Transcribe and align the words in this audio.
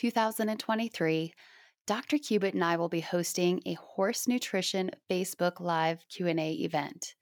2023, 0.00 1.34
Dr. 1.86 2.16
Cubitt 2.16 2.54
and 2.54 2.64
I 2.64 2.78
will 2.78 2.88
be 2.88 3.00
hosting 3.00 3.60
a 3.66 3.74
horse 3.74 4.26
nutrition 4.26 4.90
Facebook 5.10 5.60
Live 5.60 6.02
Q&A 6.08 6.52
event. 6.52 7.14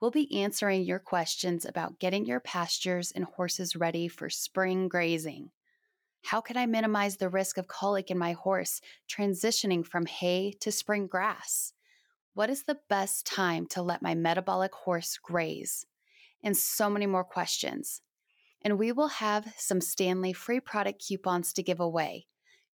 We'll 0.00 0.10
be 0.10 0.42
answering 0.42 0.82
your 0.82 0.98
questions 0.98 1.64
about 1.64 2.00
getting 2.00 2.26
your 2.26 2.40
pastures 2.40 3.12
and 3.12 3.24
horses 3.24 3.76
ready 3.76 4.08
for 4.08 4.28
spring 4.28 4.88
grazing. 4.88 5.52
How 6.24 6.40
can 6.40 6.56
I 6.56 6.66
minimize 6.66 7.16
the 7.16 7.28
risk 7.28 7.58
of 7.58 7.68
colic 7.68 8.10
in 8.10 8.18
my 8.18 8.32
horse 8.32 8.80
transitioning 9.08 9.86
from 9.86 10.06
hay 10.06 10.52
to 10.62 10.72
spring 10.72 11.06
grass? 11.06 11.74
What 12.34 12.50
is 12.50 12.64
the 12.64 12.80
best 12.88 13.24
time 13.24 13.66
to 13.66 13.82
let 13.82 14.02
my 14.02 14.16
metabolic 14.16 14.74
horse 14.74 15.16
graze? 15.22 15.86
And 16.42 16.56
so 16.56 16.90
many 16.90 17.06
more 17.06 17.22
questions 17.22 18.02
and 18.66 18.80
we 18.80 18.90
will 18.90 19.06
have 19.06 19.46
some 19.56 19.78
Standlee 19.78 20.34
free 20.34 20.58
product 20.58 21.00
coupons 21.06 21.52
to 21.52 21.62
give 21.62 21.78
away. 21.78 22.26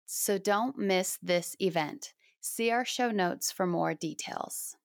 So 0.06 0.38
don't 0.38 0.78
miss 0.78 1.18
this 1.22 1.54
event. 1.60 2.14
See 2.40 2.72
our 2.72 2.86
show 2.86 3.12
notes 3.12 3.52
for 3.52 3.68
more 3.68 3.94
details. 3.94 4.78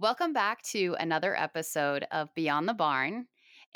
Welcome 0.00 0.32
back 0.32 0.64
to 0.72 0.96
another 0.98 1.36
episode 1.36 2.04
of 2.10 2.34
Beyond 2.34 2.68
the 2.68 2.74
Barn. 2.74 3.26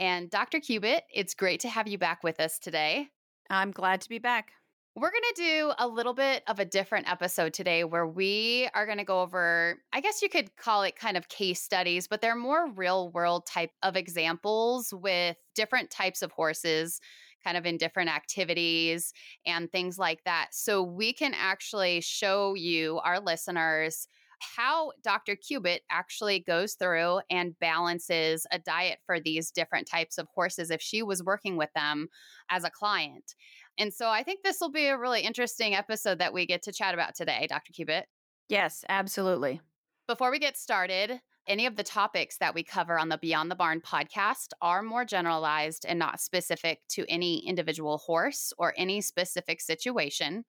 And 0.01 0.29
Dr. 0.29 0.59
Cubitt, 0.59 1.05
it's 1.15 1.35
great 1.35 1.61
to 1.61 1.69
have 1.69 1.87
you 1.87 1.97
back 1.97 2.25
with 2.25 2.41
us 2.41 2.59
today. 2.59 3.07
I'm 3.49 3.71
glad 3.71 4.01
to 4.01 4.09
be 4.09 4.19
back. 4.19 4.51
We're 4.97 5.13
going 5.13 5.23
to 5.35 5.43
do 5.43 5.73
a 5.79 5.87
little 5.87 6.15
bit 6.15 6.43
of 6.49 6.59
a 6.59 6.65
different 6.65 7.11
episode 7.11 7.55
today 7.55 7.85
where 7.85 8.07
we 8.07 8.69
are 8.75 8.87
going 8.87 8.99
to 8.99 9.05
go 9.05 9.21
over, 9.23 9.79
I 9.93 10.01
guess 10.01 10.21
you 10.21 10.29
could 10.29 10.57
call 10.57 10.83
it 10.83 10.97
kind 10.97 11.17
of 11.17 11.29
case 11.29 11.63
studies, 11.63 12.09
but 12.09 12.21
they're 12.21 12.35
more 12.35 12.69
real 12.73 13.09
world 13.13 13.47
type 13.47 13.71
of 13.85 13.97
examples 13.97 14.93
with 14.93 15.37
different 15.55 15.91
types 15.91 16.23
of 16.23 16.33
horses, 16.33 17.01
kind 17.45 17.57
of 17.57 17.67
in 17.67 17.77
different 17.77 18.11
activities 18.11 19.13
and 19.47 19.71
things 19.71 19.97
like 19.97 20.25
that. 20.25 20.49
So 20.51 20.83
we 20.83 21.13
can 21.13 21.35
actually 21.35 22.01
show 22.01 22.55
you, 22.55 22.99
our 23.05 23.21
listeners, 23.21 24.09
how 24.41 24.93
Dr. 25.05 25.37
Cubitt 25.37 25.83
actually 25.91 26.41
goes 26.41 26.75
through 26.75 27.21
and 27.31 27.59
balances 27.61 28.47
a 28.51 28.59
diet 28.59 28.99
for 29.05 29.21
these 29.21 29.51
different 29.51 29.87
types 29.87 30.19
of 30.19 30.27
horses 30.35 30.71
if 30.71 30.81
she 30.81 31.03
was 31.03 31.23
working 31.23 31.57
with 31.57 31.73
them 31.75 32.09
as 32.49 32.65
a 32.65 32.71
client. 32.71 33.35
And 33.81 33.95
so 33.95 34.11
I 34.11 34.23
think 34.23 34.43
this 34.43 34.61
will 34.61 34.71
be 34.71 34.87
a 34.87 34.99
really 34.99 35.23
interesting 35.23 35.75
episode 35.75 36.19
that 36.19 36.35
we 36.35 36.45
get 36.45 36.63
to 36.65 36.73
chat 36.73 36.93
about 36.93 37.15
today, 37.15 37.47
Dr. 37.49 37.73
Cubitt. 37.73 38.05
Yes, 38.51 38.85
absolutely. 38.91 39.63
Before 40.07 40.31
we 40.31 40.39
get 40.39 40.59
started, 40.59 41.19
any 41.49 41.65
of 41.65 41.77
the 41.77 41.83
topics 41.83 42.37
that 42.37 42.55
we 42.55 42.63
cover 42.63 42.99
on 42.99 43.09
the 43.09 43.17
Beyond 43.17 43.51
the 43.51 43.57
Barn 43.57 43.81
podcast 43.81 44.49
are 44.61 44.83
more 44.83 45.07
generalized 45.07 45.87
and 45.89 45.99
not 45.99 46.21
specific 46.21 46.81
to 46.91 47.07
any 47.09 47.39
individual 47.39 47.97
horse 47.97 48.53
or 48.59 48.75
any 48.77 49.01
specific 49.01 49.63
situation. 49.63 50.45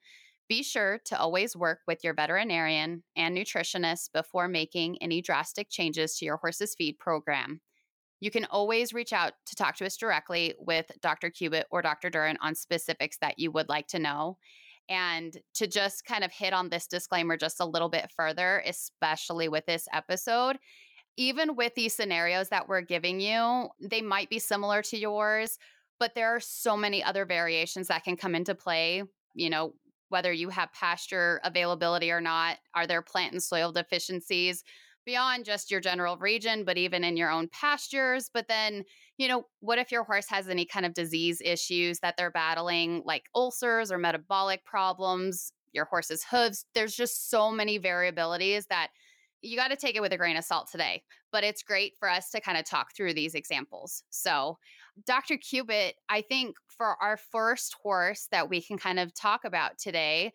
Be 0.50 0.62
sure 0.62 1.00
to 1.06 1.18
always 1.18 1.56
work 1.56 1.80
with 1.88 2.04
your 2.04 2.14
veterinarian 2.14 3.04
and 3.16 3.38
nutritionist 3.38 4.12
before 4.14 4.50
making 4.50 4.98
any 5.02 5.22
drastic 5.22 5.70
changes 5.70 6.18
to 6.18 6.26
your 6.26 6.36
horse's 6.36 6.75
feed 6.75 7.00
program. 7.00 7.62
You 8.22 8.32
can 8.32 8.46
always 8.46 8.94
reach 8.94 9.12
out 9.12 9.34
to 9.48 9.56
talk 9.56 9.76
to 9.78 9.86
us 9.86 9.98
directly 9.98 10.54
with 10.59 10.86
Dr. 11.02 11.30
Cubitt 11.30 11.66
or 11.72 11.82
Dr. 11.82 12.09
Duren 12.09 12.38
on 12.40 12.56
specifics 12.56 13.18
that 13.18 13.40
you 13.40 13.52
would 13.52 13.68
like 13.68 13.88
to 13.88 14.00
know. 14.00 14.38
And 14.88 15.36
to 15.56 15.68
just 15.68 16.06
kind 16.06 16.24
of 16.24 16.32
hit 16.32 16.54
on 16.54 16.70
this 16.70 16.88
disclaimer 16.88 17.36
just 17.36 17.59
a 17.59 17.66
little 17.66 17.90
bit 17.90 18.09
further, 18.16 18.64
especially 18.66 19.50
with 19.50 19.66
this 19.66 19.88
episode, 19.92 20.58
even 21.18 21.56
with 21.56 21.74
these 21.76 21.96
scenarios 21.96 22.50
that 22.50 22.68
we're 22.68 22.82
giving 22.82 23.20
you, 23.20 23.70
they 23.82 24.02
might 24.02 24.30
be 24.30 24.40
similar 24.40 24.82
to 24.84 24.98
yours, 24.98 25.58
but 26.00 26.14
there 26.16 26.36
are 26.36 26.40
so 26.40 26.78
many 26.78 27.03
other 27.03 27.26
variations 27.26 27.88
that 27.88 28.03
can 28.03 28.18
come 28.18 28.36
into 28.36 28.56
play. 28.56 29.03
You 29.34 29.50
know, 29.50 29.74
whether 30.09 30.32
you 30.32 30.50
have 30.50 30.74
pasture 30.74 31.40
availability 31.44 32.12
or 32.12 32.22
not, 32.22 32.58
are 32.76 32.86
there 32.86 33.02
plant 33.02 33.34
and 33.34 33.42
soil 33.42 33.72
deficiencies? 33.72 34.64
Beyond 35.06 35.45
just 35.45 35.72
your 35.72 35.79
general 35.79 36.17
region, 36.17 36.63
but 36.63 36.78
even 36.78 37.03
in 37.03 37.17
your 37.17 37.29
own 37.29 37.47
pastures. 37.50 38.29
But 38.34 38.47
then, 38.47 38.84
you 39.17 39.28
know, 39.28 39.45
what 39.59 39.79
if 39.79 39.91
your 39.91 40.03
horse 40.03 40.28
has 40.29 40.47
any 40.47 40.66
kind 40.66 40.85
of 40.85 40.94
disease 40.94 41.41
issues 41.44 42.00
that 42.00 42.16
they're 42.17 42.31
battling, 42.31 43.03
like 43.06 43.23
ulcers 43.35 43.91
or 43.91 43.97
metabolic 43.97 44.66
problems, 44.66 45.51
your 45.73 45.85
horse's 45.85 46.23
hooves? 46.23 46.66
There's 46.73 46.95
just 46.95 47.29
so 47.29 47.51
many 47.51 47.79
variabilities 47.79 48.67
that 48.67 48.90
you 49.41 49.57
got 49.57 49.69
to 49.69 49.75
take 49.75 49.95
it 49.95 50.01
with 50.01 50.13
a 50.13 50.17
grain 50.17 50.38
of 50.38 50.44
salt 50.44 50.69
today, 50.72 51.03
but 51.31 51.44
it's 51.44 51.63
great 51.63 51.94
for 52.00 52.09
us 52.09 52.29
to 52.29 52.41
kind 52.41 52.57
of 52.57 52.66
talk 52.66 52.95
through 52.95 53.13
these 53.13 53.34
examples. 53.34 54.03
So, 54.11 54.59
Dr. 55.06 55.38
Cubitt, 55.38 55.95
I 56.09 56.22
think 56.22 56.56
for 56.67 56.95
our 57.01 57.17
first 57.17 57.75
horse 57.81 58.28
that 58.31 58.50
we 58.50 58.61
can 58.61 58.78
kind 58.78 59.00
of 59.00 59.13
talk 59.13 59.44
about 59.45 59.78
today, 59.79 60.34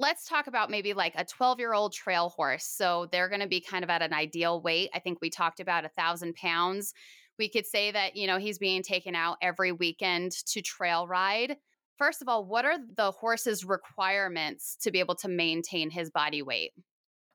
Let's 0.00 0.24
talk 0.28 0.46
about 0.46 0.70
maybe 0.70 0.94
like 0.94 1.14
a 1.16 1.24
12 1.24 1.58
year 1.58 1.72
old 1.72 1.92
trail 1.92 2.28
horse. 2.28 2.64
So 2.64 3.08
they're 3.10 3.28
going 3.28 3.40
to 3.40 3.48
be 3.48 3.60
kind 3.60 3.82
of 3.82 3.90
at 3.90 4.02
an 4.02 4.12
ideal 4.12 4.60
weight. 4.60 4.90
I 4.94 5.00
think 5.00 5.18
we 5.20 5.30
talked 5.30 5.60
about 5.60 5.84
a 5.84 5.88
thousand 5.88 6.34
pounds. 6.36 6.94
We 7.38 7.48
could 7.48 7.66
say 7.66 7.90
that, 7.90 8.16
you 8.16 8.26
know, 8.26 8.38
he's 8.38 8.58
being 8.58 8.82
taken 8.82 9.14
out 9.14 9.38
every 9.42 9.72
weekend 9.72 10.32
to 10.46 10.62
trail 10.62 11.06
ride. 11.06 11.56
First 11.96 12.22
of 12.22 12.28
all, 12.28 12.44
what 12.44 12.64
are 12.64 12.78
the 12.96 13.10
horse's 13.10 13.64
requirements 13.64 14.76
to 14.82 14.92
be 14.92 15.00
able 15.00 15.16
to 15.16 15.28
maintain 15.28 15.90
his 15.90 16.10
body 16.10 16.42
weight? 16.42 16.72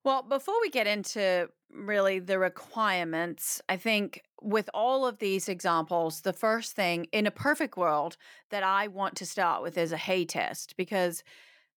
Well, 0.06 0.24
before 0.24 0.60
we 0.62 0.70
get 0.70 0.88
into 0.88 1.50
really 1.70 2.20
the 2.20 2.38
requirements, 2.38 3.62
I 3.70 3.78
think 3.78 4.22
with 4.42 4.70
all 4.74 5.06
of 5.06 5.20
these 5.20 5.48
examples, 5.48 6.22
the 6.22 6.34
first 6.34 6.74
thing 6.74 7.08
in 7.14 7.26
a 7.26 7.32
perfect 7.32 7.78
world 7.78 8.18
that 8.52 8.64
I 8.64 8.88
want 8.88 9.16
to 9.18 9.26
start 9.26 9.64
with 9.64 9.78
is 9.78 9.94
a 9.94 9.98
hay 9.98 10.26
test 10.26 10.76
because 10.76 11.24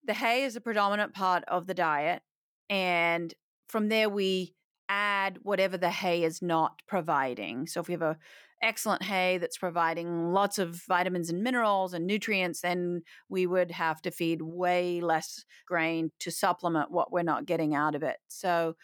the 0.07 0.15
hay 0.15 0.45
is 0.45 0.57
a 0.57 0.61
predominant 0.61 1.15
part 1.15 1.45
of 1.49 1.67
the 1.67 1.75
diet. 1.75 2.23
And 2.69 3.33
from 3.69 3.89
there, 3.89 4.09
we 4.09 4.55
add 4.89 5.39
whatever 5.43 5.77
the 5.77 5.91
hay 5.91 6.23
is 6.23 6.41
not 6.41 6.81
providing. 6.87 7.67
So 7.67 7.81
if 7.81 7.89
we 7.89 7.93
have 7.93 8.03
a 8.03 8.19
excellent 8.63 9.03
hay 9.03 9.39
that's 9.39 9.59
providing 9.59 10.33
lots 10.33 10.59
of 10.59 10.83
vitamins 10.89 11.29
and 11.29 11.43
minerals 11.43 11.93
and 11.93 12.07
nutrients, 12.07 12.61
then 12.63 13.03
we 13.29 13.47
would 13.47 13.71
have 13.71 14.01
to 14.03 14.11
feed 14.11 14.41
way 14.41 15.01
less 15.01 15.45
grain 15.67 16.11
to 16.21 16.31
supplement 16.31 16.91
what 16.91 17.13
we're 17.13 17.23
not 17.23 17.47
getting 17.47 17.75
out 17.75 17.95
of 17.95 18.03
it. 18.03 18.17
So 18.29 18.77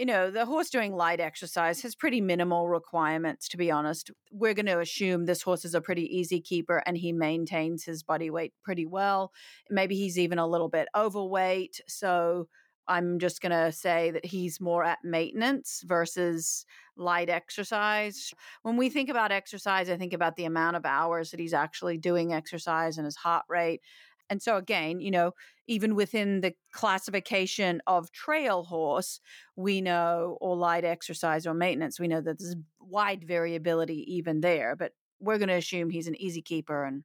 you 0.00 0.06
know, 0.06 0.30
the 0.30 0.46
horse 0.46 0.70
doing 0.70 0.94
light 0.94 1.20
exercise 1.20 1.82
has 1.82 1.94
pretty 1.94 2.22
minimal 2.22 2.70
requirements, 2.70 3.46
to 3.48 3.58
be 3.58 3.70
honest. 3.70 4.10
We're 4.32 4.54
going 4.54 4.64
to 4.64 4.80
assume 4.80 5.26
this 5.26 5.42
horse 5.42 5.66
is 5.66 5.74
a 5.74 5.82
pretty 5.82 6.04
easy 6.04 6.40
keeper 6.40 6.82
and 6.86 6.96
he 6.96 7.12
maintains 7.12 7.84
his 7.84 8.02
body 8.02 8.30
weight 8.30 8.54
pretty 8.64 8.86
well. 8.86 9.30
Maybe 9.68 9.96
he's 9.96 10.18
even 10.18 10.38
a 10.38 10.46
little 10.46 10.70
bit 10.70 10.88
overweight. 10.96 11.82
So 11.86 12.48
I'm 12.88 13.18
just 13.18 13.42
going 13.42 13.52
to 13.52 13.72
say 13.72 14.10
that 14.10 14.24
he's 14.24 14.58
more 14.58 14.84
at 14.84 15.00
maintenance 15.04 15.82
versus 15.84 16.64
light 16.96 17.28
exercise. 17.28 18.32
When 18.62 18.78
we 18.78 18.88
think 18.88 19.10
about 19.10 19.32
exercise, 19.32 19.90
I 19.90 19.98
think 19.98 20.14
about 20.14 20.36
the 20.36 20.46
amount 20.46 20.76
of 20.76 20.86
hours 20.86 21.30
that 21.30 21.40
he's 21.40 21.52
actually 21.52 21.98
doing 21.98 22.32
exercise 22.32 22.96
and 22.96 23.04
his 23.04 23.16
heart 23.16 23.44
rate. 23.50 23.82
And 24.30 24.40
so, 24.40 24.56
again, 24.56 25.00
you 25.00 25.10
know, 25.10 25.32
even 25.66 25.94
within 25.94 26.40
the 26.40 26.54
classification 26.72 27.82
of 27.86 28.12
trail 28.12 28.62
horse, 28.62 29.20
we 29.56 29.80
know, 29.80 30.38
or 30.40 30.56
light 30.56 30.84
exercise 30.84 31.46
or 31.46 31.52
maintenance, 31.52 31.98
we 31.98 32.08
know 32.08 32.20
that 32.20 32.38
there's 32.38 32.56
wide 32.80 33.24
variability 33.24 34.04
even 34.14 34.40
there. 34.40 34.76
But 34.76 34.92
we're 35.18 35.38
going 35.38 35.48
to 35.48 35.54
assume 35.54 35.90
he's 35.90 36.06
an 36.06 36.20
easy 36.20 36.42
keeper. 36.42 36.84
And 36.84 37.04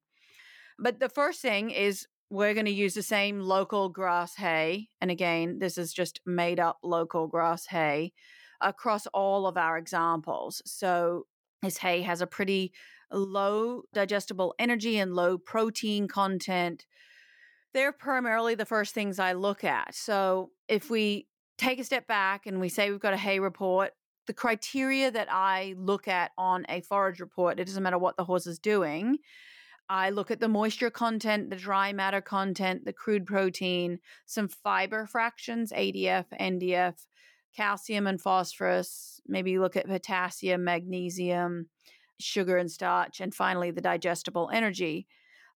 but 0.80 1.00
the 1.00 1.10
first 1.10 1.42
thing 1.42 1.72
is 1.72 2.08
we're 2.30 2.54
going 2.54 2.66
to 2.66 2.72
use 2.72 2.94
the 2.94 3.04
same 3.04 3.40
local 3.40 3.90
grass 3.90 4.36
hay. 4.36 4.90
And 5.02 5.12
again, 5.12 5.60
this 5.60 5.78
is 5.78 5.94
just 5.94 6.22
made 6.26 6.60
up 6.60 6.78
local 6.84 7.28
grass 7.28 7.66
hay 7.66 8.14
across 8.62 9.06
all 9.08 9.48
of 9.48 9.58
our 9.58 9.78
examples. 9.78 10.62
So 10.66 11.26
his 11.62 11.78
hay 11.78 12.02
has 12.02 12.22
a 12.22 12.28
pretty 12.28 12.72
low 13.12 13.84
digestible 13.94 14.56
energy 14.60 14.98
and 14.98 15.14
low 15.14 15.38
protein 15.38 16.08
content 16.08 16.86
they're 17.76 17.92
primarily 17.92 18.56
the 18.56 18.66
first 18.66 18.94
things 18.94 19.20
I 19.20 19.34
look 19.34 19.66
at. 19.66 19.94
So 19.94 20.52
if 20.70 20.90
we 20.90 21.28
take 21.58 21.78
a 21.78 21.84
step 21.84 22.08
back 22.08 22.48
and 22.48 22.62
we 22.62 22.70
say 22.70 22.90
we've 22.90 23.02
got 23.02 23.14
a 23.14 23.18
hay 23.18 23.40
report, 23.40 23.92
the 24.28 24.34
criteria 24.34 25.12
that 25.12 25.28
I 25.30 25.76
look 25.78 26.08
at 26.08 26.32
on 26.38 26.66
a 26.70 26.80
forage 26.80 27.20
report, 27.20 27.60
it 27.60 27.66
doesn't 27.66 27.84
matter 27.84 27.98
what 27.98 28.16
the 28.16 28.24
horse 28.24 28.48
is 28.48 28.60
doing, 28.60 29.18
I 29.90 30.10
look 30.10 30.32
at 30.32 30.40
the 30.40 30.48
moisture 30.48 30.90
content, 30.90 31.50
the 31.50 31.58
dry 31.58 31.92
matter 31.92 32.22
content, 32.22 32.86
the 32.86 32.94
crude 32.94 33.26
protein, 33.26 34.00
some 34.26 34.48
fiber 34.48 35.06
fractions, 35.06 35.74
ADF, 35.74 36.26
NDF, 36.40 36.96
calcium 37.58 38.08
and 38.08 38.22
phosphorus, 38.22 39.20
maybe 39.28 39.60
look 39.60 39.76
at 39.76 39.86
potassium, 39.86 40.64
magnesium, 40.64 41.68
sugar 42.22 42.58
and 42.58 42.72
starch, 42.72 43.20
and 43.20 43.36
finally 43.36 43.70
the 43.70 43.82
digestible 43.82 44.50
energy. 44.54 45.08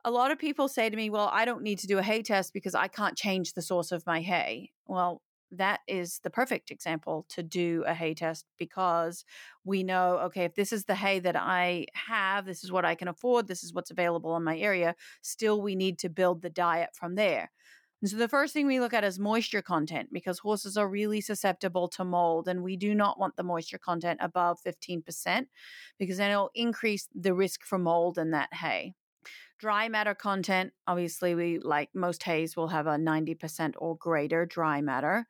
A 0.04 0.10
lot 0.10 0.30
of 0.30 0.38
people 0.38 0.68
say 0.68 0.88
to 0.88 0.96
me, 0.96 1.10
Well, 1.10 1.30
I 1.32 1.44
don't 1.44 1.62
need 1.62 1.78
to 1.80 1.86
do 1.86 1.98
a 1.98 2.02
hay 2.02 2.22
test 2.22 2.52
because 2.52 2.74
I 2.74 2.88
can't 2.88 3.16
change 3.16 3.52
the 3.52 3.62
source 3.62 3.92
of 3.92 4.06
my 4.06 4.20
hay. 4.20 4.70
Well, 4.86 5.22
that 5.50 5.80
is 5.88 6.20
the 6.22 6.30
perfect 6.30 6.70
example 6.70 7.24
to 7.30 7.42
do 7.42 7.84
a 7.86 7.94
hay 7.94 8.14
test 8.14 8.44
because 8.58 9.24
we 9.64 9.82
know 9.82 10.18
okay 10.18 10.44
if 10.44 10.54
this 10.54 10.72
is 10.72 10.84
the 10.84 10.94
hay 10.94 11.18
that 11.18 11.36
i 11.36 11.86
have 11.94 12.44
this 12.44 12.62
is 12.62 12.70
what 12.70 12.84
i 12.84 12.94
can 12.94 13.08
afford 13.08 13.48
this 13.48 13.64
is 13.64 13.72
what's 13.72 13.90
available 13.90 14.36
in 14.36 14.44
my 14.44 14.58
area 14.58 14.94
still 15.22 15.62
we 15.62 15.74
need 15.74 15.98
to 15.98 16.08
build 16.08 16.42
the 16.42 16.50
diet 16.50 16.90
from 16.92 17.14
there 17.14 17.50
and 18.00 18.10
so 18.10 18.16
the 18.16 18.28
first 18.28 18.52
thing 18.52 18.66
we 18.66 18.78
look 18.78 18.94
at 18.94 19.04
is 19.04 19.18
moisture 19.18 19.62
content 19.62 20.10
because 20.12 20.38
horses 20.38 20.76
are 20.76 20.88
really 20.88 21.20
susceptible 21.20 21.88
to 21.88 22.04
mold 22.04 22.46
and 22.46 22.62
we 22.62 22.76
do 22.76 22.94
not 22.94 23.18
want 23.18 23.36
the 23.36 23.42
moisture 23.42 23.78
content 23.78 24.20
above 24.22 24.58
15% 24.64 25.46
because 25.98 26.18
then 26.18 26.30
it'll 26.30 26.50
increase 26.54 27.08
the 27.12 27.34
risk 27.34 27.64
for 27.64 27.78
mold 27.78 28.18
in 28.18 28.30
that 28.30 28.52
hay 28.54 28.94
dry 29.58 29.88
matter 29.88 30.14
content 30.14 30.72
obviously 30.86 31.34
we 31.34 31.58
like 31.58 31.90
most 31.94 32.22
hays 32.22 32.56
will 32.56 32.68
have 32.68 32.86
a 32.86 32.96
90% 32.96 33.74
or 33.78 33.96
greater 33.96 34.46
dry 34.46 34.80
matter. 34.80 35.26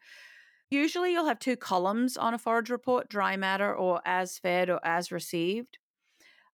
Usually 0.70 1.12
you'll 1.12 1.26
have 1.26 1.38
two 1.38 1.56
columns 1.56 2.16
on 2.16 2.34
a 2.34 2.38
forage 2.38 2.70
report 2.70 3.08
dry 3.08 3.36
matter 3.36 3.74
or 3.74 4.02
as 4.04 4.38
fed 4.38 4.68
or 4.68 4.80
as 4.84 5.10
received. 5.10 5.78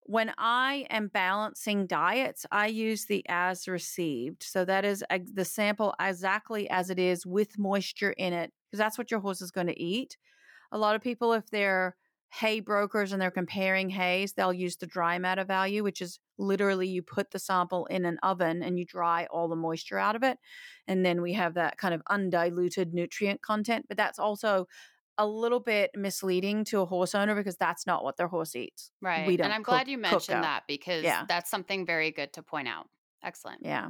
When 0.06 0.32
i 0.36 0.86
am 0.90 1.08
balancing 1.08 1.86
diets 1.86 2.44
i 2.52 2.66
use 2.66 3.06
the 3.06 3.24
as 3.28 3.66
received 3.66 4.42
so 4.42 4.64
that 4.66 4.84
is 4.84 5.02
the 5.32 5.46
sample 5.46 5.94
exactly 5.98 6.68
as 6.68 6.90
it 6.90 6.98
is 6.98 7.24
with 7.24 7.58
moisture 7.58 8.12
in 8.12 8.34
it 8.34 8.52
because 8.66 8.78
that's 8.78 8.98
what 8.98 9.10
your 9.10 9.20
horse 9.20 9.40
is 9.40 9.50
going 9.50 9.68
to 9.68 9.80
eat. 9.80 10.16
A 10.72 10.78
lot 10.78 10.94
of 10.94 11.02
people 11.02 11.32
if 11.32 11.48
they're 11.48 11.96
hay 12.40 12.58
brokers 12.58 13.12
and 13.12 13.22
they're 13.22 13.30
comparing 13.30 13.88
hays, 13.90 14.32
they'll 14.32 14.52
use 14.52 14.76
the 14.76 14.86
dry 14.86 15.18
matter 15.18 15.44
value, 15.44 15.84
which 15.84 16.02
is 16.02 16.18
literally 16.36 16.88
you 16.88 17.00
put 17.00 17.30
the 17.30 17.38
sample 17.38 17.86
in 17.86 18.04
an 18.04 18.18
oven 18.24 18.60
and 18.60 18.76
you 18.76 18.84
dry 18.84 19.26
all 19.30 19.46
the 19.46 19.54
moisture 19.54 19.98
out 19.98 20.16
of 20.16 20.24
it. 20.24 20.38
And 20.88 21.06
then 21.06 21.22
we 21.22 21.34
have 21.34 21.54
that 21.54 21.78
kind 21.78 21.94
of 21.94 22.02
undiluted 22.10 22.92
nutrient 22.92 23.40
content. 23.40 23.86
But 23.86 23.96
that's 23.96 24.18
also 24.18 24.66
a 25.16 25.24
little 25.24 25.60
bit 25.60 25.92
misleading 25.96 26.64
to 26.64 26.80
a 26.80 26.86
horse 26.86 27.14
owner 27.14 27.36
because 27.36 27.56
that's 27.56 27.86
not 27.86 28.02
what 28.02 28.16
their 28.16 28.26
horse 28.26 28.56
eats. 28.56 28.90
Right. 29.00 29.40
and 29.40 29.52
I'm 29.52 29.62
glad 29.62 29.86
you 29.86 29.96
mentioned 29.96 30.42
that 30.42 30.64
because 30.66 31.04
yeah. 31.04 31.24
that's 31.28 31.48
something 31.48 31.86
very 31.86 32.10
good 32.10 32.32
to 32.32 32.42
point 32.42 32.66
out. 32.66 32.88
Excellent. 33.24 33.60
Yeah. 33.62 33.88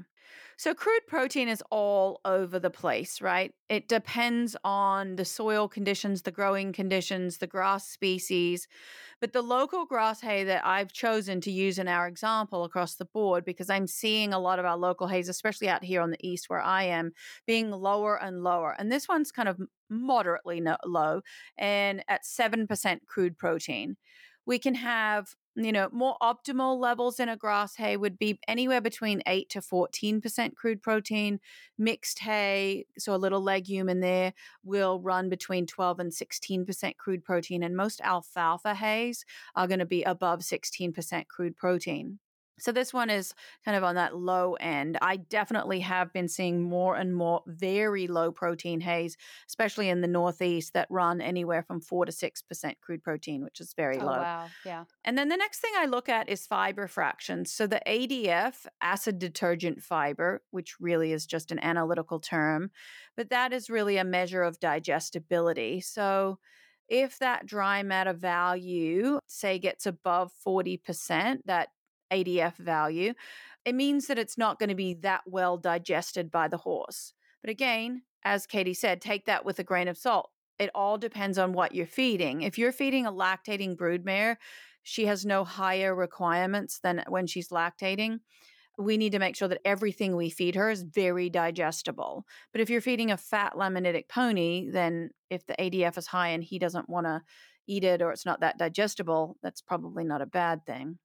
So, 0.56 0.72
crude 0.72 1.06
protein 1.08 1.48
is 1.48 1.62
all 1.70 2.20
over 2.24 2.58
the 2.58 2.70
place, 2.70 3.20
right? 3.20 3.52
It 3.68 3.88
depends 3.88 4.56
on 4.64 5.16
the 5.16 5.24
soil 5.24 5.68
conditions, 5.68 6.22
the 6.22 6.30
growing 6.30 6.72
conditions, 6.72 7.38
the 7.38 7.48
grass 7.48 7.88
species. 7.88 8.68
But 9.20 9.32
the 9.32 9.42
local 9.42 9.84
grass 9.84 10.20
hay 10.20 10.44
that 10.44 10.64
I've 10.64 10.92
chosen 10.92 11.40
to 11.42 11.50
use 11.50 11.78
in 11.78 11.88
our 11.88 12.06
example 12.06 12.64
across 12.64 12.94
the 12.94 13.04
board, 13.04 13.44
because 13.44 13.68
I'm 13.68 13.88
seeing 13.88 14.32
a 14.32 14.38
lot 14.38 14.58
of 14.60 14.64
our 14.64 14.76
local 14.76 15.08
hays, 15.08 15.28
especially 15.28 15.68
out 15.68 15.82
here 15.82 16.00
on 16.00 16.10
the 16.10 16.26
east 16.26 16.48
where 16.48 16.62
I 16.62 16.84
am, 16.84 17.12
being 17.46 17.70
lower 17.70 18.22
and 18.22 18.44
lower. 18.44 18.74
And 18.78 18.92
this 18.92 19.08
one's 19.08 19.32
kind 19.32 19.48
of 19.48 19.60
moderately 19.90 20.62
low 20.86 21.22
and 21.58 22.04
at 22.08 22.22
7% 22.24 23.00
crude 23.06 23.36
protein 23.36 23.96
we 24.46 24.58
can 24.58 24.74
have 24.74 25.34
you 25.56 25.72
know, 25.72 25.88
more 25.92 26.16
optimal 26.20 26.78
levels 26.78 27.20
in 27.20 27.28
a 27.28 27.36
grass 27.36 27.76
hay 27.76 27.96
would 27.96 28.18
be 28.18 28.38
anywhere 28.48 28.80
between 28.80 29.22
8 29.26 29.48
to 29.50 29.60
14% 29.60 30.54
crude 30.54 30.82
protein. 30.82 31.40
Mixed 31.78 32.18
hay, 32.20 32.86
so 32.98 33.14
a 33.14 33.16
little 33.16 33.42
legume 33.42 33.88
in 33.88 34.00
there, 34.00 34.32
will 34.64 35.00
run 35.00 35.28
between 35.28 35.66
12 35.66 36.00
and 36.00 36.12
16% 36.12 36.96
crude 36.96 37.24
protein. 37.24 37.62
And 37.62 37.76
most 37.76 38.00
alfalfa 38.00 38.74
hays 38.74 39.24
are 39.54 39.68
going 39.68 39.78
to 39.78 39.86
be 39.86 40.02
above 40.02 40.40
16% 40.40 41.28
crude 41.28 41.56
protein. 41.56 42.18
So 42.58 42.72
this 42.72 42.92
one 42.92 43.10
is 43.10 43.34
kind 43.64 43.76
of 43.76 43.82
on 43.82 43.96
that 43.96 44.16
low 44.16 44.54
end. 44.54 44.98
I 45.02 45.16
definitely 45.16 45.80
have 45.80 46.12
been 46.12 46.28
seeing 46.28 46.62
more 46.62 46.96
and 46.96 47.14
more 47.14 47.42
very 47.46 48.06
low 48.06 48.30
protein 48.30 48.80
hays, 48.80 49.16
especially 49.48 49.88
in 49.88 50.00
the 50.00 50.08
Northeast, 50.08 50.72
that 50.74 50.86
run 50.90 51.20
anywhere 51.20 51.62
from 51.62 51.80
four 51.80 52.06
to 52.06 52.12
six 52.12 52.42
percent 52.42 52.78
crude 52.80 53.02
protein, 53.02 53.42
which 53.42 53.60
is 53.60 53.74
very 53.74 53.98
oh, 53.98 54.06
low. 54.06 54.18
Wow, 54.18 54.46
yeah. 54.64 54.84
And 55.04 55.18
then 55.18 55.28
the 55.28 55.36
next 55.36 55.60
thing 55.60 55.72
I 55.76 55.86
look 55.86 56.08
at 56.08 56.28
is 56.28 56.46
fiber 56.46 56.86
fractions. 56.86 57.52
So 57.52 57.66
the 57.66 57.82
ADF, 57.86 58.66
acid 58.80 59.18
detergent 59.18 59.82
fiber, 59.82 60.42
which 60.50 60.76
really 60.80 61.12
is 61.12 61.26
just 61.26 61.50
an 61.50 61.58
analytical 61.58 62.20
term, 62.20 62.70
but 63.16 63.30
that 63.30 63.52
is 63.52 63.68
really 63.70 63.96
a 63.96 64.04
measure 64.04 64.42
of 64.42 64.60
digestibility. 64.60 65.80
So 65.80 66.38
if 66.88 67.18
that 67.18 67.46
dry 67.46 67.82
matter 67.82 68.12
value, 68.12 69.18
say, 69.26 69.58
gets 69.58 69.86
above 69.86 70.32
40%, 70.46 71.38
that 71.46 71.68
ADF 72.12 72.56
value, 72.56 73.14
it 73.64 73.74
means 73.74 74.06
that 74.06 74.18
it's 74.18 74.38
not 74.38 74.58
going 74.58 74.68
to 74.68 74.74
be 74.74 74.94
that 74.94 75.22
well 75.26 75.56
digested 75.56 76.30
by 76.30 76.48
the 76.48 76.58
horse. 76.58 77.14
But 77.40 77.50
again, 77.50 78.02
as 78.24 78.46
Katy 78.46 78.74
said, 78.74 79.00
take 79.00 79.26
that 79.26 79.44
with 79.44 79.58
a 79.58 79.64
grain 79.64 79.88
of 79.88 79.98
salt. 79.98 80.30
It 80.58 80.70
all 80.74 80.98
depends 80.98 81.38
on 81.38 81.52
what 81.52 81.74
you're 81.74 81.86
feeding. 81.86 82.42
If 82.42 82.58
you're 82.58 82.72
feeding 82.72 83.06
a 83.06 83.12
lactating 83.12 83.76
broodmare, 83.76 84.36
she 84.82 85.06
has 85.06 85.26
no 85.26 85.44
higher 85.44 85.94
requirements 85.94 86.78
than 86.78 87.02
when 87.08 87.26
she's 87.26 87.48
lactating. 87.48 88.20
We 88.76 88.96
need 88.96 89.12
to 89.12 89.18
make 89.18 89.36
sure 89.36 89.48
that 89.48 89.60
everything 89.64 90.16
we 90.16 90.30
feed 90.30 90.54
her 90.56 90.70
is 90.70 90.82
very 90.82 91.30
digestible. 91.30 92.24
But 92.52 92.60
if 92.60 92.70
you're 92.70 92.80
feeding 92.80 93.10
a 93.10 93.16
fat 93.16 93.54
laminitic 93.54 94.08
pony, 94.08 94.68
then 94.70 95.10
if 95.30 95.46
the 95.46 95.54
ADF 95.54 95.96
is 95.96 96.08
high 96.08 96.28
and 96.28 96.42
he 96.42 96.58
doesn't 96.58 96.88
want 96.88 97.06
to 97.06 97.22
eat 97.66 97.84
it 97.84 98.02
or 98.02 98.10
it's 98.10 98.26
not 98.26 98.40
that 98.40 98.58
digestible, 98.58 99.36
that's 99.42 99.62
probably 99.62 100.04
not 100.04 100.22
a 100.22 100.26
bad 100.26 100.66
thing. 100.66 100.98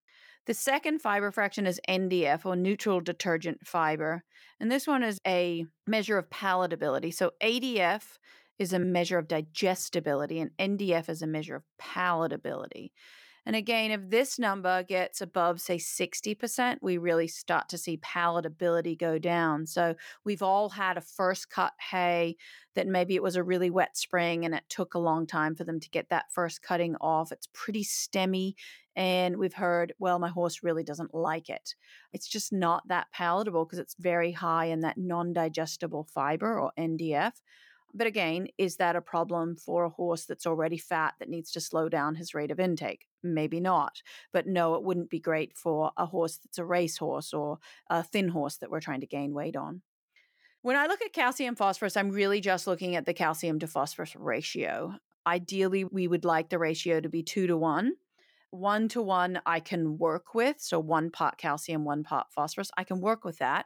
The 0.50 0.56
second 0.56 1.00
fiber 1.00 1.30
fraction 1.32 1.68
is 1.68 1.80
NDF 1.88 2.44
or 2.44 2.56
neutral 2.56 3.02
detergent 3.02 3.68
fiber. 3.68 4.24
And 4.60 4.72
this 4.72 4.88
one 4.88 5.04
is 5.04 5.20
a 5.28 5.68
measure 5.86 6.18
of 6.18 6.28
palatability. 6.32 7.14
So 7.14 7.34
ADF 7.40 8.18
is 8.58 8.74
a 8.74 8.80
measure 8.80 9.20
of 9.20 9.28
digestibility 9.28 10.40
and 10.40 10.50
NDF 10.58 11.08
is 11.08 11.22
a 11.22 11.28
measure 11.28 11.56
of 11.56 11.66
palatability. 11.80 12.90
And 13.46 13.56
again, 13.56 13.92
if 13.92 14.10
this 14.10 14.38
number 14.38 14.84
gets 14.84 15.22
above, 15.22 15.62
say, 15.62 15.78
60%, 15.78 16.78
we 16.82 16.98
really 16.98 17.28
start 17.28 17.70
to 17.70 17.78
see 17.78 17.98
palatability 17.98 18.98
go 18.98 19.18
down. 19.18 19.66
So 19.66 19.96
we've 20.26 20.42
all 20.44 20.70
had 20.70 20.98
a 20.98 21.02
first 21.02 21.50
cut 21.50 21.74
hay 21.80 22.38
that 22.76 22.88
maybe 22.88 23.16
it 23.16 23.24
was 23.24 23.36
a 23.36 23.44
really 23.44 23.70
wet 23.70 23.98
spring 23.98 24.46
and 24.46 24.54
it 24.54 24.64
took 24.70 24.94
a 24.94 25.00
long 25.00 25.26
time 25.26 25.56
for 25.56 25.64
them 25.64 25.80
to 25.80 25.90
get 25.90 26.10
that 26.10 26.32
first 26.32 26.62
cutting 26.62 26.96
off. 27.02 27.32
It's 27.32 27.48
pretty 27.54 27.84
stemmy. 27.84 28.56
And 29.00 29.38
we've 29.38 29.54
heard, 29.54 29.94
well, 29.98 30.20
my 30.20 30.28
horse 30.28 30.62
really 30.62 30.84
doesn't 30.84 31.16
like 31.16 31.50
it. 31.50 31.74
It's 32.12 32.28
just 32.28 32.52
not 32.52 32.86
that 32.90 33.08
palatable 33.14 33.64
because 33.64 33.80
it's 33.80 33.96
very 33.98 34.34
high 34.34 34.66
in 34.66 34.82
that 34.82 34.98
non 34.98 35.32
digestible 35.32 36.04
fiber 36.04 36.60
or 36.60 36.74
NDF. 36.78 37.32
But 37.94 38.08
again, 38.08 38.50
is 38.58 38.76
that 38.76 38.98
a 38.98 39.02
problem 39.02 39.56
for 39.56 39.86
a 39.86 39.90
horse 39.90 40.26
that's 40.26 40.46
already 40.46 40.78
fat 40.78 41.14
that 41.20 41.30
needs 41.30 41.50
to 41.52 41.62
slow 41.62 41.88
down 41.88 42.16
his 42.16 42.36
rate 42.36 42.52
of 42.52 42.60
intake? 42.60 43.08
Maybe 43.24 43.62
not. 43.62 44.02
But 44.34 44.48
no, 44.48 44.76
it 44.76 44.84
wouldn't 44.84 45.10
be 45.10 45.22
great 45.22 45.58
for 45.58 45.92
a 45.96 46.06
horse 46.06 46.36
that's 46.36 46.58
a 46.58 46.66
racehorse 46.66 47.34
or 47.34 47.60
a 47.90 48.04
thin 48.04 48.28
horse 48.28 48.58
that 48.58 48.70
we're 48.70 48.82
trying 48.82 49.00
to 49.00 49.08
gain 49.08 49.34
weight 49.34 49.56
on. 49.56 49.82
When 50.62 50.76
I 50.76 50.88
look 50.88 51.02
at 51.02 51.14
calcium 51.14 51.56
phosphorus, 51.56 51.96
I'm 51.96 52.12
really 52.12 52.42
just 52.42 52.68
looking 52.68 52.98
at 52.98 53.06
the 53.06 53.14
calcium 53.14 53.60
to 53.60 53.68
phosphorus 53.68 54.14
ratio. 54.18 54.96
Ideally, 55.26 55.86
we 55.86 56.10
would 56.10 56.26
like 56.26 56.50
the 56.50 56.60
ratio 56.60 57.00
to 57.00 57.08
be 57.08 57.24
two 57.24 57.48
to 57.48 57.56
one 57.56 57.94
one 58.52 58.88
to 58.90 59.02
one 59.02 59.42
I 59.46 59.60
can 59.60 59.98
work 59.98 60.34
with. 60.34 60.58
So 60.60 60.80
one 60.80 61.12
part 61.12 61.38
calcium, 61.38 61.86
one 61.86 62.04
part 62.04 62.28
phosphorus. 62.32 62.72
I 62.78 62.84
can 62.84 63.02
work 63.02 63.24
with 63.24 63.38
that. 63.40 63.66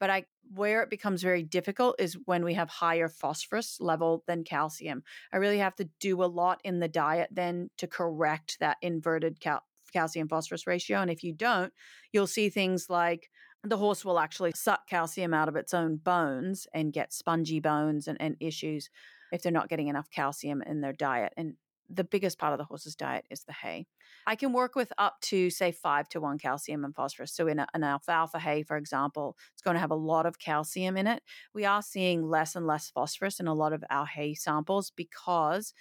But 0.00 0.10
I 0.10 0.24
where 0.52 0.82
it 0.82 0.90
becomes 0.90 1.22
very 1.22 1.42
difficult 1.42 1.96
is 1.98 2.18
when 2.26 2.44
we 2.44 2.54
have 2.54 2.68
higher 2.68 3.08
phosphorus 3.08 3.78
level 3.80 4.24
than 4.26 4.44
calcium. 4.44 5.02
I 5.32 5.38
really 5.38 5.58
have 5.58 5.76
to 5.76 5.88
do 6.00 6.22
a 6.22 6.26
lot 6.26 6.60
in 6.64 6.80
the 6.80 6.88
diet 6.88 7.30
then 7.32 7.70
to 7.78 7.86
correct 7.86 8.58
that 8.60 8.76
inverted 8.82 9.40
cal- 9.40 9.64
calcium 9.92 10.28
phosphorus 10.28 10.66
ratio. 10.66 11.00
And 11.00 11.10
if 11.10 11.22
you 11.22 11.32
don't, 11.32 11.72
you'll 12.12 12.26
see 12.26 12.50
things 12.50 12.90
like 12.90 13.30
the 13.62 13.78
horse 13.78 14.04
will 14.04 14.18
actually 14.18 14.52
suck 14.54 14.86
calcium 14.88 15.32
out 15.32 15.48
of 15.48 15.56
its 15.56 15.72
own 15.72 15.96
bones 15.96 16.66
and 16.74 16.92
get 16.92 17.12
spongy 17.12 17.60
bones 17.60 18.06
and, 18.06 18.20
and 18.20 18.36
issues 18.40 18.90
if 19.32 19.42
they're 19.42 19.50
not 19.50 19.70
getting 19.70 19.88
enough 19.88 20.10
calcium 20.10 20.60
in 20.62 20.82
their 20.82 20.92
diet. 20.92 21.32
And 21.36 21.54
the 21.94 22.04
biggest 22.04 22.38
part 22.38 22.52
of 22.52 22.58
the 22.58 22.64
horse's 22.64 22.96
diet 22.96 23.26
is 23.30 23.44
the 23.44 23.52
hay. 23.52 23.86
I 24.26 24.36
can 24.36 24.52
work 24.52 24.74
with 24.74 24.92
up 24.98 25.20
to, 25.22 25.50
say, 25.50 25.72
five 25.72 26.08
to 26.10 26.20
one 26.20 26.38
calcium 26.38 26.84
and 26.84 26.94
phosphorus. 26.94 27.34
So, 27.34 27.46
in 27.46 27.58
a, 27.58 27.66
an 27.74 27.84
alfalfa 27.84 28.38
hay, 28.38 28.62
for 28.62 28.76
example, 28.76 29.36
it's 29.52 29.62
going 29.62 29.74
to 29.74 29.80
have 29.80 29.90
a 29.90 29.96
lot 29.96 30.26
of 30.26 30.38
calcium 30.38 30.96
in 30.96 31.06
it. 31.06 31.22
We 31.52 31.64
are 31.64 31.82
seeing 31.82 32.22
less 32.22 32.56
and 32.56 32.66
less 32.66 32.90
phosphorus 32.90 33.40
in 33.40 33.46
a 33.46 33.54
lot 33.54 33.72
of 33.72 33.84
our 33.90 34.06
hay 34.06 34.34
samples 34.34 34.90
because 34.90 35.74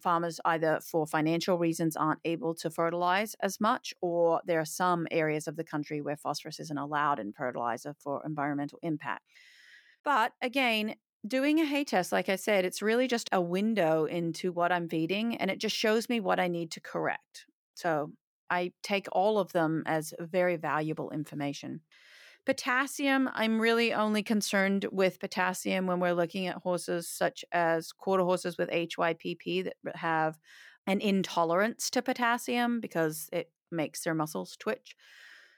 farmers 0.00 0.38
either 0.44 0.80
for 0.84 1.06
financial 1.06 1.58
reasons 1.58 1.96
aren't 1.96 2.20
able 2.24 2.54
to 2.54 2.70
fertilize 2.70 3.34
as 3.40 3.60
much, 3.60 3.92
or 4.00 4.40
there 4.44 4.60
are 4.60 4.64
some 4.64 5.08
areas 5.10 5.48
of 5.48 5.56
the 5.56 5.64
country 5.64 6.00
where 6.00 6.16
phosphorus 6.16 6.60
isn't 6.60 6.78
allowed 6.78 7.18
in 7.18 7.32
fertilizer 7.32 7.94
for 7.98 8.22
environmental 8.24 8.78
impact. 8.82 9.24
But 10.04 10.32
again, 10.40 10.94
doing 11.26 11.60
a 11.60 11.66
hay 11.66 11.84
test, 11.84 12.12
like 12.12 12.28
I 12.28 12.36
said, 12.36 12.64
it's 12.64 12.82
really 12.82 13.06
just 13.06 13.28
a 13.32 13.40
window 13.40 14.04
into 14.04 14.52
what 14.52 14.72
I'm 14.72 14.88
feeding 14.88 15.36
and 15.36 15.50
it 15.50 15.58
just 15.58 15.76
shows 15.76 16.08
me 16.08 16.20
what 16.20 16.40
I 16.40 16.48
need 16.48 16.70
to 16.72 16.80
correct. 16.80 17.46
So 17.74 18.12
I 18.48 18.72
take 18.82 19.06
all 19.12 19.38
of 19.38 19.52
them 19.52 19.82
as 19.86 20.12
very 20.18 20.56
valuable 20.56 21.10
information. 21.10 21.80
Potassium, 22.46 23.28
I'm 23.34 23.60
really 23.60 23.92
only 23.92 24.22
concerned 24.22 24.86
with 24.90 25.20
potassium 25.20 25.86
when 25.86 26.00
we're 26.00 26.14
looking 26.14 26.46
at 26.46 26.56
horses 26.56 27.06
such 27.08 27.44
as 27.52 27.92
quarter 27.92 28.24
horses 28.24 28.56
with 28.56 28.70
HYPP 28.70 29.64
that 29.64 29.96
have 29.96 30.38
an 30.86 31.00
intolerance 31.00 31.90
to 31.90 32.02
potassium 32.02 32.80
because 32.80 33.28
it 33.32 33.50
makes 33.70 34.02
their 34.02 34.14
muscles 34.14 34.56
twitch. 34.58 34.96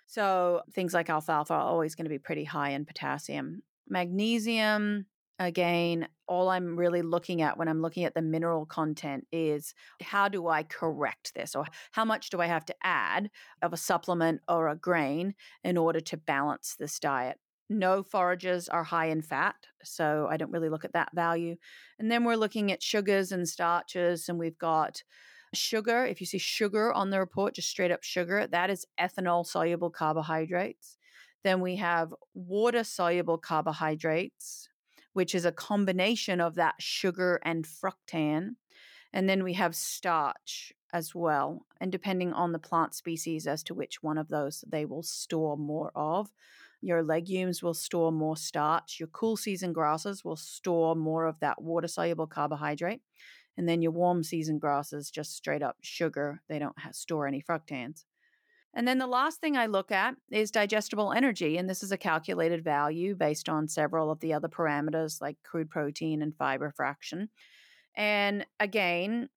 So 0.07 0.63
things 0.73 0.93
like 0.93 1.09
alfalfa 1.09 1.55
are 1.55 1.61
always 1.61 1.95
going 1.95 2.05
to 2.05 2.11
be 2.11 2.19
pretty 2.19 2.45
high 2.45 2.71
in 2.71 2.85
potassium. 2.85 3.63
Magnesium, 3.89 5.07
again, 5.39 6.09
all 6.27 6.49
I'm 6.49 6.77
really 6.77 7.03
looking 7.03 7.43
at 7.43 7.59
when 7.59 7.69
I'm 7.69 7.83
looking 7.83 8.05
at 8.05 8.15
the 8.15 8.23
mineral 8.23 8.67
content 8.67 9.27
is 9.33 9.75
how 10.01 10.29
do 10.29 10.49
I 10.49 10.63
correct 10.63 11.35
this 11.35 11.55
or 11.55 11.67
how 11.93 12.05
much 12.05 12.31
do 12.31 12.41
I 12.41 12.47
have 12.47 12.65
to 12.67 12.75
add 12.83 13.31
of 13.61 13.73
a 13.73 13.77
supplement 13.77 14.41
or 14.49 14.69
a 14.69 14.77
grain 14.77 15.35
in 15.65 15.77
order 15.77 16.01
to 16.01 16.17
balance 16.17 16.77
this 16.79 16.99
diet? 16.99 17.39
No 17.69 18.03
forages 18.03 18.69
are 18.69 18.85
high 18.85 19.07
in 19.07 19.23
fat, 19.23 19.55
so 19.83 20.29
I 20.31 20.37
don't 20.37 20.53
really 20.53 20.69
look 20.69 20.85
at 20.85 20.93
that 20.93 21.11
value. 21.15 21.57
And 21.99 22.11
then 22.11 22.25
we're 22.25 22.37
looking 22.37 22.71
at 22.71 22.83
sugars 22.83 23.33
and 23.33 23.49
starches, 23.49 24.29
and 24.29 24.39
we've 24.39 24.59
got 24.59 25.03
sugar. 25.55 26.05
If 26.05 26.21
you 26.21 26.27
see 26.27 26.39
sugar 26.39 26.93
on 26.93 27.11
the 27.11 27.19
report, 27.19 27.55
just 27.55 27.71
straight 27.71 27.91
up 27.91 28.03
sugar, 28.03 28.47
that 28.47 28.69
is 28.69 28.87
ethanol 29.01 29.47
soluble 29.47 29.91
carbohydrates. 29.91 30.99
Then 31.45 31.61
we 31.61 31.77
have 31.77 32.15
water 32.35 32.85
soluble 32.85 33.39
carbohydrates, 33.39 34.69
which 35.13 35.35
is 35.35 35.45
a 35.45 35.53
combination 35.53 36.41
of 36.41 36.55
that 36.55 36.75
sugar 36.79 37.41
and 37.45 37.67
fructan. 37.67 38.57
And 39.13 39.29
then 39.29 39.45
we 39.45 39.55
have 39.55 39.75
starch 39.75 40.73
as 40.93 41.15
well. 41.15 41.67
And 41.81 41.93
depending 41.93 42.33
on 42.33 42.53
the 42.53 42.59
plant 42.59 42.95
species 42.95 43.47
as 43.47 43.63
to 43.65 43.75
which 43.75 44.03
one 44.03 44.19
of 44.19 44.29
those 44.29 44.65
they 44.67 44.85
will 44.85 45.03
store 45.03 45.57
more 45.57 45.93
of. 45.95 46.31
Your 46.81 47.03
legumes 47.03 47.63
will 47.63 47.75
store 47.75 48.11
more 48.11 48.37
starch. 48.37 48.99
Your 48.99 49.09
cool 49.09 49.37
season 49.37 49.73
grasses 49.73 50.25
will 50.25 50.37
store 50.37 50.97
more 50.97 51.27
of 51.27 51.39
that 51.41 51.63
water 51.63 51.89
soluble 51.89 52.27
carbohydrate. 52.27 53.03
And 53.57 53.69
then 53.69 53.83
your 53.83 53.93
warm 53.93 54.23
season 54.25 54.59
grasses 54.59 55.11
just 55.11 55.37
straight 55.37 55.63
up 55.63 55.77
sugar. 55.83 56.41
They 56.49 56.59
don't 56.59 56.79
have, 56.79 56.95
store 56.95 57.27
any 57.27 57.43
fructans. 57.43 58.05
And 58.75 58.89
then 58.89 58.99
the 58.99 59.07
last 59.07 59.41
thing 59.41 59.57
I 59.57 59.67
look 59.67 59.93
at 59.93 60.15
is 60.31 60.51
digestible 60.51 61.13
energy. 61.13 61.59
And 61.59 61.69
this 61.69 61.83
is 61.83 61.93
a 61.93 61.99
calculated 61.99 62.65
value 62.65 63.15
based 63.15 63.49
on 63.49 63.69
several 63.69 64.11
of 64.11 64.21
the 64.21 64.33
other 64.33 64.49
parameters 64.49 65.21
like 65.21 65.37
crude 65.45 65.71
protein 65.71 66.23
and 66.23 66.35
fiber 66.35 66.71
fraction. 66.71 67.29
And 67.95 68.47
again, 68.59 69.29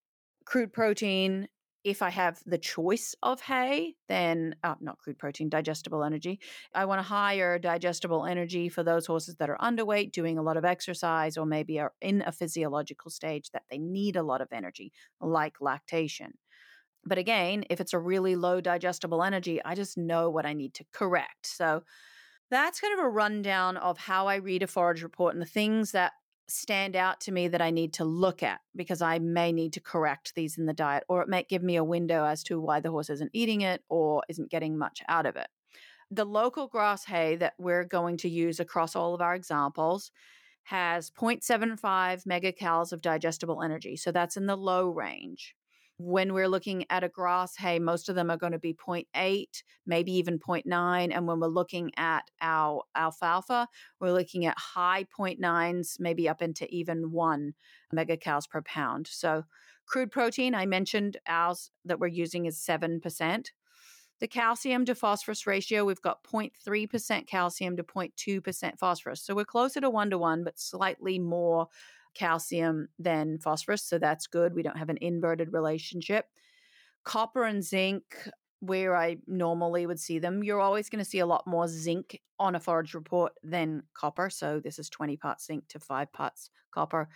crude 0.45 0.71
protein, 0.71 1.49
if 1.83 2.01
I 2.01 2.09
have 2.09 2.39
the 2.45 2.57
choice 2.57 3.13
of 3.21 3.41
hay, 3.41 3.95
then 4.07 4.55
uh, 4.63 4.75
not 4.79 4.97
crude 4.97 5.19
protein, 5.19 5.49
digestible 5.49 6.03
energy. 6.03 6.39
I 6.73 6.85
want 6.85 7.01
a 7.01 7.03
higher 7.03 7.59
digestible 7.59 8.25
energy 8.25 8.69
for 8.69 8.83
those 8.83 9.05
horses 9.05 9.35
that 9.35 9.51
are 9.51 9.57
underweight, 9.57 10.11
doing 10.11 10.39
a 10.39 10.41
lot 10.41 10.57
of 10.57 10.65
exercise, 10.65 11.37
or 11.37 11.45
maybe 11.45 11.79
are 11.79 11.93
in 12.01 12.23
a 12.25 12.31
physiological 12.31 13.11
stage 13.11 13.51
that 13.51 13.63
they 13.69 13.77
need 13.77 14.15
a 14.15 14.23
lot 14.23 14.41
of 14.41 14.47
energy, 14.51 14.93
like 15.21 15.61
lactation. 15.61 16.33
But 17.05 17.17
again, 17.17 17.65
if 17.69 17.79
it's 17.79 17.93
a 17.93 17.99
really 17.99 18.35
low 18.35 18.61
digestible 18.61 19.23
energy, 19.23 19.63
I 19.63 19.75
just 19.75 19.97
know 19.97 20.29
what 20.29 20.45
I 20.45 20.53
need 20.53 20.73
to 20.75 20.85
correct. 20.91 21.45
So 21.45 21.83
that's 22.49 22.79
kind 22.79 22.97
of 22.97 23.05
a 23.05 23.09
rundown 23.09 23.77
of 23.77 23.97
how 23.97 24.27
I 24.27 24.35
read 24.35 24.63
a 24.63 24.67
forage 24.67 25.03
report 25.03 25.33
and 25.33 25.41
the 25.41 25.47
things 25.47 25.91
that 25.91 26.13
stand 26.47 26.95
out 26.95 27.19
to 27.21 27.31
me 27.31 27.47
that 27.47 27.61
I 27.61 27.71
need 27.71 27.93
to 27.93 28.05
look 28.05 28.43
at 28.43 28.59
because 28.75 29.01
I 29.01 29.19
may 29.19 29.51
need 29.51 29.73
to 29.73 29.81
correct 29.81 30.33
these 30.35 30.57
in 30.57 30.65
the 30.65 30.73
diet, 30.73 31.03
or 31.09 31.21
it 31.21 31.29
might 31.29 31.49
give 31.49 31.63
me 31.63 31.75
a 31.75 31.83
window 31.83 32.23
as 32.25 32.43
to 32.43 32.59
why 32.59 32.79
the 32.79 32.91
horse 32.91 33.09
isn't 33.09 33.31
eating 33.33 33.61
it 33.61 33.83
or 33.89 34.23
isn't 34.29 34.51
getting 34.51 34.77
much 34.77 35.01
out 35.07 35.25
of 35.25 35.35
it. 35.35 35.47
The 36.11 36.25
local 36.25 36.67
grass 36.67 37.05
hay 37.05 37.35
that 37.37 37.53
we're 37.57 37.83
going 37.83 38.17
to 38.17 38.29
use 38.29 38.59
across 38.59 38.95
all 38.95 39.15
of 39.15 39.21
our 39.21 39.33
examples 39.33 40.11
has 40.65 41.09
0.75 41.11 41.79
megacals 42.25 42.91
of 42.91 43.01
digestible 43.01 43.63
energy. 43.63 43.95
So 43.95 44.11
that's 44.11 44.37
in 44.37 44.45
the 44.45 44.55
low 44.55 44.89
range. 44.89 45.55
When 45.97 46.33
we're 46.33 46.49
looking 46.49 46.85
at 46.89 47.05
a 47.05 47.09
grass 47.09 47.55
hay, 47.55 47.79
most 47.79 48.09
of 48.09 48.15
them 48.15 48.29
are 48.29 48.37
going 48.37 48.51
to 48.51 48.59
be 48.59 48.73
0.8, 48.73 49.63
maybe 49.85 50.11
even 50.11 50.37
0.9. 50.39 51.15
And 51.15 51.27
when 51.27 51.39
we're 51.39 51.47
looking 51.47 51.91
at 51.95 52.29
our 52.41 52.83
alfalfa, 52.95 53.69
we're 54.01 54.11
looking 54.11 54.45
at 54.45 54.57
high 54.57 55.05
0.9s, 55.17 55.99
maybe 55.99 56.27
up 56.27 56.41
into 56.41 56.67
even 56.73 57.11
one 57.11 57.53
megacals 57.93 58.49
per 58.49 58.61
pound. 58.61 59.07
So 59.07 59.43
crude 59.85 60.11
protein, 60.11 60.53
I 60.53 60.65
mentioned 60.65 61.17
ours 61.27 61.71
that 61.85 61.99
we're 61.99 62.07
using 62.07 62.45
is 62.45 62.59
7%. 62.59 63.47
The 64.19 64.27
calcium 64.27 64.85
to 64.85 64.95
phosphorus 64.95 65.45
ratio, 65.45 65.83
we've 65.83 66.01
got 66.01 66.23
0.3% 66.23 67.27
calcium 67.27 67.75
to 67.75 67.83
0.2% 67.83 68.79
phosphorus. 68.79 69.21
So 69.21 69.35
we're 69.35 69.43
closer 69.43 69.81
to 69.81 69.89
one 69.89 70.09
to 70.09 70.17
one, 70.17 70.43
but 70.43 70.57
slightly 70.57 71.19
more 71.19 71.67
calcium 72.15 72.87
than 72.97 73.37
phosphorus. 73.37 73.83
So 73.83 73.99
that's 73.99 74.27
good. 74.27 74.55
We 74.55 74.63
don't 74.63 74.77
have 74.77 74.89
an 74.89 74.97
inverted 75.01 75.53
relationship. 75.53 76.25
Copper 77.03 77.43
and 77.43 77.63
zinc, 77.63 78.03
where 78.61 78.95
I 78.95 79.17
normally 79.27 79.85
would 79.85 79.99
see 79.99 80.17
them, 80.17 80.43
you're 80.43 80.61
always 80.61 80.89
going 80.89 81.03
to 81.03 81.09
see 81.09 81.19
a 81.19 81.25
lot 81.25 81.45
more 81.45 81.67
zinc 81.67 82.19
on 82.39 82.55
a 82.55 82.59
forage 82.59 82.93
report 82.93 83.33
than 83.43 83.83
copper. 83.93 84.29
So 84.29 84.59
this 84.59 84.79
is 84.79 84.89
20 84.89 85.17
parts 85.17 85.45
zinc 85.45 85.67
to 85.69 85.79
five 85.79 86.11
parts 86.11 86.49
copper. 86.71 87.09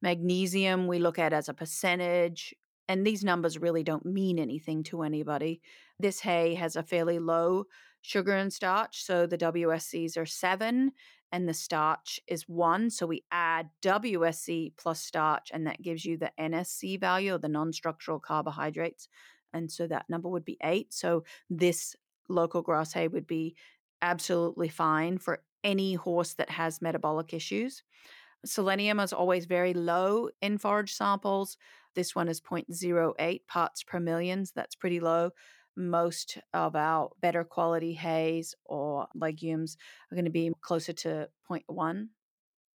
Magnesium, 0.00 0.86
we 0.86 0.98
look 0.98 1.18
at 1.18 1.32
as 1.32 1.48
a 1.48 1.54
percentage. 1.54 2.54
And 2.88 3.06
these 3.06 3.24
numbers 3.24 3.58
really 3.58 3.82
don't 3.82 4.04
mean 4.04 4.38
anything 4.38 4.82
to 4.84 5.02
anybody. 5.02 5.60
This 5.98 6.20
hay 6.20 6.54
has 6.54 6.76
a 6.76 6.82
fairly 6.82 7.18
low 7.18 7.64
sugar 8.02 8.32
and 8.32 8.52
starch. 8.52 9.04
So 9.04 9.26
the 9.26 9.38
WSCs 9.38 10.16
are 10.16 10.26
seven 10.26 10.92
and 11.32 11.48
the 11.48 11.54
starch 11.54 12.20
is 12.28 12.48
one. 12.48 12.90
So 12.90 13.06
we 13.06 13.24
add 13.32 13.70
WSC 13.80 14.74
plus 14.76 15.00
starch, 15.00 15.50
and 15.52 15.66
that 15.66 15.82
gives 15.82 16.04
you 16.04 16.18
the 16.18 16.30
NSC 16.38 17.00
value, 17.00 17.34
or 17.34 17.38
the 17.38 17.48
non 17.48 17.72
structural 17.72 18.20
carbohydrates. 18.20 19.08
And 19.54 19.72
so 19.72 19.86
that 19.86 20.08
number 20.08 20.28
would 20.28 20.44
be 20.44 20.58
eight. 20.62 20.92
So 20.92 21.24
this 21.48 21.96
local 22.28 22.62
grass 22.62 22.92
hay 22.92 23.08
would 23.08 23.26
be 23.26 23.56
absolutely 24.02 24.68
fine 24.68 25.18
for 25.18 25.42
any 25.64 25.94
horse 25.94 26.34
that 26.34 26.50
has 26.50 26.82
metabolic 26.82 27.32
issues. 27.32 27.82
Selenium 28.44 29.00
is 29.00 29.12
always 29.12 29.46
very 29.46 29.72
low 29.72 30.28
in 30.40 30.58
forage 30.58 30.92
samples. 30.92 31.56
This 31.94 32.14
one 32.14 32.28
is 32.28 32.40
0.08 32.40 33.40
parts 33.46 33.82
per 33.82 34.00
million. 34.00 34.44
So 34.44 34.52
that's 34.56 34.74
pretty 34.74 35.00
low 35.00 35.30
most 35.76 36.38
of 36.52 36.76
our 36.76 37.10
better 37.20 37.44
quality 37.44 37.94
hays 37.94 38.54
or 38.64 39.06
legumes 39.14 39.76
are 40.10 40.14
going 40.14 40.24
to 40.24 40.30
be 40.30 40.52
closer 40.60 40.92
to 40.92 41.28
0.1. 41.50 42.08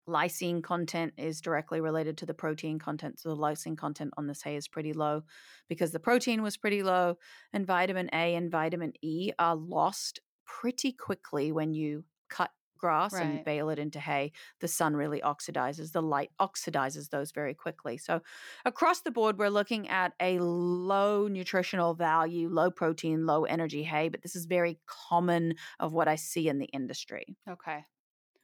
Lysine 0.08 0.64
content 0.64 1.14
is 1.18 1.42
directly 1.42 1.82
related 1.82 2.18
to 2.18 2.26
the 2.26 2.34
protein 2.34 2.80
content. 2.80 3.20
So 3.20 3.30
the 3.30 3.36
lysine 3.36 3.78
content 3.78 4.14
on 4.18 4.26
this 4.26 4.42
hay 4.42 4.56
is 4.56 4.68
pretty 4.68 4.94
low 4.94 5.24
because 5.68 5.92
the 5.92 6.00
protein 6.00 6.42
was 6.42 6.56
pretty 6.56 6.82
low. 6.82 7.18
And 7.52 7.68
vitamin 7.68 8.10
A 8.14 8.36
and 8.36 8.50
vitamin 8.50 8.94
E 9.02 9.32
are 9.38 9.56
lost 9.56 10.22
pretty 10.46 10.94
quickly 10.94 11.52
when 11.52 11.74
you 11.74 12.06
cut 12.30 12.52
grass 12.78 13.14
right. 13.14 13.24
and 13.24 13.46
bale 13.46 13.70
it 13.70 13.80
into 13.80 14.00
hay, 14.00 14.32
the 14.60 14.68
sun 14.68 14.96
really 14.96 15.22
oxidizes. 15.22 15.92
The 15.92 16.02
light 16.02 16.32
oxidizes 16.40 17.10
those 17.10 17.32
very 17.32 17.54
quickly. 17.54 17.98
So, 17.98 18.22
across 18.66 19.02
the 19.02 19.12
board, 19.12 19.38
we're 19.38 19.50
looking 19.50 19.90
at 19.90 20.14
a 20.20 20.40
low 20.40 21.28
nutritional 21.28 21.94
value, 21.94 22.50
low 22.50 22.72
protein, 22.72 23.26
low 23.26 23.46
energy 23.46 23.84
hay, 23.84 24.10
but 24.10 24.22
this 24.22 24.36
is 24.36 24.46
very 24.46 24.80
common 24.86 25.56
of 25.80 25.94
what 25.94 26.08
I 26.08 26.16
see 26.16 26.48
in 26.48 26.60
the 26.60 26.66
industry. 26.66 27.36
Okay. 27.50 27.86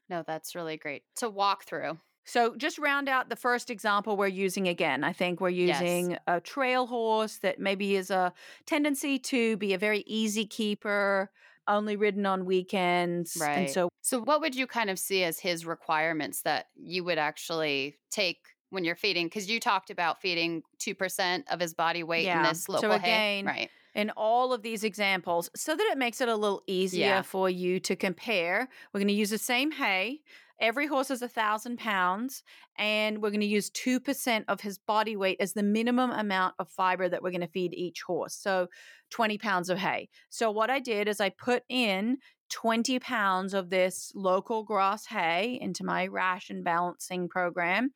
No, 0.10 0.24
that's 0.26 0.56
really 0.56 0.78
great. 0.78 1.04
To 1.18 1.30
walk 1.30 1.64
through. 1.64 1.98
So, 2.26 2.56
just 2.56 2.78
round 2.78 3.10
out 3.10 3.30
the 3.30 3.36
first 3.36 3.70
example 3.70 4.16
we're 4.16 4.28
using 4.28 4.68
again. 4.68 5.04
I 5.04 5.12
think 5.12 5.42
we're 5.42 5.50
using 5.50 6.12
yes. 6.12 6.20
a 6.26 6.40
trail 6.40 6.88
horse 6.88 7.38
that 7.38 7.60
maybe 7.60 7.96
is 7.96 8.12
a 8.12 8.34
tendency 8.66 9.20
to 9.20 9.58
be 9.58 9.74
a 9.74 9.78
very 9.78 10.04
easy 10.08 10.46
keeper, 10.46 11.30
only 11.68 11.96
ridden 11.96 12.26
on 12.26 12.46
weekends. 12.46 13.38
Right. 13.40 13.60
And 13.60 13.70
so 13.70 13.90
So 14.02 14.20
what 14.20 14.42
would 14.42 14.56
you 14.56 14.68
kind 14.68 14.90
of 14.90 15.00
see 15.00 15.24
as 15.24 15.40
his 15.40 15.66
requirements 15.66 16.42
that 16.42 16.68
you 16.76 17.04
would 17.04 17.18
actually 17.18 17.98
take 18.12 18.40
when 18.70 18.84
you're 18.84 18.96
feeding? 18.96 19.28
Because 19.28 19.50
you 19.50 19.60
talked 19.60 19.90
about 19.90 20.22
feeding 20.22 20.64
two 20.80 20.96
percent 20.96 21.46
of 21.50 21.60
his 21.60 21.74
body 21.74 22.04
weight 22.04 22.26
yeah. 22.26 22.38
in 22.38 22.44
this 22.44 22.68
local 22.68 22.90
so 22.90 22.96
again, 22.96 23.02
hay. 23.02 23.44
Right. 23.46 23.70
In 23.96 24.10
all 24.18 24.54
of 24.54 24.64
these 24.64 24.84
examples, 24.84 25.52
so 25.56 25.76
that 25.76 25.90
it 25.92 26.00
makes 26.00 26.20
it 26.20 26.28
a 26.28 26.36
little 26.36 26.64
easier 26.66 27.06
yeah. 27.06 27.22
for 27.22 27.48
you 27.48 27.80
to 27.82 27.96
compare, 27.96 28.68
we're 28.92 29.00
going 29.00 29.08
to 29.08 29.14
use 29.14 29.30
the 29.30 29.38
same 29.38 29.72
hay. 29.72 30.22
Every 30.60 30.88
horse 30.88 31.12
is 31.12 31.22
a 31.22 31.28
thousand 31.28 31.78
pounds, 31.78 32.44
and 32.78 33.22
we're 33.22 33.32
going 33.32 33.42
to 33.42 33.46
use 33.46 33.70
2% 33.72 34.46
of 34.48 34.62
his 34.62 34.78
body 34.78 35.16
weight 35.16 35.38
as 35.40 35.54
the 35.54 35.64
minimum 35.64 36.12
amount 36.12 36.56
of 36.60 36.70
fiber 36.70 37.10
that 37.10 37.22
we're 37.22 37.32
going 37.32 37.42
to 37.42 37.48
feed 37.48 37.74
each 37.74 38.02
horse. 38.02 38.36
So 38.36 38.68
20 39.10 39.38
pounds 39.38 39.70
of 39.70 39.78
hay. 39.78 40.10
So, 40.30 40.52
what 40.52 40.70
I 40.70 40.80
did 40.80 41.08
is 41.08 41.20
I 41.20 41.30
put 41.30 41.64
in 41.70 42.18
20 42.50 43.00
pounds 43.00 43.54
of 43.54 43.70
this 43.70 44.12
local 44.16 44.64
grass 44.64 45.06
hay 45.08 45.58
into 45.62 45.84
my 45.84 46.08
ration 46.08 46.64
balancing 46.64 47.28
program, 47.28 47.92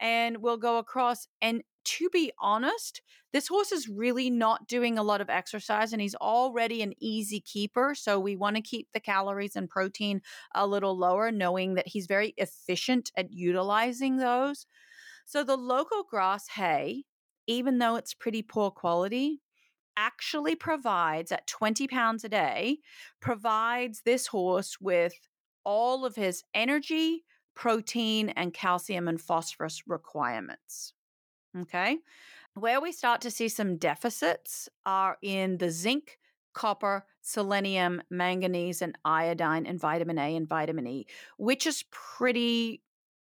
and 0.00 0.38
we'll 0.38 0.56
go 0.56 0.78
across. 0.78 1.26
And 1.40 1.62
to 1.84 2.08
be 2.10 2.32
honest, 2.38 3.02
this 3.32 3.48
horse 3.48 3.72
is 3.72 3.88
really 3.88 4.30
not 4.30 4.68
doing 4.68 4.96
a 4.96 5.02
lot 5.02 5.20
of 5.20 5.30
exercise 5.30 5.92
and 5.92 6.00
he's 6.00 6.14
already 6.14 6.82
an 6.82 6.94
easy 7.00 7.40
keeper. 7.40 7.94
So 7.94 8.18
we 8.18 8.36
want 8.36 8.56
to 8.56 8.62
keep 8.62 8.88
the 8.92 9.00
calories 9.00 9.56
and 9.56 9.68
protein 9.68 10.22
a 10.54 10.66
little 10.66 10.96
lower, 10.96 11.30
knowing 11.30 11.74
that 11.74 11.88
he's 11.88 12.06
very 12.06 12.34
efficient 12.36 13.10
at 13.16 13.32
utilizing 13.32 14.16
those. 14.16 14.66
So 15.24 15.42
the 15.42 15.56
local 15.56 16.04
grass 16.04 16.48
hay, 16.48 17.04
even 17.46 17.78
though 17.78 17.96
it's 17.96 18.14
pretty 18.14 18.42
poor 18.42 18.70
quality, 18.70 19.40
actually 19.96 20.54
provides 20.54 21.32
at 21.32 21.46
20 21.46 21.86
pounds 21.88 22.24
a 22.24 22.28
day, 22.28 22.78
provides 23.20 24.02
this 24.04 24.28
horse 24.28 24.76
with 24.80 25.14
all 25.64 26.04
of 26.04 26.16
his 26.16 26.42
energy, 26.52 27.24
protein, 27.54 28.28
and 28.30 28.52
calcium 28.52 29.08
and 29.08 29.20
phosphorus 29.20 29.82
requirements. 29.86 30.92
Okay. 31.62 31.98
Where 32.54 32.80
we 32.80 32.92
start 32.92 33.20
to 33.22 33.30
see 33.30 33.48
some 33.48 33.76
deficits 33.76 34.68
are 34.86 35.18
in 35.22 35.58
the 35.58 35.70
zinc, 35.70 36.18
copper, 36.52 37.04
selenium, 37.20 38.02
manganese, 38.10 38.80
and 38.80 38.96
iodine, 39.04 39.66
and 39.66 39.80
vitamin 39.80 40.18
A 40.18 40.36
and 40.36 40.48
vitamin 40.48 40.86
E, 40.86 41.06
which 41.36 41.66
is 41.66 41.84
pretty 41.90 42.82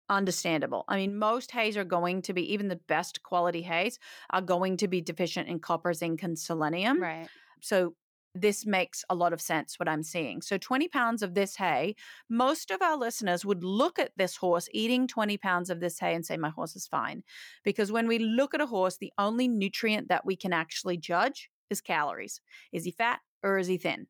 understandable. 0.08 0.84
I 0.88 0.96
mean, 0.96 1.16
most 1.16 1.52
hays 1.52 1.76
are 1.76 1.84
going 1.84 2.22
to 2.22 2.32
be, 2.32 2.52
even 2.52 2.68
the 2.68 2.80
best 2.88 3.22
quality 3.22 3.62
hays, 3.62 3.98
are 4.30 4.42
going 4.42 4.76
to 4.78 4.88
be 4.88 5.00
deficient 5.00 5.48
in 5.48 5.60
copper, 5.60 5.94
zinc, 5.94 6.22
and 6.24 6.36
selenium. 6.36 7.00
Right. 7.00 7.28
So 7.60 7.94
this 8.34 8.64
makes 8.64 9.04
a 9.10 9.14
lot 9.14 9.32
of 9.32 9.40
sense 9.40 9.78
what 9.78 9.88
I'm 9.88 10.02
seeing. 10.02 10.40
So 10.40 10.56
20 10.56 10.88
pounds 10.88 11.22
of 11.22 11.34
this 11.34 11.56
hay, 11.56 11.96
most 12.28 12.70
of 12.70 12.80
our 12.80 12.96
listeners 12.96 13.44
would 13.44 13.64
look 13.64 13.98
at 13.98 14.12
this 14.16 14.36
horse 14.36 14.68
eating 14.72 15.08
20 15.08 15.36
pounds 15.38 15.70
of 15.70 15.80
this 15.80 15.98
hay 15.98 16.14
and 16.14 16.24
say, 16.24 16.36
My 16.36 16.50
horse 16.50 16.76
is 16.76 16.86
fine. 16.86 17.22
Because 17.64 17.90
when 17.90 18.06
we 18.06 18.18
look 18.18 18.54
at 18.54 18.60
a 18.60 18.66
horse, 18.66 18.96
the 18.96 19.12
only 19.18 19.48
nutrient 19.48 20.08
that 20.08 20.24
we 20.24 20.36
can 20.36 20.52
actually 20.52 20.96
judge 20.96 21.50
is 21.70 21.80
calories. 21.80 22.40
Is 22.72 22.84
he 22.84 22.92
fat 22.92 23.20
or 23.42 23.58
is 23.58 23.66
he 23.66 23.78
thin? 23.78 24.06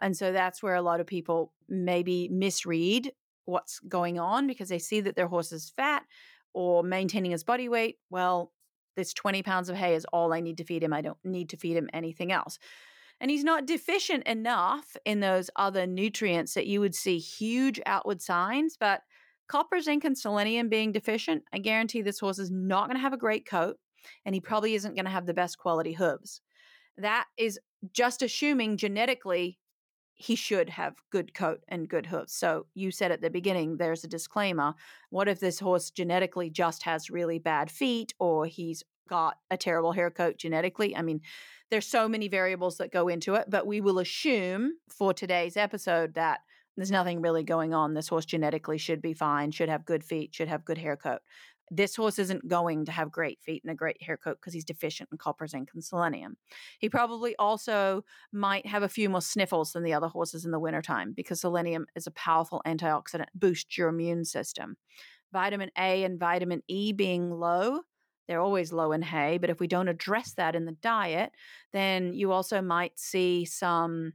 And 0.00 0.16
so 0.16 0.32
that's 0.32 0.62
where 0.62 0.74
a 0.74 0.82
lot 0.82 1.00
of 1.00 1.06
people 1.06 1.52
maybe 1.68 2.28
misread 2.32 3.12
what's 3.44 3.80
going 3.80 4.18
on 4.18 4.46
because 4.46 4.68
they 4.68 4.78
see 4.78 5.00
that 5.00 5.14
their 5.14 5.28
horse 5.28 5.52
is 5.52 5.72
fat 5.76 6.04
or 6.54 6.82
maintaining 6.82 7.30
his 7.30 7.44
body 7.44 7.68
weight. 7.68 7.98
Well, 8.08 8.52
this 8.96 9.12
20 9.14 9.42
pounds 9.42 9.68
of 9.68 9.76
hay 9.76 9.94
is 9.94 10.06
all 10.06 10.32
I 10.32 10.40
need 10.40 10.58
to 10.58 10.64
feed 10.64 10.82
him. 10.82 10.92
I 10.92 11.00
don't 11.00 11.18
need 11.22 11.50
to 11.50 11.56
feed 11.56 11.76
him 11.76 11.88
anything 11.92 12.32
else 12.32 12.58
and 13.20 13.30
he's 13.30 13.44
not 13.44 13.66
deficient 13.66 14.26
enough 14.26 14.96
in 15.04 15.20
those 15.20 15.50
other 15.56 15.86
nutrients 15.86 16.54
that 16.54 16.66
you 16.66 16.80
would 16.80 16.94
see 16.94 17.18
huge 17.18 17.80
outward 17.86 18.22
signs. 18.22 18.76
But 18.78 19.02
copper, 19.48 19.80
zinc, 19.80 20.04
and 20.04 20.16
selenium 20.16 20.68
being 20.68 20.92
deficient, 20.92 21.44
I 21.52 21.58
guarantee 21.58 22.02
this 22.02 22.20
horse 22.20 22.38
is 22.38 22.50
not 22.50 22.86
going 22.86 22.96
to 22.96 23.02
have 23.02 23.12
a 23.12 23.18
great 23.18 23.46
coat 23.46 23.76
and 24.24 24.34
he 24.34 24.40
probably 24.40 24.74
isn't 24.74 24.94
going 24.94 25.04
to 25.04 25.10
have 25.10 25.26
the 25.26 25.34
best 25.34 25.58
quality 25.58 25.92
hooves. 25.92 26.40
That 26.96 27.26
is 27.36 27.58
just 27.92 28.22
assuming 28.22 28.76
genetically 28.76 29.58
he 30.14 30.34
should 30.34 30.68
have 30.68 30.96
good 31.10 31.32
coat 31.32 31.60
and 31.68 31.88
good 31.88 32.06
hooves. 32.06 32.34
So 32.34 32.66
you 32.74 32.90
said 32.90 33.10
at 33.10 33.22
the 33.22 33.30
beginning 33.30 33.76
there's 33.76 34.04
a 34.04 34.08
disclaimer. 34.08 34.74
What 35.08 35.28
if 35.28 35.40
this 35.40 35.58
horse 35.58 35.90
genetically 35.90 36.50
just 36.50 36.82
has 36.82 37.10
really 37.10 37.38
bad 37.38 37.70
feet 37.70 38.12
or 38.18 38.44
he's 38.44 38.82
got 39.08 39.36
a 39.50 39.56
terrible 39.56 39.92
hair 39.92 40.10
coat 40.10 40.38
genetically? 40.38 40.96
I 40.96 41.02
mean, 41.02 41.20
there's 41.70 41.86
so 41.86 42.08
many 42.08 42.28
variables 42.28 42.78
that 42.78 42.92
go 42.92 43.08
into 43.08 43.34
it, 43.34 43.46
but 43.48 43.66
we 43.66 43.80
will 43.80 43.98
assume 43.98 44.72
for 44.88 45.14
today's 45.14 45.56
episode 45.56 46.14
that 46.14 46.40
there's 46.76 46.90
nothing 46.90 47.20
really 47.20 47.42
going 47.42 47.74
on. 47.74 47.94
This 47.94 48.08
horse 48.08 48.24
genetically 48.24 48.78
should 48.78 49.02
be 49.02 49.12
fine, 49.12 49.50
should 49.50 49.68
have 49.68 49.84
good 49.84 50.04
feet, 50.04 50.34
should 50.34 50.48
have 50.48 50.64
good 50.64 50.78
hair 50.78 50.96
coat. 50.96 51.20
This 51.70 51.94
horse 51.94 52.18
isn't 52.18 52.48
going 52.48 52.86
to 52.86 52.92
have 52.92 53.12
great 53.12 53.38
feet 53.42 53.62
and 53.62 53.70
a 53.70 53.76
great 53.76 54.02
hair 54.02 54.16
coat 54.16 54.38
because 54.40 54.52
he's 54.52 54.64
deficient 54.64 55.08
in 55.12 55.18
copper, 55.18 55.46
zinc, 55.46 55.68
and 55.72 55.84
selenium. 55.84 56.36
He 56.80 56.88
probably 56.88 57.36
also 57.36 58.02
might 58.32 58.66
have 58.66 58.82
a 58.82 58.88
few 58.88 59.08
more 59.08 59.20
sniffles 59.20 59.72
than 59.72 59.84
the 59.84 59.92
other 59.92 60.08
horses 60.08 60.44
in 60.44 60.50
the 60.50 60.58
wintertime 60.58 61.12
because 61.14 61.40
selenium 61.40 61.86
is 61.94 62.08
a 62.08 62.12
powerful 62.12 62.60
antioxidant, 62.66 63.26
boosts 63.34 63.78
your 63.78 63.88
immune 63.88 64.24
system. 64.24 64.76
Vitamin 65.32 65.70
A 65.78 66.02
and 66.02 66.18
vitamin 66.18 66.62
E 66.66 66.92
being 66.92 67.30
low 67.30 67.82
they're 68.30 68.40
always 68.40 68.72
low 68.72 68.92
in 68.92 69.02
hay. 69.02 69.38
But 69.38 69.50
if 69.50 69.58
we 69.58 69.66
don't 69.66 69.88
address 69.88 70.34
that 70.34 70.54
in 70.54 70.64
the 70.64 70.72
diet, 70.72 71.32
then 71.72 72.14
you 72.14 72.30
also 72.30 72.62
might 72.62 72.96
see 72.96 73.44
some 73.44 74.12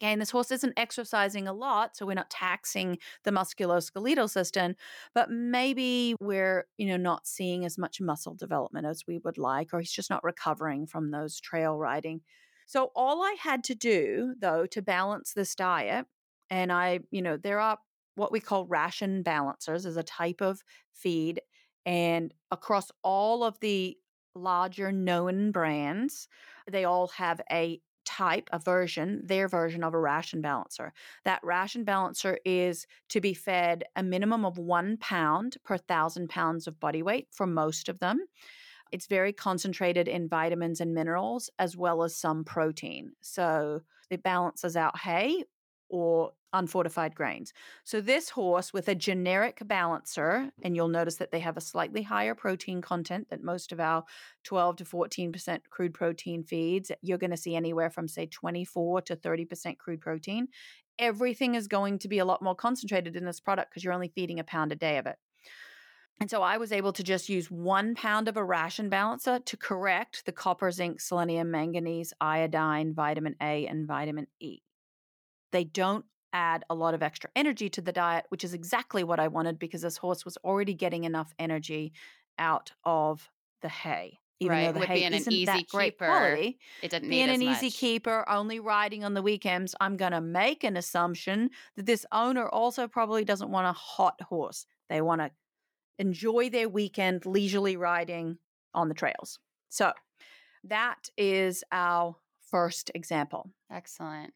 Again, 0.00 0.18
this 0.18 0.32
horse 0.32 0.50
isn't 0.50 0.76
exercising 0.76 1.46
a 1.46 1.52
lot, 1.52 1.96
so 1.96 2.04
we're 2.04 2.14
not 2.14 2.28
taxing 2.28 2.98
the 3.22 3.30
musculoskeletal 3.30 4.28
system, 4.28 4.74
but 5.14 5.30
maybe 5.30 6.16
we're, 6.20 6.66
you 6.76 6.88
know, 6.88 6.96
not 6.96 7.28
seeing 7.28 7.64
as 7.64 7.78
much 7.78 8.00
muscle 8.00 8.34
development 8.34 8.86
as 8.86 9.04
we 9.06 9.18
would 9.18 9.38
like, 9.38 9.72
or 9.72 9.78
he's 9.78 9.92
just 9.92 10.10
not 10.10 10.24
recovering 10.24 10.88
from 10.88 11.12
those 11.12 11.40
trail 11.40 11.78
riding. 11.78 12.22
So 12.66 12.90
all 12.96 13.22
I 13.22 13.36
had 13.38 13.62
to 13.64 13.76
do, 13.76 14.34
though, 14.40 14.66
to 14.66 14.82
balance 14.82 15.32
this 15.32 15.54
diet, 15.54 16.06
and 16.50 16.72
I, 16.72 16.98
you 17.12 17.22
know, 17.22 17.36
there 17.36 17.60
are 17.60 17.78
what 18.16 18.32
we 18.32 18.40
call 18.40 18.66
ration 18.66 19.22
balancers 19.22 19.86
as 19.86 19.96
a 19.96 20.02
type 20.02 20.40
of 20.40 20.62
feed 20.92 21.40
and 21.86 22.32
across 22.50 22.90
all 23.02 23.44
of 23.44 23.58
the 23.60 23.96
larger 24.34 24.90
known 24.90 25.52
brands, 25.52 26.28
they 26.70 26.84
all 26.84 27.08
have 27.08 27.40
a 27.50 27.80
type, 28.04 28.48
a 28.52 28.58
version, 28.58 29.22
their 29.24 29.48
version 29.48 29.82
of 29.82 29.94
a 29.94 29.98
ration 29.98 30.40
balancer. 30.40 30.92
That 31.24 31.42
ration 31.42 31.84
balancer 31.84 32.38
is 32.44 32.86
to 33.10 33.20
be 33.20 33.34
fed 33.34 33.84
a 33.96 34.02
minimum 34.02 34.44
of 34.44 34.58
one 34.58 34.96
pound 34.98 35.56
per 35.64 35.78
thousand 35.78 36.28
pounds 36.28 36.66
of 36.66 36.80
body 36.80 37.02
weight 37.02 37.28
for 37.30 37.46
most 37.46 37.88
of 37.88 37.98
them. 38.00 38.20
It's 38.92 39.06
very 39.06 39.32
concentrated 39.32 40.06
in 40.06 40.28
vitamins 40.28 40.80
and 40.80 40.94
minerals 40.94 41.50
as 41.58 41.76
well 41.76 42.02
as 42.02 42.16
some 42.16 42.44
protein. 42.44 43.12
So 43.22 43.80
it 44.10 44.22
balances 44.22 44.76
out 44.76 44.98
hay 44.98 45.44
or 45.94 46.32
unfortified 46.52 47.14
grains. 47.14 47.52
So 47.84 48.00
this 48.00 48.30
horse 48.30 48.72
with 48.72 48.88
a 48.88 48.96
generic 48.96 49.62
balancer, 49.64 50.50
and 50.64 50.74
you'll 50.74 50.88
notice 50.88 51.16
that 51.16 51.30
they 51.30 51.38
have 51.38 51.56
a 51.56 51.60
slightly 51.60 52.02
higher 52.02 52.34
protein 52.34 52.82
content 52.82 53.30
than 53.30 53.44
most 53.44 53.70
of 53.70 53.78
our 53.78 54.02
12 54.42 54.76
to 54.76 54.84
14% 54.84 55.60
crude 55.70 55.94
protein 55.94 56.42
feeds. 56.42 56.90
You're 57.00 57.18
going 57.18 57.30
to 57.30 57.36
see 57.36 57.54
anywhere 57.54 57.90
from 57.90 58.08
say 58.08 58.26
24 58.26 59.02
to 59.02 59.16
30% 59.16 59.78
crude 59.78 60.00
protein. 60.00 60.48
Everything 60.98 61.54
is 61.54 61.68
going 61.68 62.00
to 62.00 62.08
be 62.08 62.18
a 62.18 62.24
lot 62.24 62.42
more 62.42 62.56
concentrated 62.56 63.14
in 63.14 63.24
this 63.24 63.40
product 63.40 63.70
because 63.70 63.84
you're 63.84 63.92
only 63.92 64.12
feeding 64.12 64.40
a 64.40 64.44
pound 64.44 64.72
a 64.72 64.76
day 64.76 64.98
of 64.98 65.06
it. 65.06 65.16
And 66.20 66.28
so 66.28 66.42
I 66.42 66.56
was 66.56 66.72
able 66.72 66.92
to 66.92 67.02
just 67.04 67.28
use 67.28 67.50
one 67.50 67.94
pound 67.94 68.26
of 68.26 68.36
a 68.36 68.44
ration 68.44 68.88
balancer 68.88 69.38
to 69.38 69.56
correct 69.56 70.26
the 70.26 70.32
copper, 70.32 70.72
zinc, 70.72 71.00
selenium, 71.00 71.52
manganese, 71.52 72.12
iodine, 72.20 72.94
vitamin 72.94 73.36
A, 73.40 73.66
and 73.66 73.86
vitamin 73.86 74.26
E. 74.40 74.63
They 75.54 75.62
don't 75.62 76.04
add 76.32 76.64
a 76.68 76.74
lot 76.74 76.94
of 76.94 77.02
extra 77.02 77.30
energy 77.36 77.70
to 77.70 77.80
the 77.80 77.92
diet, 77.92 78.24
which 78.28 78.42
is 78.42 78.54
exactly 78.54 79.04
what 79.04 79.20
I 79.20 79.28
wanted 79.28 79.56
because 79.56 79.82
this 79.82 79.96
horse 79.96 80.24
was 80.24 80.36
already 80.38 80.74
getting 80.74 81.04
enough 81.04 81.32
energy 81.38 81.92
out 82.40 82.72
of 82.82 83.30
the 83.62 83.68
hay. 83.68 84.18
Even 84.40 84.56
right, 84.56 84.74
though 84.74 84.80
the 84.80 84.86
hay 84.86 84.94
being 84.98 85.12
isn't 85.12 85.32
an 85.32 85.38
easy 85.38 85.44
that 85.44 85.68
great 85.68 85.92
keeper, 85.92 86.06
quality, 86.06 86.58
it 86.82 86.90
didn't 86.90 87.08
being 87.08 87.30
an 87.30 87.38
much. 87.38 87.62
easy 87.62 87.70
keeper, 87.70 88.28
only 88.28 88.58
riding 88.58 89.04
on 89.04 89.14
the 89.14 89.22
weekends. 89.22 89.76
I'm 89.80 89.96
going 89.96 90.10
to 90.10 90.20
make 90.20 90.64
an 90.64 90.76
assumption 90.76 91.50
that 91.76 91.86
this 91.86 92.04
owner 92.10 92.48
also 92.48 92.88
probably 92.88 93.24
doesn't 93.24 93.52
want 93.52 93.68
a 93.68 93.72
hot 93.72 94.20
horse. 94.22 94.66
They 94.90 95.02
want 95.02 95.20
to 95.20 95.30
enjoy 96.00 96.50
their 96.50 96.68
weekend 96.68 97.26
leisurely 97.26 97.76
riding 97.76 98.38
on 98.74 98.88
the 98.88 98.94
trails. 98.94 99.38
So 99.68 99.92
that 100.64 101.10
is 101.16 101.62
our 101.70 102.16
first 102.50 102.90
example. 102.92 103.52
Excellent. 103.70 104.34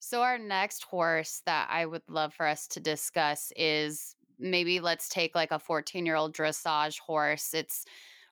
So, 0.00 0.22
our 0.22 0.38
next 0.38 0.84
horse 0.84 1.42
that 1.46 1.68
I 1.70 1.84
would 1.86 2.02
love 2.08 2.34
for 2.34 2.46
us 2.46 2.68
to 2.68 2.80
discuss 2.80 3.52
is 3.56 4.14
maybe 4.38 4.80
let's 4.80 5.08
take 5.08 5.34
like 5.34 5.50
a 5.50 5.58
14 5.58 6.06
year 6.06 6.14
old 6.16 6.34
dressage 6.34 6.98
horse. 7.00 7.52
It's 7.54 7.84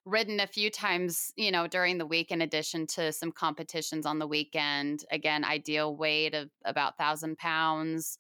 ridden 0.04 0.38
a 0.40 0.46
few 0.46 0.70
times, 0.70 1.32
you 1.36 1.50
know, 1.50 1.66
during 1.66 1.98
the 1.98 2.06
week, 2.06 2.30
in 2.30 2.40
addition 2.40 2.86
to 2.88 3.12
some 3.12 3.32
competitions 3.32 4.06
on 4.06 4.20
the 4.20 4.26
weekend. 4.28 5.04
Again, 5.10 5.44
ideal 5.44 5.96
weight 5.96 6.34
of 6.34 6.50
about 6.64 6.96
1,000 6.98 7.36
pounds. 7.38 8.18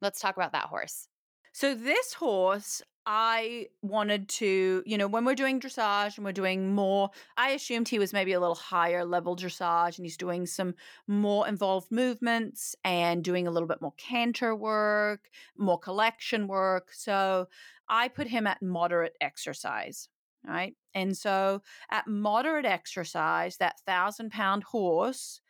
Let's 0.00 0.20
talk 0.20 0.36
about 0.36 0.52
that 0.52 0.66
horse. 0.66 1.08
So 1.52 1.74
this 1.74 2.14
horse, 2.14 2.82
I 3.10 3.68
wanted 3.80 4.28
to, 4.28 4.82
you 4.84 4.98
know, 4.98 5.08
when 5.08 5.24
we're 5.24 5.34
doing 5.34 5.60
dressage 5.60 6.18
and 6.18 6.26
we're 6.26 6.32
doing 6.32 6.74
more, 6.74 7.08
I 7.38 7.52
assumed 7.52 7.88
he 7.88 7.98
was 7.98 8.12
maybe 8.12 8.34
a 8.34 8.40
little 8.40 8.54
higher 8.54 9.02
level 9.02 9.34
dressage 9.34 9.96
and 9.96 10.04
he's 10.04 10.18
doing 10.18 10.44
some 10.44 10.74
more 11.06 11.48
involved 11.48 11.90
movements 11.90 12.76
and 12.84 13.24
doing 13.24 13.46
a 13.46 13.50
little 13.50 13.66
bit 13.66 13.80
more 13.80 13.94
canter 13.96 14.54
work, 14.54 15.30
more 15.56 15.78
collection 15.78 16.48
work. 16.48 16.90
So 16.92 17.48
I 17.88 18.08
put 18.08 18.26
him 18.28 18.46
at 18.46 18.60
moderate 18.60 19.16
exercise. 19.22 20.10
Right. 20.46 20.76
And 20.94 21.16
so 21.16 21.62
at 21.90 22.06
moderate 22.06 22.66
exercise, 22.66 23.56
that 23.56 23.80
thousand 23.86 24.32
pound 24.32 24.64
horse, 24.64 25.40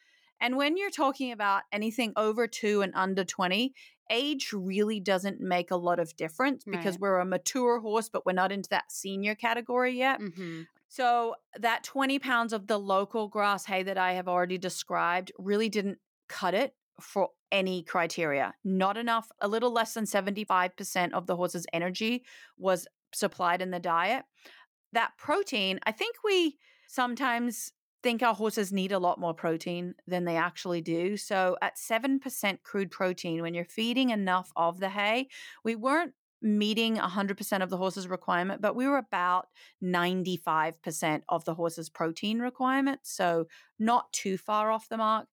and 0.40 0.57
when 0.57 0.77
you're 0.77 0.90
talking 0.90 1.33
about 1.33 1.62
anything 1.73 2.12
over 2.16 2.47
two 2.47 2.83
and 2.83 2.92
under 2.94 3.25
20, 3.25 3.75
age 4.11 4.53
really 4.53 5.01
doesn't 5.01 5.40
make 5.40 5.71
a 5.71 5.77
lot 5.77 5.99
of 5.99 6.16
difference 6.16 6.64
because 6.64 6.99
we're 6.99 7.18
a 7.18 7.25
mature 7.25 7.81
horse, 7.81 8.09
but 8.09 8.25
we're 8.27 8.33
not 8.33 8.53
into 8.53 8.68
that 8.71 8.90
senior 8.90 9.35
category 9.35 9.97
yet. 9.99 10.21
hmm 10.21 10.62
So 10.88 11.35
that 11.59 11.85
20 11.85 12.18
pounds 12.18 12.53
of 12.53 12.66
the 12.66 12.79
local 12.79 13.29
grass 13.29 13.66
hay 13.66 13.83
that 13.83 13.99
I 13.99 14.12
have 14.12 14.29
already 14.29 14.59
described 14.59 15.33
really 15.38 15.68
didn't 15.68 15.99
cut 16.29 16.55
it 16.55 16.75
for 17.01 17.31
any 17.53 17.83
criteria. 17.83 18.55
Not 18.64 18.97
enough, 18.97 19.31
a 19.40 19.49
little 19.49 19.71
less 19.73 19.94
than 19.94 20.05
75% 20.05 21.12
of 21.12 21.27
the 21.27 21.37
horse's 21.37 21.66
energy 21.73 22.25
was 22.57 22.87
supplied 23.14 23.62
in 23.62 23.71
the 23.71 23.79
diet. 23.81 24.25
That 24.92 25.12
protein, 25.18 25.81
I 25.85 25.92
think 25.92 26.16
we 26.25 26.59
sometimes 26.88 27.73
think 28.02 28.22
our 28.22 28.34
horses 28.34 28.72
need 28.72 28.92
a 28.92 28.98
lot 28.98 29.18
more 29.18 29.34
protein 29.34 29.94
than 30.06 30.24
they 30.24 30.37
actually 30.37 30.80
do. 30.80 31.16
So 31.16 31.56
at 31.61 31.76
7% 31.76 32.62
crude 32.62 32.90
protein, 32.90 33.42
when 33.42 33.54
you're 33.54 33.64
feeding 33.64 34.11
enough 34.11 34.52
of 34.56 34.80
the 34.80 34.88
hay, 34.88 35.28
we 35.64 35.74
weren't 35.74 36.14
meeting 36.40 36.96
100% 36.96 37.62
of 37.62 37.70
the 37.70 37.76
horse's 37.76 38.06
requirement, 38.06 38.62
but 38.62 38.76
we 38.76 38.87
were 38.87 38.98
about 38.98 39.48
95% 39.82 41.22
of 41.28 41.44
the 41.44 41.54
horse's 41.54 41.90
protein 41.90 42.38
requirement. 42.38 43.00
So 43.02 43.46
not 43.78 44.12
too 44.12 44.38
far 44.38 44.70
off 44.70 44.88
the 44.88 44.98
mark. 44.98 45.26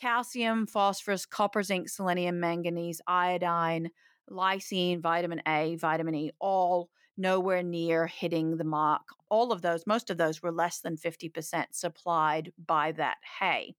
Calcium, 0.00 0.66
phosphorus, 0.66 1.26
copper, 1.26 1.62
zinc, 1.62 1.88
selenium, 1.88 2.40
manganese, 2.40 3.00
iodine, 3.06 3.90
lysine, 4.30 5.00
vitamin 5.00 5.42
A, 5.46 5.76
vitamin 5.76 6.14
E, 6.14 6.30
all 6.40 6.90
nowhere 7.16 7.62
near 7.62 8.06
hitting 8.06 8.56
the 8.56 8.64
mark. 8.64 9.02
All 9.30 9.52
of 9.52 9.62
those, 9.62 9.86
most 9.86 10.10
of 10.10 10.18
those 10.18 10.42
were 10.42 10.52
less 10.52 10.80
than 10.80 10.96
50% 10.96 11.66
supplied 11.72 12.52
by 12.58 12.92
that 12.92 13.18
hay. 13.40 13.74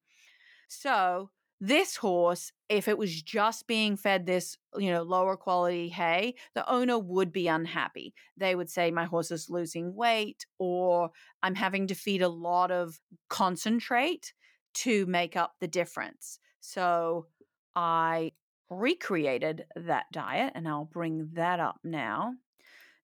So, 0.67 1.31
this 1.59 1.95
horse, 1.97 2.51
if 2.69 2.87
it 2.87 2.97
was 2.97 3.21
just 3.21 3.67
being 3.67 3.95
fed 3.95 4.25
this, 4.25 4.57
you 4.77 4.91
know, 4.91 5.03
lower 5.03 5.37
quality 5.37 5.89
hay, 5.89 6.33
the 6.55 6.67
owner 6.69 6.97
would 6.97 7.31
be 7.31 7.47
unhappy. 7.47 8.15
They 8.35 8.55
would 8.55 8.69
say, 8.69 8.89
My 8.89 9.05
horse 9.05 9.29
is 9.31 9.49
losing 9.49 9.93
weight, 9.95 10.45
or 10.57 11.11
I'm 11.43 11.55
having 11.55 11.87
to 11.87 11.95
feed 11.95 12.21
a 12.23 12.29
lot 12.29 12.71
of 12.71 12.99
concentrate 13.29 14.33
to 14.75 15.05
make 15.05 15.35
up 15.37 15.55
the 15.59 15.67
difference. 15.67 16.39
So, 16.61 17.27
I 17.75 18.31
recreated 18.69 19.65
that 19.75 20.05
diet, 20.11 20.53
and 20.55 20.67
I'll 20.67 20.85
bring 20.85 21.29
that 21.33 21.59
up 21.59 21.79
now. 21.83 22.33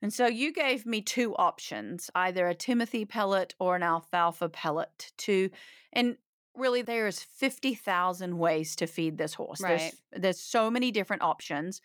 And 0.01 0.13
so 0.13 0.27
you 0.27 0.53
gave 0.53 0.85
me 0.85 1.01
two 1.01 1.35
options, 1.35 2.09
either 2.13 2.47
a 2.47 2.53
Timothy 2.53 3.05
pellet 3.05 3.55
or 3.59 3.75
an 3.75 3.83
alfalfa 3.83 4.49
pellet 4.49 5.11
to 5.19 5.49
and 5.93 6.17
really 6.55 6.81
there's 6.81 7.19
50,000 7.19 8.37
ways 8.37 8.75
to 8.77 8.87
feed 8.87 9.17
this 9.17 9.33
horse. 9.33 9.61
Right. 9.61 9.79
There's 10.11 10.21
there's 10.21 10.39
so 10.39 10.69
many 10.69 10.91
different 10.91 11.21
options, 11.21 11.81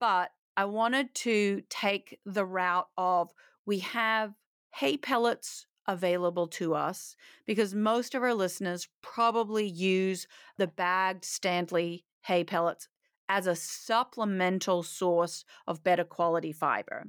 but 0.00 0.30
I 0.56 0.64
wanted 0.66 1.14
to 1.16 1.62
take 1.68 2.18
the 2.24 2.44
route 2.44 2.88
of 2.96 3.32
we 3.66 3.80
have 3.80 4.34
hay 4.74 4.96
pellets 4.96 5.66
available 5.86 6.46
to 6.48 6.74
us 6.74 7.16
because 7.46 7.74
most 7.74 8.14
of 8.14 8.22
our 8.22 8.34
listeners 8.34 8.88
probably 9.02 9.66
use 9.66 10.26
the 10.56 10.66
bagged 10.66 11.24
Standlee 11.24 12.04
hay 12.22 12.44
pellets 12.44 12.88
as 13.28 13.46
a 13.46 13.56
supplemental 13.56 14.82
source 14.82 15.44
of 15.66 15.82
better 15.82 16.04
quality 16.04 16.52
fiber 16.52 17.06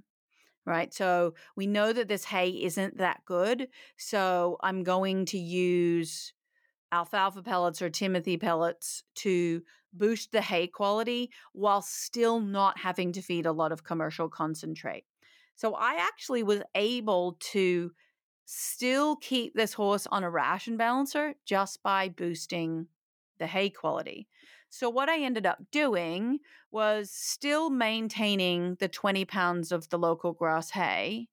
right? 0.66 0.94
So 0.94 1.34
we 1.56 1.68
know 1.68 1.94
that 1.94 2.08
this 2.08 2.26
hay 2.26 2.50
isn't 2.50 2.98
that 2.98 3.22
good. 3.26 3.68
So 3.98 4.58
I'm 4.62 4.84
going 4.84 5.26
to 5.28 5.38
use 5.38 6.34
alfalfa 6.92 7.44
pellets 7.44 7.82
or 7.82 7.90
Timothy 7.90 8.38
pellets 8.38 9.04
to 9.16 9.62
boost 9.94 10.32
the 10.32 10.42
hay 10.42 10.68
quality 10.68 11.32
while 11.54 11.82
still 11.82 12.40
not 12.40 12.80
having 12.80 13.12
to 13.14 13.22
feed 13.22 13.46
a 13.46 13.52
lot 13.52 13.72
of 13.72 13.84
commercial 13.84 14.30
concentrate. 14.30 15.06
So 15.56 15.74
I 15.74 15.96
actually 16.00 16.44
was 16.44 16.62
able 16.76 17.38
to 17.52 17.92
still 18.46 19.16
keep 19.16 19.56
this 19.56 19.74
horse 19.74 20.06
on 20.08 20.24
a 20.24 20.30
ration 20.30 20.78
balancer 20.78 21.36
just 21.46 21.82
by 21.82 22.10
boosting 22.10 22.88
the 23.40 23.48
hay 23.48 23.70
quality. 23.70 24.28
So, 24.78 24.90
what 24.90 25.08
I 25.08 25.22
ended 25.22 25.46
up 25.46 25.60
doing 25.72 26.40
was 26.70 27.10
still 27.10 27.70
maintaining 27.70 28.76
the 28.82 28.90
20 28.90 29.24
pounds 29.24 29.72
of 29.72 29.88
the 29.88 29.98
local 29.98 30.34
grass 30.34 30.72
hay, 30.72 31.30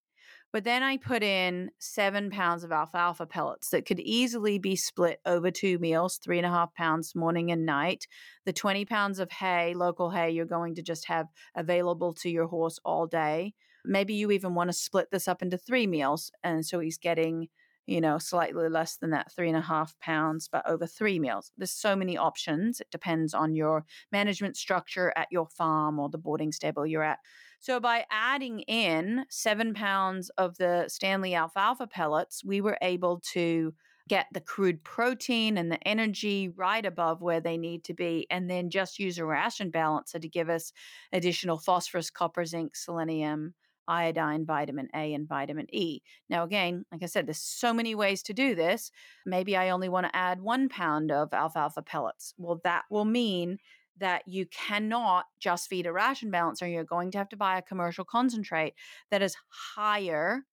but 0.52 0.62
then 0.62 0.84
I 0.84 0.96
put 0.96 1.24
in 1.24 1.72
seven 1.80 2.30
pounds 2.30 2.62
of 2.62 2.70
alfalfa 2.70 3.26
pellets 3.26 3.70
that 3.70 3.84
could 3.84 3.98
easily 3.98 4.60
be 4.60 4.76
split 4.76 5.18
over 5.26 5.50
two 5.50 5.80
meals, 5.80 6.18
three 6.18 6.38
and 6.38 6.46
a 6.46 6.50
half 6.50 6.72
pounds 6.74 7.16
morning 7.16 7.50
and 7.50 7.66
night. 7.66 8.06
The 8.44 8.52
20 8.52 8.84
pounds 8.84 9.18
of 9.18 9.32
hay, 9.32 9.74
local 9.74 10.10
hay, 10.10 10.30
you're 10.30 10.46
going 10.46 10.76
to 10.76 10.82
just 10.82 11.08
have 11.08 11.26
available 11.56 12.14
to 12.14 12.30
your 12.30 12.46
horse 12.46 12.78
all 12.84 13.08
day. 13.08 13.54
Maybe 13.84 14.14
you 14.14 14.30
even 14.30 14.54
want 14.54 14.68
to 14.68 14.72
split 14.72 15.10
this 15.10 15.26
up 15.26 15.42
into 15.42 15.58
three 15.58 15.88
meals. 15.88 16.30
And 16.44 16.64
so 16.64 16.78
he's 16.78 16.96
getting 16.96 17.48
you 17.86 18.00
know, 18.00 18.18
slightly 18.18 18.68
less 18.68 18.96
than 18.96 19.10
that 19.10 19.32
three 19.32 19.48
and 19.48 19.56
a 19.56 19.60
half 19.60 19.98
pounds, 20.00 20.48
but 20.50 20.66
over 20.68 20.86
three 20.86 21.18
meals. 21.18 21.50
There's 21.56 21.72
so 21.72 21.96
many 21.96 22.16
options. 22.16 22.80
It 22.80 22.90
depends 22.90 23.34
on 23.34 23.54
your 23.54 23.84
management 24.10 24.56
structure 24.56 25.12
at 25.16 25.28
your 25.30 25.48
farm 25.48 25.98
or 25.98 26.08
the 26.08 26.18
boarding 26.18 26.52
stable 26.52 26.86
you're 26.86 27.02
at. 27.02 27.18
So 27.60 27.78
by 27.78 28.06
adding 28.10 28.60
in 28.60 29.24
seven 29.28 29.74
pounds 29.74 30.30
of 30.30 30.58
the 30.58 30.88
Standlee 30.88 31.36
alfalfa 31.36 31.86
pellets, 31.86 32.44
we 32.44 32.60
were 32.60 32.78
able 32.82 33.20
to 33.32 33.74
get 34.08 34.26
the 34.32 34.40
crude 34.40 34.82
protein 34.82 35.56
and 35.56 35.70
the 35.70 35.88
energy 35.88 36.48
right 36.48 36.84
above 36.84 37.22
where 37.22 37.40
they 37.40 37.56
need 37.56 37.84
to 37.84 37.94
be, 37.94 38.26
and 38.30 38.50
then 38.50 38.68
just 38.68 38.98
use 38.98 39.18
a 39.18 39.24
ration 39.24 39.70
balancer 39.70 40.18
to 40.18 40.28
give 40.28 40.48
us 40.48 40.72
additional 41.12 41.56
phosphorus, 41.56 42.10
copper, 42.10 42.44
zinc, 42.44 42.74
selenium, 42.74 43.54
iodine, 43.92 44.46
vitamin 44.46 44.88
A, 44.94 45.12
and 45.12 45.28
vitamin 45.28 45.66
E. 45.72 46.00
Now, 46.30 46.44
again, 46.44 46.84
like 46.90 47.02
I 47.02 47.06
said, 47.06 47.26
there's 47.26 47.38
so 47.38 47.74
many 47.74 47.94
ways 47.94 48.22
to 48.24 48.32
do 48.32 48.54
this. 48.54 48.90
Maybe 49.26 49.56
I 49.56 49.70
only 49.70 49.88
want 49.88 50.06
to 50.06 50.16
add 50.16 50.40
one 50.40 50.68
pound 50.68 51.12
of 51.12 51.32
alfalfa 51.32 51.82
pellets. 51.82 52.34
Well, 52.38 52.60
that 52.64 52.84
will 52.90 53.04
mean 53.04 53.58
that 53.98 54.22
you 54.26 54.46
cannot 54.46 55.26
just 55.38 55.68
feed 55.68 55.86
a 55.86 55.92
ration 55.92 56.30
balancer. 56.30 56.66
You're 56.66 56.84
going 56.84 57.10
to 57.12 57.18
have 57.18 57.28
to 57.28 57.36
buy 57.36 57.58
a 57.58 57.62
commercial 57.62 58.04
concentrate 58.04 58.74
that 59.10 59.22
is 59.22 59.36
higher 59.74 60.44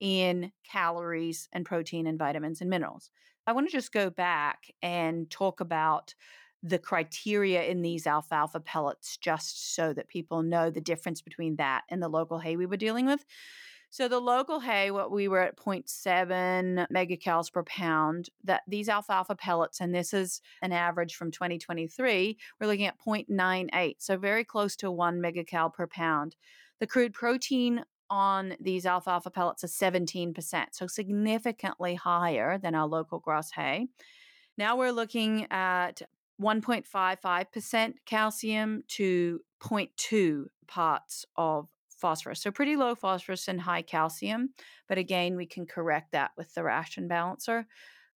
in 0.00 0.52
calories 0.70 1.48
and 1.52 1.64
protein 1.64 2.06
and 2.06 2.18
vitamins 2.18 2.60
and 2.60 2.70
minerals. 2.70 3.10
I 3.46 3.52
want 3.52 3.68
to 3.68 3.72
just 3.72 3.92
go 3.92 4.10
back 4.10 4.64
and 4.82 5.30
talk 5.30 5.60
about 5.60 6.14
the 6.66 6.78
criteria 6.78 7.62
in 7.64 7.82
these 7.82 8.06
alfalfa 8.06 8.60
pellets 8.60 9.16
just 9.16 9.74
so 9.74 9.92
that 9.92 10.08
people 10.08 10.42
know 10.42 10.70
the 10.70 10.80
difference 10.80 11.22
between 11.22 11.56
that 11.56 11.84
and 11.88 12.02
the 12.02 12.08
local 12.08 12.38
hay 12.38 12.56
we 12.56 12.66
were 12.66 12.76
dealing 12.76 13.06
with. 13.06 13.24
So 13.90 14.08
the 14.08 14.18
local 14.18 14.58
hay, 14.58 14.90
what 14.90 15.12
we 15.12 15.28
were 15.28 15.40
at 15.40 15.56
0.7 15.56 16.86
megacals 16.92 17.52
per 17.52 17.62
pound, 17.62 18.28
that 18.44 18.62
these 18.66 18.88
alfalfa 18.88 19.36
pellets, 19.36 19.80
and 19.80 19.94
this 19.94 20.12
is 20.12 20.40
an 20.60 20.72
average 20.72 21.14
from 21.14 21.30
2023, 21.30 22.36
we're 22.60 22.66
looking 22.66 22.86
at 22.86 22.98
0.98, 23.06 23.94
so 23.98 24.18
very 24.18 24.44
close 24.44 24.74
to 24.76 24.90
one 24.90 25.22
megacal 25.22 25.72
per 25.72 25.86
pound. 25.86 26.34
The 26.80 26.86
crude 26.86 27.14
protein 27.14 27.84
on 28.10 28.56
these 28.60 28.86
alfalfa 28.86 29.30
pellets 29.30 29.64
is 29.64 29.72
17%, 29.72 30.66
so 30.72 30.86
significantly 30.88 31.94
higher 31.94 32.58
than 32.58 32.74
our 32.74 32.86
local 32.86 33.20
grass 33.20 33.52
hay. 33.52 33.86
Now 34.58 34.76
we're 34.76 34.92
looking 34.92 35.46
at 35.50 36.02
1.55% 36.40 37.94
calcium 38.04 38.82
to 38.88 39.40
0.2 39.60 40.44
parts 40.66 41.24
of 41.36 41.68
phosphorus. 41.96 42.42
So 42.42 42.50
pretty 42.50 42.76
low 42.76 42.94
phosphorus 42.94 43.48
and 43.48 43.60
high 43.60 43.82
calcium. 43.82 44.50
But 44.88 44.98
again, 44.98 45.36
we 45.36 45.46
can 45.46 45.66
correct 45.66 46.12
that 46.12 46.32
with 46.36 46.54
the 46.54 46.62
ration 46.62 47.08
balancer. 47.08 47.66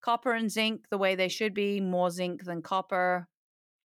Copper 0.03 0.33
and 0.33 0.51
zinc, 0.51 0.89
the 0.91 0.99
way 0.99 1.15
they 1.15 1.29
should 1.29 1.55
be, 1.55 1.81
more 1.81 2.11
zinc 2.11 2.45
than 2.45 2.63
copper. 2.63 3.29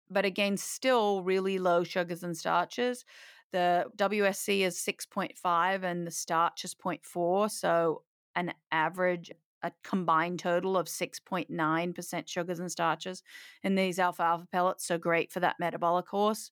But 0.10 0.26
again, 0.26 0.58
still 0.58 1.24
really 1.24 1.60
low 1.60 1.84
sugars 1.84 2.24
and 2.24 2.36
starches. 2.36 3.06
The 3.52 3.86
WSC 3.98 4.62
is 4.62 4.78
6.5 4.78 5.84
and 5.84 6.08
the 6.08 6.12
starch 6.12 6.64
is 6.64 6.76
0.4. 6.76 7.52
So 7.52 8.04
an 8.36 8.54
average 8.72 9.32
a 9.64 9.72
combined 9.84 10.40
total 10.40 10.78
of 10.78 10.88
6.9% 10.88 12.28
sugars 12.28 12.60
and 12.60 12.72
starches 12.72 13.24
in 13.64 13.76
these 13.76 14.00
alfalfa 14.00 14.48
pellets. 14.52 14.86
So 14.86 14.98
great 14.98 15.32
for 15.32 15.40
that 15.40 15.60
metabolic 15.60 16.08
horse. 16.08 16.52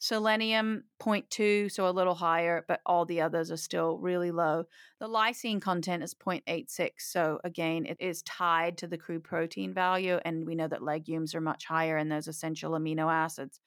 selenium 0.00 0.84
0.2 1.00 1.70
so 1.72 1.88
a 1.88 1.90
little 1.90 2.14
higher 2.14 2.64
but 2.68 2.80
all 2.86 3.04
the 3.04 3.20
others 3.20 3.50
are 3.50 3.56
still 3.56 3.98
really 3.98 4.30
low 4.30 4.64
the 5.00 5.08
lysine 5.08 5.60
content 5.60 6.04
is 6.04 6.14
0.86 6.14 6.90
so 6.98 7.40
again 7.42 7.84
it 7.84 7.96
is 8.00 8.22
tied 8.22 8.78
to 8.78 8.86
the 8.86 8.96
crude 8.98 9.24
protein 9.24 9.74
value 9.74 10.20
and 10.24 10.46
we 10.46 10.54
know 10.54 10.68
that 10.68 10.84
legumes 10.84 11.34
are 11.34 11.40
much 11.40 11.64
higher 11.64 11.98
in 11.98 12.08
those 12.08 12.28
essential 12.28 12.72
amino 12.72 13.12
acids 13.12 13.60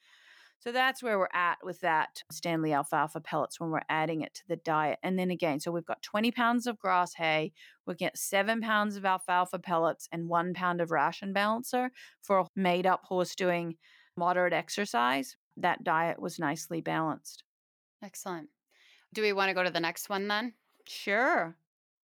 so 0.62 0.70
that's 0.70 1.02
where 1.02 1.18
we're 1.18 1.26
at 1.34 1.58
with 1.64 1.80
that 1.80 2.22
Standlee 2.32 2.74
alfalfa 2.74 3.20
pellets 3.20 3.58
when 3.58 3.70
we're 3.70 3.80
adding 3.88 4.20
it 4.20 4.32
to 4.34 4.42
the 4.46 4.56
diet. 4.56 5.00
And 5.02 5.18
then 5.18 5.32
again, 5.32 5.58
so 5.58 5.72
we've 5.72 5.84
got 5.84 6.02
20 6.02 6.30
pounds 6.30 6.68
of 6.68 6.78
grass 6.78 7.14
hay, 7.14 7.52
we 7.84 7.96
get 7.96 8.16
seven 8.16 8.60
pounds 8.60 8.94
of 8.94 9.04
alfalfa 9.04 9.58
pellets, 9.58 10.08
and 10.12 10.28
one 10.28 10.54
pound 10.54 10.80
of 10.80 10.92
ration 10.92 11.32
balancer 11.32 11.90
for 12.22 12.38
a 12.38 12.46
made 12.54 12.86
up 12.86 13.02
horse 13.02 13.34
doing 13.34 13.74
moderate 14.16 14.52
exercise 14.52 15.36
that 15.56 15.82
diet 15.82 16.20
was 16.20 16.38
nicely 16.38 16.80
balanced. 16.80 17.42
Excellent. 18.04 18.48
Do 19.12 19.22
we 19.22 19.32
want 19.32 19.48
to 19.48 19.54
go 19.54 19.64
to 19.64 19.70
the 19.70 19.80
next 19.80 20.08
one 20.08 20.28
then? 20.28 20.54
Sure. 20.86 21.56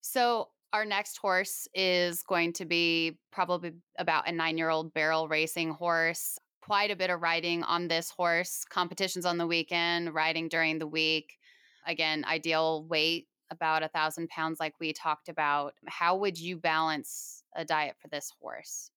So, 0.02 0.50
our 0.74 0.86
next 0.86 1.18
horse 1.18 1.68
is 1.76 2.24
going 2.24 2.54
to 2.54 2.66
be 2.66 3.20
probably 3.32 3.74
about 4.00 4.28
a 4.28 4.32
nine 4.32 4.58
year 4.58 4.70
old 4.70 4.94
barrel 4.94 5.28
racing 5.28 5.70
horse. 5.70 6.40
Quite 6.66 6.92
a 6.92 6.96
bit 6.96 7.10
of 7.10 7.22
riding 7.22 7.62
on 7.64 7.90
this 7.90 8.10
horse, 8.10 8.64
competitions 8.64 9.26
on 9.26 9.38
the 9.38 9.46
weekend, 9.46 10.14
riding 10.14 10.48
during 10.48 10.80
the 10.80 10.88
week. 10.88 11.38
Again, 11.86 12.24
ideal 12.24 12.86
weight 12.86 13.28
about 13.52 13.84
a 13.84 13.90
thousand 13.90 14.30
pounds, 14.30 14.62
like 14.62 14.74
we 14.80 14.94
talked 14.94 15.28
about. 15.28 15.74
How 15.88 16.16
would 16.16 16.40
you 16.40 16.56
balance 16.56 17.44
a 17.54 17.66
diet 17.66 17.98
for 18.02 18.08
this 18.08 18.32
horse? 18.40 18.92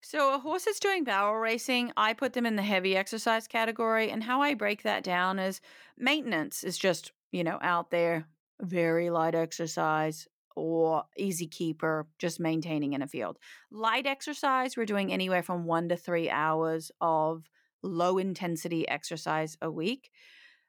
So, 0.00 0.32
a 0.32 0.38
horse 0.38 0.66
that's 0.66 0.78
doing 0.78 1.02
barrel 1.02 1.34
racing. 1.34 1.92
I 1.96 2.12
put 2.12 2.34
them 2.34 2.46
in 2.46 2.54
the 2.54 2.62
heavy 2.62 2.96
exercise 2.96 3.48
category. 3.48 4.10
And 4.12 4.22
how 4.22 4.40
I 4.40 4.54
break 4.54 4.84
that 4.84 5.02
down 5.02 5.40
is 5.40 5.60
maintenance 5.98 6.62
is 6.62 6.78
just, 6.78 7.10
you 7.32 7.42
know, 7.42 7.58
out 7.60 7.90
there, 7.90 8.26
very 8.60 9.10
light 9.10 9.34
exercise 9.34 10.28
or 10.58 11.04
easy 11.16 11.46
keeper, 11.46 12.08
just 12.18 12.40
maintaining 12.40 12.92
in 12.92 13.02
a 13.02 13.06
field. 13.06 13.38
Light 13.70 14.06
exercise, 14.06 14.76
we're 14.76 14.86
doing 14.86 15.12
anywhere 15.12 15.42
from 15.42 15.64
one 15.64 15.88
to 15.88 15.96
three 15.96 16.28
hours 16.28 16.90
of 17.00 17.48
low 17.82 18.18
intensity 18.18 18.88
exercise 18.88 19.56
a 19.62 19.70
week. 19.70 20.10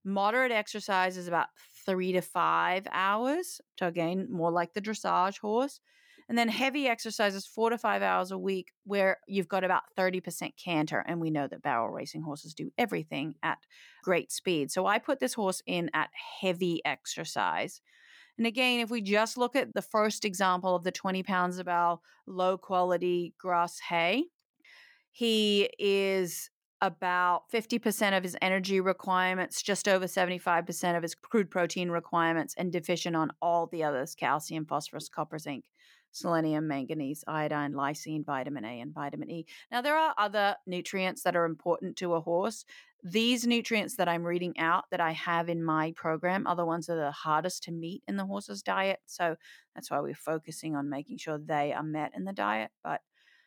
Moderate 0.06 0.52
exercise 0.52 1.18
is 1.18 1.28
about 1.28 1.48
three 1.86 2.14
to 2.14 2.22
five 2.22 2.88
hours. 2.92 3.60
So, 3.78 3.88
again, 3.88 4.28
more 4.30 4.52
like 4.52 4.74
the 4.74 4.82
dressage 4.82 5.40
horse. 5.40 5.80
And 6.30 6.38
then 6.38 6.48
heavy 6.48 6.88
exercises, 6.88 7.48
four 7.48 7.72
to 7.72 7.78
five 7.78 8.04
hours 8.04 8.30
a 8.30 8.38
week, 8.38 8.68
where 8.84 9.18
you've 9.28 9.48
got 9.48 9.64
about 9.64 9.82
30% 9.98 10.52
canter. 10.64 11.04
And 11.08 11.20
we 11.20 11.32
know 11.32 11.48
that 11.48 11.64
barrel 11.64 11.90
racing 11.90 12.22
horses 12.22 12.54
do 12.54 12.72
everything 12.78 13.34
at 13.42 13.58
great 14.04 14.32
speed. 14.32 14.70
So 14.70 14.86
I 14.86 15.00
put 15.00 15.20
this 15.20 15.34
horse 15.34 15.64
in 15.66 15.90
at 15.92 16.10
heavy 16.42 16.82
exercise. 16.86 17.82
And 18.40 18.48
again, 18.48 18.80
if 18.80 18.90
we 18.90 19.02
just 19.02 19.38
look 19.38 19.58
at 19.58 19.74
the 19.74 19.82
first 19.82 20.24
example 20.24 20.74
of 20.74 20.86
the 20.86 20.94
20 20.94 21.24
pounds 21.24 21.60
of 21.60 21.68
our 21.68 22.00
low 22.26 22.58
quality 22.58 23.34
grass 23.38 23.80
hay, 23.90 24.28
he 25.12 25.70
is 25.78 26.50
about 26.80 27.52
50% 27.54 28.16
of 28.16 28.24
his 28.24 28.38
energy 28.42 28.80
requirements, 28.80 29.62
just 29.62 29.90
over 29.90 30.06
75% 30.06 30.96
of 30.96 31.04
his 31.04 31.16
crude 31.16 31.52
protein 31.52 31.92
requirements, 31.92 32.56
and 32.58 32.72
deficient 32.72 33.14
on 33.14 33.30
all 33.42 33.68
the 33.68 33.84
others 33.84 34.16
calcium, 34.16 34.66
phosphorus, 34.66 35.10
copper, 35.10 35.38
zinc, 35.38 35.66
selenium, 36.12 36.68
manganese, 36.68 37.24
iodine, 37.28 37.74
lysine, 37.74 38.26
vitamin 38.26 38.66
A, 38.66 38.80
and 38.80 38.94
vitamin 38.94 39.30
E. 39.30 39.46
Now, 39.72 39.82
there 39.82 39.98
are 39.98 40.14
other 40.18 40.56
nutrients 40.66 41.24
that 41.24 41.36
are 41.36 41.46
important 41.46 41.98
to 41.98 42.14
a 42.14 42.22
horse. 42.22 42.66
These 43.04 43.48
nutrients 43.48 43.96
that 43.96 44.10
I'm 44.10 44.26
reading 44.26 44.60
out 44.60 44.86
that 44.92 45.00
I 45.00 45.12
have 45.12 45.48
in 45.48 45.64
my 45.64 45.94
program 45.96 46.46
are 46.48 46.56
the 46.56 46.66
ones 46.66 46.88
that 46.88 46.98
are 46.98 47.06
the 47.06 47.12
hardest 47.12 47.64
to 47.64 47.72
meet 47.72 48.04
in 48.08 48.18
the 48.18 48.26
horse's 48.26 48.62
diet. 48.62 49.00
So 49.06 49.36
that's 49.74 49.90
why 49.90 50.00
we're 50.02 50.16
focusing 50.16 50.76
on 50.76 50.90
making 50.90 51.18
sure 51.18 51.38
they 51.38 51.72
are 51.72 51.84
met 51.84 52.12
in 52.16 52.26
the 52.26 52.34
diet. 52.34 52.72
But 52.84 53.02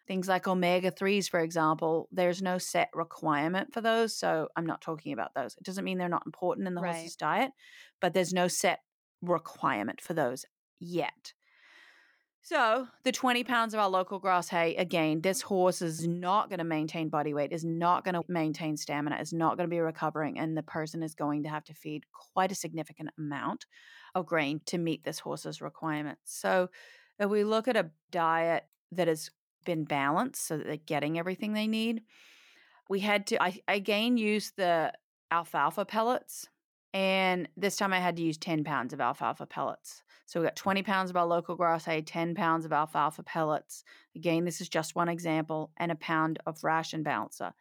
things 0.07 0.29
like 0.29 0.49
omega 0.49 0.91
3s, 0.91 1.29
for 1.29 1.41
example, 1.41 2.09
there's 2.11 2.41
no 2.41 2.59
set 2.59 2.89
requirement 2.95 3.73
for 3.73 3.81
those. 3.81 4.17
So 4.17 4.49
I'm 4.57 4.67
not 4.67 4.81
talking 4.81 5.13
about 5.13 5.35
those. 5.35 5.55
It 5.57 5.65
doesn't 5.65 5.85
mean 5.85 5.99
they're 5.99 6.09
not 6.09 6.27
important 6.27 6.67
in 6.67 6.75
the 6.75 6.81
right. 6.81 6.95
horse's 6.95 7.17
diet, 7.17 7.53
but 8.01 8.15
there's 8.15 8.33
no 8.33 8.49
set 8.49 8.81
requirement 9.21 10.01
for 10.01 10.15
those 10.15 10.45
yet. 10.81 11.35
So, 12.45 12.89
the 13.05 13.13
20 13.13 13.45
pounds 13.45 13.73
of 13.73 13.79
our 13.79 13.89
local 13.89 14.19
grass 14.19 14.49
hay, 14.49 14.75
again, 14.75 15.21
this 15.21 15.43
horse 15.43 15.81
is 15.81 16.09
not 16.09 16.49
going 16.49 16.59
to 16.59 16.65
maintain 16.65 17.09
body 17.09 17.33
weight, 17.33 17.53
is 17.53 17.65
not 17.65 18.05
going 18.05 18.17
to 18.17 18.25
maintain 18.27 18.77
stamina, 18.77 19.17
is 19.21 19.33
not 19.33 19.57
going 19.57 19.69
to 19.69 19.75
be 19.75 19.79
recovering, 19.79 20.41
and 20.41 20.57
the 20.57 20.63
person 20.65 21.05
is 21.05 21.15
going 21.15 21.45
to 21.45 21.49
have 21.49 21.63
to 21.65 21.75
feed 21.75 22.03
quite 22.11 22.51
a 22.51 22.57
significant 22.57 23.11
amount 23.17 23.67
of 24.17 24.27
grain 24.27 24.61
to 24.67 24.77
meet 24.77 25.05
this 25.05 25.21
horse's 25.21 25.63
requirements. 25.63 26.37
So, 26.37 26.69
if 27.21 27.31
we 27.31 27.45
look 27.45 27.69
at 27.69 27.77
a 27.77 27.91
diet 28.11 28.67
that 28.91 29.07
has 29.07 29.31
been 29.65 29.85
balanced 29.85 30.45
so 30.45 30.59
that 30.59 30.67
they're 30.67 30.77
getting 30.79 31.21
everything 31.21 31.53
they 31.53 31.69
need, 31.69 32.03
we 32.89 32.99
had 32.99 33.29
to, 33.29 33.41
I 33.41 33.61
again 33.69 34.17
use 34.17 34.51
the 34.57 34.93
alfalfa 35.31 35.85
pellets. 35.85 36.49
And 36.93 37.49
this 37.57 37.77
time 37.77 37.93
I 37.93 38.01
had 38.01 38.17
to 38.17 38.23
use 38.23 38.37
10 38.37 38.65
pounds 38.65 38.93
of 38.93 39.01
alfalfa 39.01 39.47
pellets. 39.47 40.03
So 40.33 40.41
we 40.41 40.47
got 40.47 40.57
20 40.57 40.83
pounds 40.83 41.11
of 41.11 41.17
our 41.19 41.27
local 41.27 41.57
grass 41.57 41.85
hay, 41.85 42.01
10 42.01 42.35
pounds 42.35 42.65
of 42.65 42.73
alfalfa 42.73 43.23
pellets. 43.23 43.85
Again, 44.17 44.47
this 44.47 44.63
is 44.63 44.69
just 44.71 44.97
one 44.97 45.11
example, 45.11 45.73
and 45.77 45.93
a 45.93 45.97
pound 45.97 46.39
of 46.47 46.65
ration 46.65 47.03
balancer. 47.03 47.53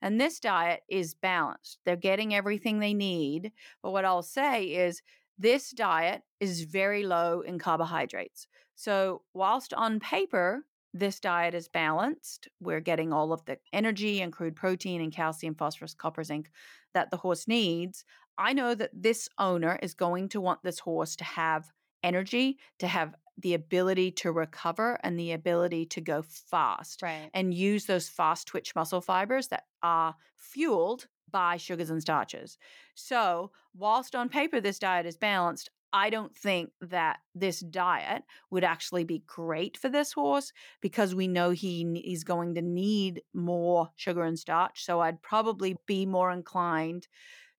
And 0.00 0.20
this 0.20 0.38
diet 0.38 0.82
is 0.88 1.12
balanced. 1.12 1.80
They're 1.84 1.96
getting 1.96 2.32
everything 2.32 2.78
they 2.78 2.94
need. 2.94 3.50
But 3.82 3.90
what 3.90 4.04
I'll 4.04 4.22
say 4.22 4.66
is 4.66 5.02
this 5.38 5.72
diet 5.72 6.22
is 6.38 6.62
very 6.62 7.02
low 7.02 7.40
in 7.40 7.58
carbohydrates. 7.58 8.46
So, 8.76 9.22
whilst 9.34 9.74
on 9.74 9.98
paper, 9.98 10.60
this 10.94 11.18
diet 11.18 11.54
is 11.54 11.66
balanced, 11.66 12.46
we're 12.60 12.78
getting 12.78 13.12
all 13.12 13.32
of 13.32 13.44
the 13.44 13.58
energy 13.72 14.20
and 14.20 14.32
crude 14.32 14.54
protein 14.54 15.00
and 15.00 15.12
calcium, 15.12 15.56
phosphorus, 15.56 15.94
copper, 15.94 16.22
zinc 16.22 16.48
that 16.94 17.10
the 17.10 17.16
horse 17.16 17.48
needs. 17.48 18.04
I 18.38 18.52
know 18.52 18.76
that 18.76 18.90
this 18.94 19.28
owner 19.36 19.80
is 19.82 19.94
going 19.94 20.28
to 20.28 20.40
want 20.40 20.62
this 20.62 20.78
horse 20.78 21.16
to 21.16 21.24
have 21.24 21.72
energy, 22.02 22.58
to 22.78 22.86
have 22.86 23.14
the 23.38 23.54
ability 23.54 24.10
to 24.10 24.32
recover 24.32 24.98
and 25.02 25.18
the 25.18 25.32
ability 25.32 25.86
to 25.86 26.00
go 26.00 26.22
fast 26.22 27.02
right. 27.02 27.30
and 27.32 27.54
use 27.54 27.86
those 27.86 28.08
fast 28.08 28.46
twitch 28.46 28.74
muscle 28.74 29.00
fibers 29.00 29.48
that 29.48 29.64
are 29.82 30.14
fueled 30.36 31.06
by 31.30 31.56
sugars 31.56 31.90
and 31.90 32.02
starches. 32.02 32.58
So, 32.94 33.52
whilst 33.74 34.14
on 34.14 34.28
paper 34.28 34.60
this 34.60 34.78
diet 34.78 35.06
is 35.06 35.16
balanced, 35.16 35.70
I 35.92 36.10
don't 36.10 36.36
think 36.36 36.70
that 36.80 37.18
this 37.34 37.60
diet 37.60 38.22
would 38.50 38.64
actually 38.64 39.04
be 39.04 39.24
great 39.26 39.76
for 39.76 39.88
this 39.88 40.12
horse 40.12 40.52
because 40.80 41.14
we 41.14 41.26
know 41.26 41.50
he 41.50 41.82
is 42.04 42.22
going 42.24 42.54
to 42.54 42.62
need 42.62 43.22
more 43.34 43.90
sugar 43.96 44.22
and 44.22 44.38
starch. 44.38 44.84
So 44.84 45.00
I'd 45.00 45.22
probably 45.22 45.76
be 45.86 46.06
more 46.06 46.30
inclined 46.30 47.08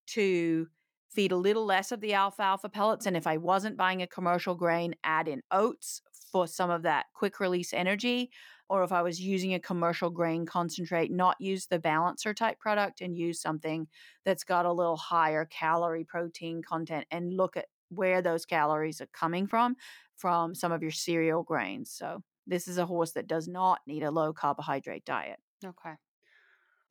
to 0.07 0.67
feed 1.13 1.31
a 1.31 1.37
little 1.37 1.65
less 1.65 1.91
of 1.91 2.01
the 2.01 2.13
alfalfa 2.13 2.69
pellets. 2.69 3.05
And 3.05 3.17
if 3.17 3.27
I 3.27 3.37
wasn't 3.37 3.77
buying 3.77 4.01
a 4.01 4.07
commercial 4.07 4.55
grain, 4.55 4.95
add 5.03 5.27
in 5.27 5.41
oats 5.51 6.01
for 6.31 6.47
some 6.47 6.69
of 6.69 6.83
that 6.83 7.07
quick 7.13 7.39
release 7.39 7.73
energy. 7.73 8.31
Or 8.69 8.83
if 8.83 8.93
I 8.93 9.01
was 9.01 9.19
using 9.19 9.53
a 9.53 9.59
commercial 9.59 10.09
grain 10.09 10.45
concentrate, 10.45 11.11
not 11.11 11.35
use 11.41 11.67
the 11.67 11.79
balancer 11.79 12.33
type 12.33 12.57
product 12.57 13.01
and 13.01 13.17
use 13.17 13.41
something 13.41 13.87
that's 14.23 14.45
got 14.45 14.65
a 14.65 14.71
little 14.71 14.95
higher 14.95 15.45
calorie 15.45 16.05
protein 16.05 16.61
content 16.61 17.05
and 17.11 17.35
look 17.35 17.57
at 17.57 17.65
where 17.89 18.21
those 18.21 18.45
calories 18.45 19.01
are 19.01 19.09
coming 19.13 19.45
from, 19.45 19.75
from 20.15 20.55
some 20.55 20.71
of 20.71 20.81
your 20.81 20.91
cereal 20.91 21.43
grains. 21.43 21.91
So 21.91 22.23
this 22.47 22.69
is 22.69 22.77
a 22.77 22.85
horse 22.85 23.11
that 23.11 23.27
does 23.27 23.49
not 23.49 23.79
need 23.85 24.03
a 24.03 24.11
low 24.11 24.31
carbohydrate 24.31 25.03
diet. 25.03 25.39
Okay. 25.65 25.95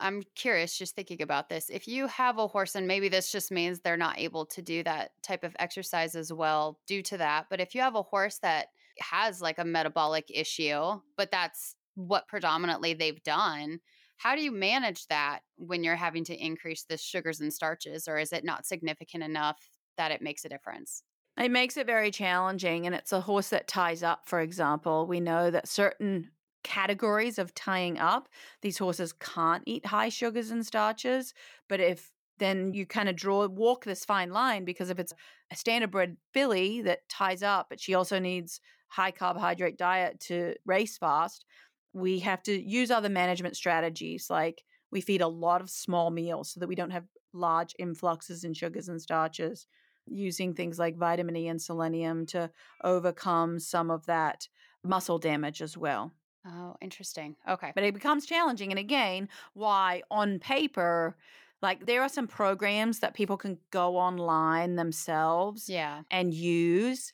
I'm 0.01 0.23
curious 0.35 0.77
just 0.77 0.97
thinking 0.97 1.23
about 1.23 1.49
this. 1.49 1.71
If 1.71 1.87
you 1.87 2.07
have 2.09 2.39
a 2.39 2.47
horse, 2.47 2.75
and 2.75 2.89
maybe 2.89 3.09
this 3.09 3.31
just 3.31 3.51
means 3.51 3.81
they're 3.81 3.97
not 3.97 4.19
able 4.19 4.47
to 4.47 4.63
do 4.63 4.83
that 4.85 5.11
type 5.23 5.45
of 5.45 5.55
exercise 5.59 6.15
as 6.15 6.33
well 6.33 6.81
due 6.87 7.03
to 7.03 7.19
that, 7.19 7.47
but 7.51 7.61
if 7.61 7.75
you 7.75 7.81
have 7.83 7.95
a 7.95 8.03
horse 8.03 8.39
that 8.39 8.69
has 8.99 9.41
like 9.41 9.59
a 9.59 9.65
metabolic 9.65 10.31
issue, 10.33 11.01
but 11.17 11.31
that's 11.31 11.77
what 11.95 12.29
predominantly 12.29 12.95
they've 12.95 13.23
done, 13.23 13.81
how 14.17 14.35
do 14.35 14.43
you 14.43 14.53
manage 14.53 15.07
that 15.07 15.41
when 15.57 15.83
you're 15.83 15.97
having 15.97 16.25
to 16.25 16.37
increase 16.37 16.85
the 16.85 16.99
sugars 16.99 17.41
and 17.41 17.53
starches, 17.53 18.09
or 18.09 18.19
is 18.19 18.33
it 18.33 18.45
not 18.45 18.67
significant 18.67 19.23
enough 19.23 19.59
that 19.97 20.11
it 20.11 20.23
makes 20.23 20.45
a 20.45 20.49
difference? 20.49 21.03
It 21.39 21.51
makes 21.51 21.77
it 21.77 21.87
very 21.87 22.11
challenging. 22.11 22.85
And 22.87 22.95
it's 22.95 23.13
a 23.13 23.21
horse 23.21 23.49
that 23.49 23.69
ties 23.69 24.03
up, 24.03 24.27
for 24.27 24.41
example. 24.41 25.07
We 25.07 25.21
know 25.21 25.51
that 25.51 25.69
certain 25.69 26.31
categories 26.63 27.39
of 27.39 27.55
tying 27.55 27.99
up. 27.99 28.29
These 28.63 28.79
horses 28.79 29.13
can't 29.13 29.63
eat 29.67 29.87
high 29.87 30.09
sugars 30.09 30.51
and 30.51 30.65
starches, 30.67 31.35
but 31.69 31.81
if 31.81 32.13
then 32.39 32.73
you 32.73 32.87
kind 32.87 33.09
of 33.09 33.17
draw 33.17 33.47
walk 33.47 33.85
this 33.85 34.05
fine 34.05 34.31
line 34.31 34.65
because 34.65 34.89
if 34.91 34.99
it's 34.99 35.13
a 35.53 35.57
standard 35.57 35.91
bred 35.91 36.17
filly 36.33 36.81
that 36.83 37.07
ties 37.09 37.43
up, 37.43 37.67
but 37.69 37.81
she 37.81 37.95
also 37.95 38.19
needs 38.19 38.61
high 38.89 39.11
carbohydrate 39.11 39.77
diet 39.77 40.19
to 40.21 40.55
race 40.65 40.97
fast, 40.97 41.45
we 41.93 42.21
have 42.21 42.43
to 42.43 42.53
use 42.53 42.91
other 42.91 43.09
management 43.09 43.57
strategies 43.57 44.29
like 44.31 44.63
We 44.91 45.01
feed 45.01 45.21
a 45.21 45.29
lot 45.29 45.61
of 45.61 45.71
small 45.71 46.11
meals 46.11 46.51
so 46.51 46.61
that 46.61 46.69
we 46.69 46.75
don't 46.75 46.91
have 46.91 47.05
large 47.33 47.75
influxes 47.79 48.43
in 48.43 48.55
sugars 48.55 48.89
and 48.89 49.01
starches, 49.01 49.67
using 50.07 50.55
things 50.55 50.79
like 50.79 50.97
vitamin 50.97 51.37
E 51.37 51.49
and 51.49 51.63
selenium 51.63 52.27
to 52.27 52.51
overcome 52.83 53.59
some 53.61 53.91
of 53.91 54.07
that 54.07 54.49
muscle 54.83 55.19
damage 55.19 55.63
as 55.63 55.77
well. 55.77 56.13
Oh, 56.45 56.77
interesting. 56.81 57.37
Okay. 57.47 57.73
But 57.75 57.85
it 57.85 57.93
becomes 57.95 58.25
challenging. 58.27 58.71
And 58.71 58.79
again, 58.79 59.29
why 59.53 60.03
on 60.11 60.39
paper, 60.39 61.17
like 61.61 61.85
there 61.87 62.01
are 62.03 62.09
some 62.09 62.27
programs 62.27 63.01
that 63.01 63.15
people 63.15 63.37
can 63.37 63.59
go 63.71 63.97
online 63.97 64.77
themselves 64.77 65.71
Yeah. 65.71 66.03
and 66.11 66.33
use. 66.33 67.13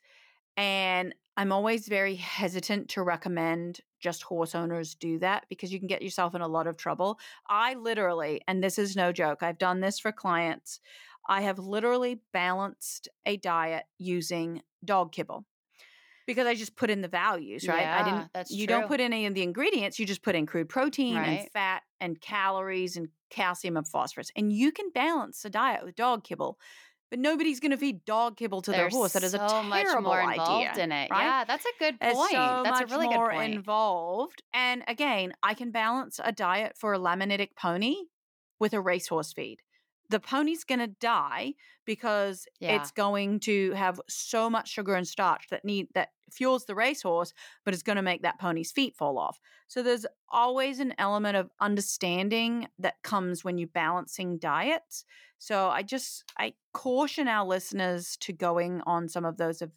And 0.57 1.15
I'm 1.37 1.51
always 1.51 1.87
very 1.87 2.15
hesitant 2.15 2.89
to 2.91 3.03
recommend 3.03 3.81
just 3.99 4.23
horse 4.23 4.55
owners 4.55 4.95
do 4.95 5.19
that 5.19 5.47
because 5.49 5.73
you 5.73 5.79
can 5.79 5.87
get 5.87 6.01
yourself 6.03 6.35
in 6.35 6.41
a 6.41 6.47
lot 6.47 6.67
of 6.67 6.77
trouble. 6.77 7.19
I 7.49 7.75
literally, 7.75 8.41
and 8.47 8.63
this 8.63 8.79
is 8.79 8.95
no 8.95 9.11
joke, 9.13 9.43
I've 9.43 9.57
done 9.59 9.81
this 9.81 9.99
for 9.99 10.11
clients. 10.11 10.81
I 11.27 11.41
have 11.43 11.59
literally 11.59 12.21
balanced 12.33 13.09
a 13.25 13.37
diet 13.37 13.85
using 13.97 14.63
dog 14.85 15.11
kibble 15.13 15.45
because 16.27 16.45
I 16.45 16.53
just 16.53 16.75
put 16.75 16.89
in 16.91 17.01
the 17.01 17.07
values, 17.07 17.67
right? 17.67 17.79
I 17.79 17.81
Yeah, 17.81 18.03
didn't 18.03 18.29
that's 18.33 18.51
you 18.51 18.67
don't 18.67 18.87
put 18.87 18.99
in 18.99 19.13
any 19.13 19.25
of 19.25 19.33
the 19.33 19.41
ingredients, 19.41 19.97
you 19.97 20.05
just 20.05 20.21
put 20.21 20.35
in 20.35 20.45
crude 20.45 20.69
protein 20.69 21.17
and 21.17 21.49
fat 21.51 21.81
and 21.99 22.21
calories 22.21 22.97
and 22.97 23.09
calcium 23.31 23.77
and 23.77 23.87
phosphorus. 23.87 24.31
And 24.35 24.53
you 24.53 24.71
can 24.71 24.91
balance 24.91 25.43
a 25.45 25.49
diet 25.49 25.83
with 25.83 25.95
dog 25.95 26.23
kibble. 26.23 26.59
But 27.09 27.19
nobody's 27.19 27.61
going 27.61 27.71
to 27.71 27.77
feed 27.77 28.03
dog 28.03 28.35
kibble 28.35 28.61
to 28.63 28.71
There's 28.71 28.91
their 28.91 28.99
horse. 28.99 29.13
That 29.13 29.23
is 29.23 29.33
a 29.33 29.47
so 29.47 29.63
much 29.63 29.85
terrible 29.85 30.09
more 30.09 30.19
involved 30.19 30.67
idea, 30.67 30.83
in 30.83 30.91
it. 30.91 31.09
right? 31.09 31.23
Yeah, 31.23 31.45
that's 31.45 31.65
a 31.65 31.69
good 31.79 31.97
point. 32.01 32.31
so 32.31 32.61
that's 32.65 32.81
a 32.81 32.85
really 32.87 33.07
more 33.07 33.29
good 33.29 33.35
point. 33.35 33.55
involved. 33.55 34.43
And 34.53 34.83
again, 34.89 35.31
I 35.41 35.53
can 35.53 35.71
balance 35.71 36.19
a 36.21 36.33
diet 36.33 36.77
for 36.77 36.93
a 36.93 36.99
laminitic 36.99 37.55
pony 37.55 37.95
with 38.59 38.73
a 38.73 38.81
racehorse 38.81 39.31
feed. 39.31 39.61
The 40.09 40.19
pony's 40.19 40.63
going 40.63 40.79
to 40.79 40.87
die 40.87 41.53
because 41.85 42.47
Yeah. 42.59 42.75
it's 42.81 42.91
going 42.91 43.39
to 43.41 43.71
have 43.73 43.99
so 44.07 44.49
much 44.49 44.69
sugar 44.69 44.95
and 44.95 45.07
starch 45.07 45.47
that 45.49 45.65
need 45.65 45.87
that 45.93 46.09
fuels 46.31 46.65
the 46.65 46.75
racehorse, 46.75 47.33
but 47.63 47.73
it's 47.73 47.83
going 47.83 47.95
to 47.95 48.01
make 48.01 48.21
that 48.21 48.39
pony's 48.39 48.71
feet 48.71 48.95
fall 48.95 49.17
off. 49.17 49.39
So 49.67 49.81
there's 49.81 50.05
always 50.29 50.79
an 50.79 50.93
element 50.97 51.37
of 51.37 51.49
understanding 51.59 52.67
that 52.79 53.01
comes 53.03 53.43
when 53.43 53.57
you're 53.57 53.67
balancing 53.69 54.37
diets. 54.37 55.05
So 55.39 55.69
I 55.69 55.83
just 55.83 56.23
I 56.37 56.53
caution 56.73 57.27
our 57.27 57.45
listeners 57.45 58.17
to 58.21 58.33
going 58.33 58.81
on 58.85 59.07
some 59.07 59.23
of 59.25 59.37
those 59.37 59.61
of 59.61 59.71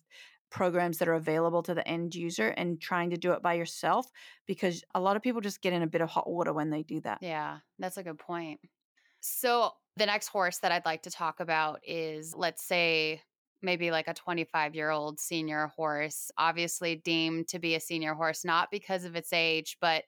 programs 0.50 0.98
that 0.98 1.06
are 1.06 1.14
available 1.14 1.62
to 1.62 1.74
the 1.74 1.86
end 1.86 2.14
user 2.14 2.48
and 2.48 2.80
trying 2.80 3.10
to 3.10 3.16
do 3.16 3.30
it 3.32 3.42
by 3.42 3.54
yourself 3.54 4.10
because 4.46 4.82
a 4.94 5.00
lot 5.00 5.14
of 5.14 5.22
people 5.22 5.40
just 5.40 5.62
get 5.62 5.72
in 5.72 5.82
a 5.82 5.86
bit 5.86 6.00
of 6.00 6.08
hot 6.08 6.28
water 6.28 6.52
when 6.52 6.70
they 6.70 6.82
do 6.82 7.00
that. 7.00 7.18
Yeah, 7.20 7.58
that's 7.78 7.96
a 7.98 8.02
good 8.02 8.18
point. 8.18 8.58
So, 9.20 9.72
the 10.00 10.06
next 10.06 10.28
horse 10.28 10.58
that 10.58 10.72
I'd 10.72 10.86
like 10.86 11.02
to 11.02 11.10
talk 11.10 11.40
about 11.40 11.80
is 11.86 12.34
let's 12.34 12.64
say 12.64 13.20
maybe 13.60 13.90
like 13.90 14.08
a 14.08 14.14
25 14.14 14.74
year 14.74 14.88
old 14.88 15.20
senior 15.20 15.66
horse, 15.76 16.30
obviously 16.38 16.96
deemed 16.96 17.48
to 17.48 17.58
be 17.58 17.74
a 17.74 17.80
senior 17.80 18.14
horse, 18.14 18.42
not 18.42 18.70
because 18.70 19.04
of 19.04 19.14
its 19.14 19.30
age, 19.32 19.76
but 19.78 20.04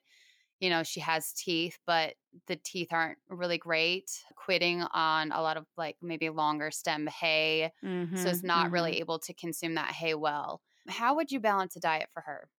you 0.59 0.71
know, 0.71 0.81
she 0.81 0.99
has 0.99 1.33
teeth, 1.33 1.77
but 1.85 2.15
the 2.47 2.55
teeth 2.55 2.87
aren't 2.91 3.19
really 3.29 3.59
great, 3.59 4.09
quidding 4.35 4.81
on 4.93 5.31
a 5.31 5.41
lot 5.41 5.57
of 5.57 5.65
like 5.77 5.97
maybe 6.01 6.29
longer 6.29 6.71
stem 6.71 7.05
hay. 7.05 7.71
So, 8.15 8.29
it's 8.29 8.43
not 8.43 8.69
mhm. 8.69 8.73
really 8.73 8.99
able 8.99 9.19
to 9.19 9.33
consume 9.33 9.75
that 9.75 9.91
hay 9.91 10.15
well. 10.15 10.61
How 10.87 11.15
would 11.15 11.31
you 11.31 11.39
balance 11.39 11.75
a 11.75 11.79
diet 11.79 12.09
for 12.13 12.21
her? 12.21 12.49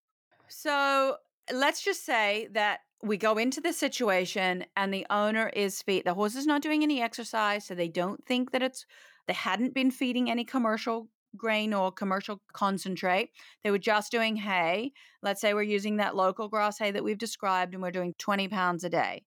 So 0.48 1.16
let's 1.52 1.82
just 1.82 2.04
say 2.04 2.48
that 2.52 2.80
we 3.04 3.16
go 3.16 3.36
into 3.36 3.60
the 3.60 3.72
situation 3.72 4.64
and 4.76 4.92
the 4.92 5.06
owner 5.10 5.50
is 5.50 5.82
feed 5.82 6.04
the 6.04 6.14
horse 6.14 6.34
is 6.34 6.46
not 6.46 6.62
doing 6.62 6.82
any 6.82 7.02
exercise, 7.02 7.64
so 7.64 7.74
they 7.74 7.88
don't 7.88 8.24
think 8.26 8.52
that 8.52 8.62
it's 8.62 8.86
they 9.26 9.34
hadn't 9.34 9.74
been 9.74 9.90
feeding 9.90 10.30
any 10.30 10.44
commercial 10.44 11.08
grain 11.36 11.74
or 11.74 11.90
commercial 11.90 12.40
concentrate. 12.52 13.30
They 13.62 13.70
were 13.70 13.78
just 13.78 14.12
doing 14.12 14.36
hay. 14.36 14.92
Let's 15.22 15.40
say 15.40 15.54
we're 15.54 15.62
using 15.62 15.96
that 15.96 16.14
local 16.14 16.48
grass 16.48 16.78
hay 16.78 16.90
that 16.92 17.02
we've 17.02 17.18
described 17.18 17.74
and 17.74 17.82
we're 17.82 17.90
doing 17.90 18.14
20 18.18 18.48
pounds 18.48 18.84
a 18.84 18.90
day. 18.90 19.24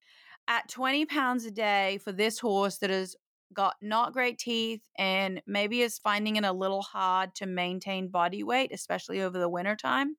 At 0.47 0.69
20 0.69 1.05
pounds 1.05 1.45
a 1.45 1.51
day 1.51 1.99
for 2.03 2.11
this 2.11 2.39
horse 2.39 2.77
that 2.77 2.89
has 2.89 3.15
got 3.53 3.75
not 3.81 4.13
great 4.13 4.37
teeth 4.37 4.81
and 4.97 5.41
maybe 5.47 5.81
is 5.81 5.97
finding 5.97 6.35
it 6.37 6.45
a 6.45 6.51
little 6.51 6.81
hard 6.81 7.35
to 7.35 7.45
maintain 7.45 8.09
body 8.09 8.43
weight, 8.43 8.71
especially 8.73 9.21
over 9.21 9.37
the 9.37 9.49
winter 9.49 9.75
time 9.75 10.15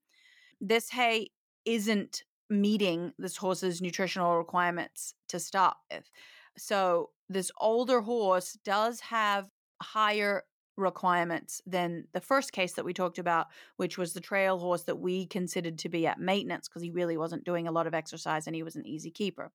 this 0.60 0.90
hay 0.90 1.30
isn't 1.64 2.22
meeting 2.50 3.12
this 3.18 3.36
horse's 3.36 3.80
nutritional 3.82 4.36
requirements 4.36 5.14
to 5.28 5.38
start 5.38 5.76
with. 5.90 6.10
So, 6.56 7.10
this 7.28 7.50
older 7.60 8.00
horse 8.00 8.54
does 8.64 9.00
have 9.00 9.50
higher 9.82 10.44
requirements 10.76 11.60
than 11.66 12.06
the 12.12 12.20
first 12.20 12.52
case 12.52 12.74
that 12.74 12.84
we 12.84 12.94
talked 12.94 13.18
about, 13.18 13.48
which 13.76 13.98
was 13.98 14.12
the 14.12 14.20
trail 14.20 14.58
horse 14.58 14.84
that 14.84 14.96
we 14.96 15.26
considered 15.26 15.78
to 15.78 15.88
be 15.88 16.06
at 16.06 16.20
maintenance 16.20 16.68
because 16.68 16.82
he 16.82 16.90
really 16.90 17.16
wasn't 17.16 17.44
doing 17.44 17.66
a 17.68 17.72
lot 17.72 17.86
of 17.86 17.94
exercise 17.94 18.46
and 18.46 18.56
he 18.56 18.62
was 18.62 18.76
an 18.76 18.86
easy 18.86 19.10
keeper. 19.10 19.52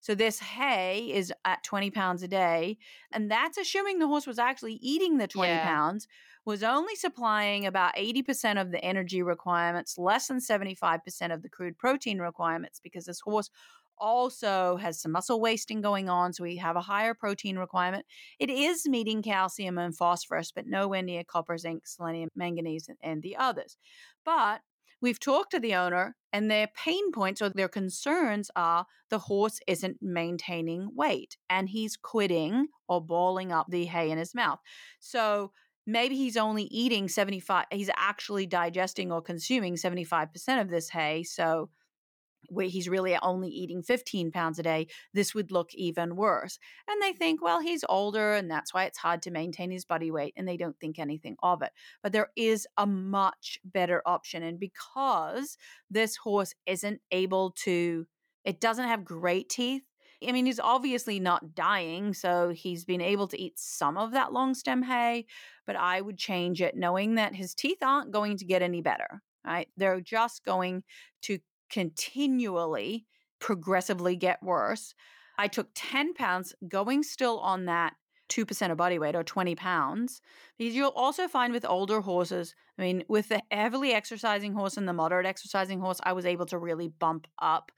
So, 0.00 0.14
this 0.14 0.38
hay 0.40 1.10
is 1.12 1.32
at 1.44 1.62
20 1.64 1.90
pounds 1.90 2.22
a 2.22 2.28
day, 2.28 2.78
and 3.12 3.30
that's 3.30 3.58
assuming 3.58 3.98
the 3.98 4.06
horse 4.06 4.26
was 4.26 4.38
actually 4.38 4.74
eating 4.74 5.18
the 5.18 5.28
20 5.28 5.58
Yeah. 5.58 5.58
pounds 5.58 6.06
was 6.44 6.62
only 6.62 6.94
supplying 6.96 7.66
about 7.66 7.92
80% 7.96 8.58
of 8.58 8.70
the 8.70 8.82
energy 8.84 9.22
requirements, 9.22 9.98
less 9.98 10.28
than 10.28 10.40
75% 10.40 11.32
of 11.32 11.42
the 11.42 11.48
crude 11.48 11.78
protein 11.78 12.18
requirements, 12.20 12.80
because 12.80 13.04
this 13.06 13.20
horse 13.20 13.50
also 14.00 14.76
has 14.76 15.00
some 15.00 15.10
muscle 15.10 15.40
wasting 15.40 15.80
going 15.80 16.08
on. 16.08 16.32
So 16.32 16.44
we 16.44 16.56
have 16.58 16.76
a 16.76 16.80
higher 16.80 17.14
protein 17.14 17.58
requirement. 17.58 18.06
It 18.38 18.48
is 18.48 18.86
meeting 18.88 19.22
calcium 19.22 19.76
and 19.76 19.96
phosphorus, 19.96 20.52
but 20.52 20.66
nowhere 20.66 21.02
near 21.02 21.24
copper, 21.24 21.58
zinc, 21.58 21.86
selenium, 21.86 22.30
manganese, 22.36 22.88
and, 22.88 22.98
and 23.02 23.22
the 23.22 23.36
others. 23.36 23.76
But 24.24 24.62
we've 25.00 25.20
talked 25.20 25.52
to 25.52 25.60
the 25.60 25.74
owner, 25.74 26.16
and 26.32 26.50
their 26.50 26.68
pain 26.68 27.10
points 27.12 27.40
or 27.40 27.48
their 27.48 27.68
concerns 27.68 28.50
are 28.54 28.86
the 29.10 29.18
horse 29.18 29.60
isn't 29.66 29.98
maintaining 30.02 30.90
weight 30.94 31.38
and 31.48 31.68
he's 31.70 31.96
quidding 31.96 32.68
or 32.88 33.04
balling 33.04 33.50
up 33.50 33.66
the 33.70 33.86
hay 33.86 34.10
in 34.10 34.18
his 34.18 34.34
mouth. 34.34 34.58
So 35.00 35.52
maybe 35.86 36.16
he's 36.16 36.36
only 36.36 36.64
eating 36.64 37.08
75 37.08 37.64
he's 37.70 37.90
actually 37.96 38.46
digesting 38.46 39.10
or 39.10 39.22
consuming 39.22 39.74
75% 39.74 40.60
of 40.60 40.68
this 40.68 40.90
hay 40.90 41.22
so 41.22 41.70
where 42.48 42.66
he's 42.66 42.88
really 42.88 43.16
only 43.22 43.48
eating 43.48 43.82
15 43.82 44.30
pounds 44.30 44.58
a 44.58 44.62
day 44.62 44.86
this 45.14 45.34
would 45.34 45.50
look 45.50 45.72
even 45.74 46.16
worse 46.16 46.58
and 46.88 47.00
they 47.02 47.12
think 47.12 47.42
well 47.42 47.60
he's 47.60 47.84
older 47.88 48.34
and 48.34 48.50
that's 48.50 48.72
why 48.72 48.84
it's 48.84 48.98
hard 48.98 49.22
to 49.22 49.30
maintain 49.30 49.70
his 49.70 49.84
body 49.84 50.10
weight 50.10 50.34
and 50.36 50.46
they 50.46 50.56
don't 50.56 50.78
think 50.80 50.98
anything 50.98 51.36
of 51.42 51.62
it 51.62 51.72
but 52.02 52.12
there 52.12 52.30
is 52.36 52.66
a 52.76 52.86
much 52.86 53.58
better 53.64 54.02
option 54.06 54.42
and 54.42 54.58
because 54.58 55.56
this 55.90 56.16
horse 56.16 56.54
isn't 56.66 57.00
able 57.10 57.50
to 57.52 58.06
it 58.44 58.60
doesn't 58.60 58.88
have 58.88 59.04
great 59.04 59.48
teeth 59.48 59.82
I 60.26 60.32
mean, 60.32 60.46
he's 60.46 60.58
obviously 60.58 61.20
not 61.20 61.54
dying, 61.54 62.12
so 62.12 62.50
he's 62.50 62.84
been 62.84 63.00
able 63.00 63.28
to 63.28 63.40
eat 63.40 63.58
some 63.58 63.96
of 63.96 64.12
that 64.12 64.32
long 64.32 64.54
stem 64.54 64.82
hay, 64.82 65.26
but 65.66 65.76
I 65.76 66.00
would 66.00 66.18
change 66.18 66.60
it 66.60 66.76
knowing 66.76 67.14
that 67.14 67.36
his 67.36 67.54
teeth 67.54 67.78
aren't 67.82 68.10
going 68.10 68.36
to 68.38 68.44
get 68.44 68.62
any 68.62 68.80
better, 68.80 69.22
right? 69.46 69.68
They're 69.76 70.00
just 70.00 70.44
going 70.44 70.82
to 71.22 71.38
continually, 71.70 73.06
progressively 73.40 74.16
get 74.16 74.42
worse. 74.42 74.94
I 75.38 75.48
took 75.48 75.68
10 75.74 76.14
pounds, 76.14 76.54
going 76.68 77.02
still 77.02 77.38
on 77.38 77.66
that 77.66 77.94
2% 78.28 78.70
of 78.70 78.76
body 78.76 78.98
weight 78.98 79.14
or 79.14 79.24
20 79.24 79.54
pounds. 79.54 80.20
Because 80.58 80.74
you'll 80.74 80.88
also 80.90 81.28
find 81.28 81.52
with 81.52 81.64
older 81.64 82.00
horses, 82.00 82.54
I 82.78 82.82
mean, 82.82 83.04
with 83.08 83.28
the 83.28 83.42
heavily 83.50 83.92
exercising 83.92 84.52
horse 84.52 84.76
and 84.76 84.88
the 84.88 84.92
moderate 84.92 85.26
exercising 85.26 85.80
horse, 85.80 86.00
I 86.02 86.12
was 86.12 86.26
able 86.26 86.46
to 86.46 86.58
really 86.58 86.88
bump 86.88 87.26
up 87.40 87.72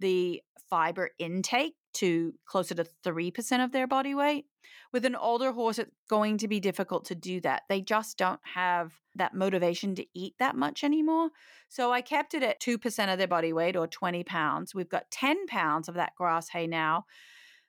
the 0.00 0.42
fiber 0.68 1.10
intake 1.18 1.74
to 1.94 2.34
closer 2.46 2.74
to 2.74 2.86
3% 3.04 3.64
of 3.64 3.72
their 3.72 3.86
body 3.86 4.14
weight. 4.14 4.46
With 4.92 5.04
an 5.04 5.16
older 5.16 5.52
horse, 5.52 5.78
it's 5.78 5.90
going 6.08 6.38
to 6.38 6.48
be 6.48 6.60
difficult 6.60 7.04
to 7.06 7.14
do 7.14 7.40
that. 7.40 7.62
They 7.68 7.80
just 7.80 8.16
don't 8.16 8.40
have 8.54 8.92
that 9.16 9.34
motivation 9.34 9.94
to 9.96 10.06
eat 10.14 10.34
that 10.38 10.56
much 10.56 10.84
anymore. 10.84 11.30
So 11.68 11.92
I 11.92 12.00
kept 12.00 12.34
it 12.34 12.42
at 12.42 12.60
2% 12.60 13.12
of 13.12 13.18
their 13.18 13.26
body 13.26 13.52
weight 13.52 13.76
or 13.76 13.86
20 13.86 14.24
pounds. 14.24 14.74
We've 14.74 14.88
got 14.88 15.10
10 15.10 15.46
pounds 15.46 15.88
of 15.88 15.96
that 15.96 16.14
grass 16.16 16.48
hay 16.48 16.66
now. 16.66 17.06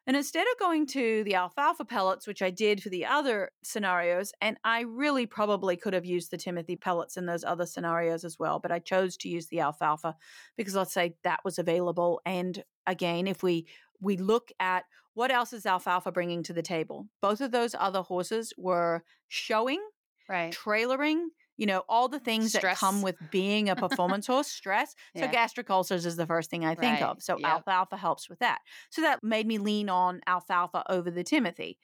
And 0.08 0.16
instead 0.16 0.46
of 0.46 0.60
going 0.60 0.86
to 0.88 1.24
the 1.24 1.34
alfalfa 1.34 1.84
pellets, 1.84 2.28
which 2.28 2.44
I 2.44 2.52
did 2.52 2.84
for 2.84 2.90
the 2.90 3.06
other 3.06 3.50
scenarios, 3.64 4.34
and 4.40 4.58
I 4.64 4.82
really 4.82 5.26
probably 5.26 5.78
could 5.78 5.94
have 5.94 6.06
used 6.06 6.30
the 6.30 6.38
Timothy 6.38 6.76
pellets 6.76 7.18
in 7.18 7.26
those 7.26 7.44
other 7.44 7.66
scenarios 7.66 8.24
as 8.24 8.38
well, 8.38 8.60
but 8.60 8.72
I 8.72 8.78
chose 8.78 9.18
to 9.18 9.30
use 9.30 9.48
the 9.48 9.62
alfalfa 9.62 10.16
because 10.58 10.76
let's 10.76 10.94
say 10.94 11.16
that 11.24 11.40
was 11.44 11.58
available. 11.58 12.22
And 12.24 12.64
again, 12.86 13.26
if 13.26 13.42
we 13.42 13.66
we 14.06 14.18
look 14.18 14.52
at 14.60 14.86
what 15.16 15.32
else 15.32 15.54
is 15.54 15.66
alfalfa 15.66 16.12
bringing 16.12 16.44
to 16.44 16.54
the 16.54 16.64
table, 16.64 17.10
both 17.22 17.42
of 17.42 17.52
those 17.52 17.76
other 17.76 18.04
horses 18.04 18.54
were 18.58 19.04
showing, 19.30 19.82
Right. 20.30 20.58
trailering, 20.58 21.28
you 21.58 21.66
know, 21.66 21.84
all 21.90 22.10
the 22.10 22.20
things 22.20 22.52
that 22.54 22.70
come 22.70 23.02
with 23.02 23.18
being 23.30 23.70
a 23.70 23.76
performance 23.76 24.28
horse, 24.28 24.48
stress. 24.48 24.96
So 25.16 25.28
gastric 25.28 25.70
ulcers 25.70 26.06
is 26.06 26.18
the 26.18 26.28
first 26.28 26.50
thing 26.50 26.66
I 26.66 26.76
think 26.76 26.92
Right. 26.92 27.02
of. 27.02 27.22
So 27.22 27.40
Yep. 27.40 27.44
alfalfa 27.44 27.98
helps 27.98 28.30
with 28.30 28.40
that. 28.40 28.60
So 28.90 29.02
that 29.02 29.24
made 29.24 29.48
me 29.48 29.58
lean 29.58 29.90
on 29.90 30.22
alfalfa 30.28 30.84
over 30.92 31.10
the 31.12 31.24
Timothy. 31.24 31.80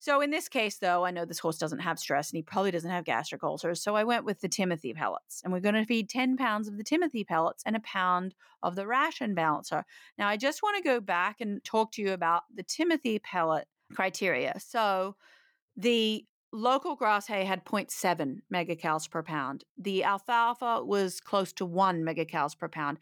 So 0.00 0.22
in 0.22 0.30
this 0.30 0.48
case, 0.48 0.78
though, 0.78 1.04
I 1.04 1.10
know 1.10 1.26
this 1.26 1.38
horse 1.38 1.58
doesn't 1.58 1.80
have 1.80 1.98
stress 1.98 2.30
and 2.30 2.38
he 2.38 2.42
probably 2.42 2.70
doesn't 2.70 2.90
have 2.90 3.04
gastric 3.04 3.42
ulcers. 3.42 3.82
So 3.82 3.94
I 3.94 4.04
went 4.04 4.24
with 4.24 4.40
the 4.40 4.48
Timothy 4.48 4.94
pellets. 4.94 5.42
And 5.44 5.52
we're 5.52 5.60
going 5.60 5.74
to 5.74 5.84
feed 5.84 6.08
10 6.08 6.38
pounds 6.38 6.68
of 6.68 6.78
the 6.78 6.82
Timothy 6.82 7.22
pellets 7.22 7.62
and 7.66 7.76
a 7.76 7.80
pound 7.80 8.34
of 8.62 8.76
the 8.76 8.86
ration 8.86 9.34
balancer. 9.34 9.84
Now, 10.16 10.26
I 10.26 10.38
just 10.38 10.62
want 10.62 10.78
to 10.78 10.82
go 10.82 11.00
back 11.00 11.42
and 11.42 11.62
talk 11.64 11.92
to 11.92 12.02
you 12.02 12.12
about 12.12 12.44
the 12.54 12.62
Timothy 12.62 13.18
pellet 13.18 13.68
criteria. 13.94 14.58
So 14.58 15.16
the 15.76 16.24
local 16.50 16.96
grass 16.96 17.26
hay 17.26 17.44
had 17.44 17.66
0.7 17.66 18.38
megacals 18.52 19.10
per 19.10 19.22
pound. 19.22 19.64
The 19.76 20.04
alfalfa 20.04 20.82
was 20.82 21.20
close 21.20 21.52
to 21.54 21.66
1 21.66 22.02
megacals 22.02 22.58
per 22.58 22.68
pound. 22.68 22.98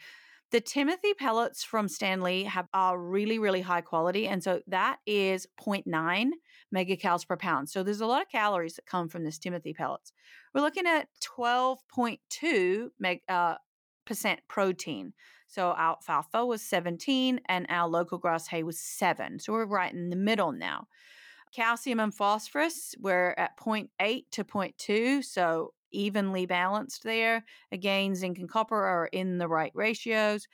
The 0.50 0.60
Timothy 0.60 1.12
pellets 1.12 1.62
from 1.62 1.88
Standlee 1.88 2.46
have 2.46 2.68
are 2.72 2.98
really, 2.98 3.38
really 3.38 3.60
high 3.60 3.82
quality. 3.82 4.26
And 4.26 4.42
so 4.42 4.62
that 4.66 4.98
is 5.06 5.46
0.9 5.60 6.30
megacals 6.74 7.28
per 7.28 7.36
pound. 7.36 7.68
So 7.68 7.82
there's 7.82 8.00
a 8.00 8.06
lot 8.06 8.22
of 8.22 8.28
calories 8.30 8.74
that 8.76 8.86
come 8.86 9.08
from 9.08 9.24
this 9.24 9.38
Timothy 9.38 9.74
pellets. 9.74 10.12
We're 10.54 10.62
looking 10.62 10.86
at 10.86 11.08
12.2 11.38 12.88
meg, 12.98 13.20
uh, 13.28 13.56
percent 14.06 14.40
protein. 14.48 15.12
So 15.48 15.68
our 15.68 15.96
alfalfa 15.96 16.46
was 16.46 16.62
17 16.62 17.40
and 17.46 17.66
our 17.68 17.88
local 17.88 18.16
grass 18.16 18.48
hay 18.48 18.62
was 18.62 18.78
7. 18.78 19.38
So 19.40 19.52
we're 19.52 19.66
right 19.66 19.92
in 19.92 20.08
the 20.08 20.16
middle 20.16 20.52
now. 20.52 20.88
Calcium 21.54 22.00
and 22.00 22.14
phosphorus, 22.14 22.94
we're 22.98 23.34
at 23.38 23.58
0.8 23.58 24.24
to 24.32 24.44
0.2, 24.44 25.24
so 25.24 25.72
evenly 25.92 26.46
balanced 26.46 27.02
there. 27.02 27.36
Uh, 27.36 27.78
Again, 27.78 28.14
zinc 28.14 28.38
and 28.38 28.48
copper 28.48 28.76
are 28.76 29.08
in 29.12 29.38
the 29.38 29.48
right 29.48 29.72
ratios. 29.74 30.46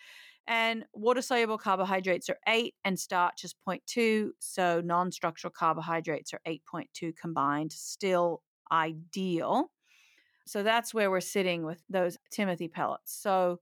And 0.46 0.84
water 0.92 1.22
soluble 1.22 1.56
carbohydrates 1.56 2.28
are 2.28 2.38
8 2.46 2.74
and 2.84 3.00
starch 3.00 3.44
is 3.44 3.54
0.2, 3.66 4.30
so 4.38 4.82
non 4.84 5.10
structural 5.10 5.50
carbohydrates 5.50 6.34
are 6.34 6.40
8.2 6.46 7.16
combined, 7.16 7.72
still 7.72 8.42
ideal. 8.70 9.70
So 10.46 10.62
that's 10.62 10.92
where 10.92 11.10
we're 11.10 11.20
sitting 11.20 11.64
with 11.64 11.82
those 11.88 12.18
Timothy 12.30 12.68
pellets. 12.68 13.16
So 13.18 13.60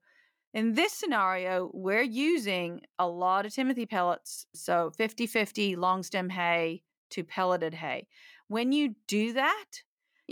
in 0.55 0.75
this 0.75 0.93
scenario, 0.93 1.71
we're 1.73 2.03
using 2.03 2.81
a 2.99 3.07
lot 3.07 3.47
of 3.47 3.55
Timothy 3.55 3.87
pellets. 3.87 4.47
So 4.55 4.91
50 4.97 5.27
50 5.27 5.77
long 5.77 6.03
stem 6.03 6.29
hay 6.29 6.83
to 7.11 7.23
pelleted 7.23 7.75
hay. 7.75 8.09
When 8.49 8.73
you 8.73 8.97
do 9.07 9.33
that, 9.35 9.67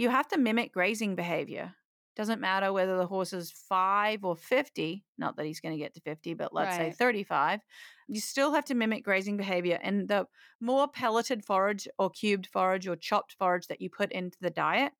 you 0.01 0.09
have 0.09 0.29
to 0.29 0.39
mimic 0.39 0.73
grazing 0.73 1.15
behavior. 1.15 1.75
Doesn't 2.17 2.41
matter 2.41 2.73
whether 2.73 2.97
the 2.97 3.07
horse 3.07 3.35
is 3.35 3.53
five 3.53 4.25
or 4.25 4.35
50, 4.35 5.05
not 5.19 5.37
that 5.37 5.45
he's 5.45 5.61
going 5.61 5.75
to 5.75 5.79
get 5.79 5.93
to 5.95 6.01
50, 6.01 6.33
but 6.35 6.55
let's 6.55 6.75
say 6.75 6.91
35. 6.91 7.61
You 8.09 8.19
still 8.19 8.53
have 8.53 8.65
to 8.67 8.75
mimic 8.75 9.05
grazing 9.05 9.37
behavior. 9.37 9.79
And 9.83 10.09
the 10.09 10.27
more 10.59 10.89
pelleted 10.89 11.45
forage 11.45 11.87
or 11.99 12.09
cubed 12.09 12.47
forage 12.47 12.89
or 12.89 12.97
chopped 12.97 13.37
forage 13.39 13.67
that 13.67 13.83
you 13.83 13.91
put 13.91 14.11
into 14.11 14.39
the 14.41 14.51
diet, 14.51 14.93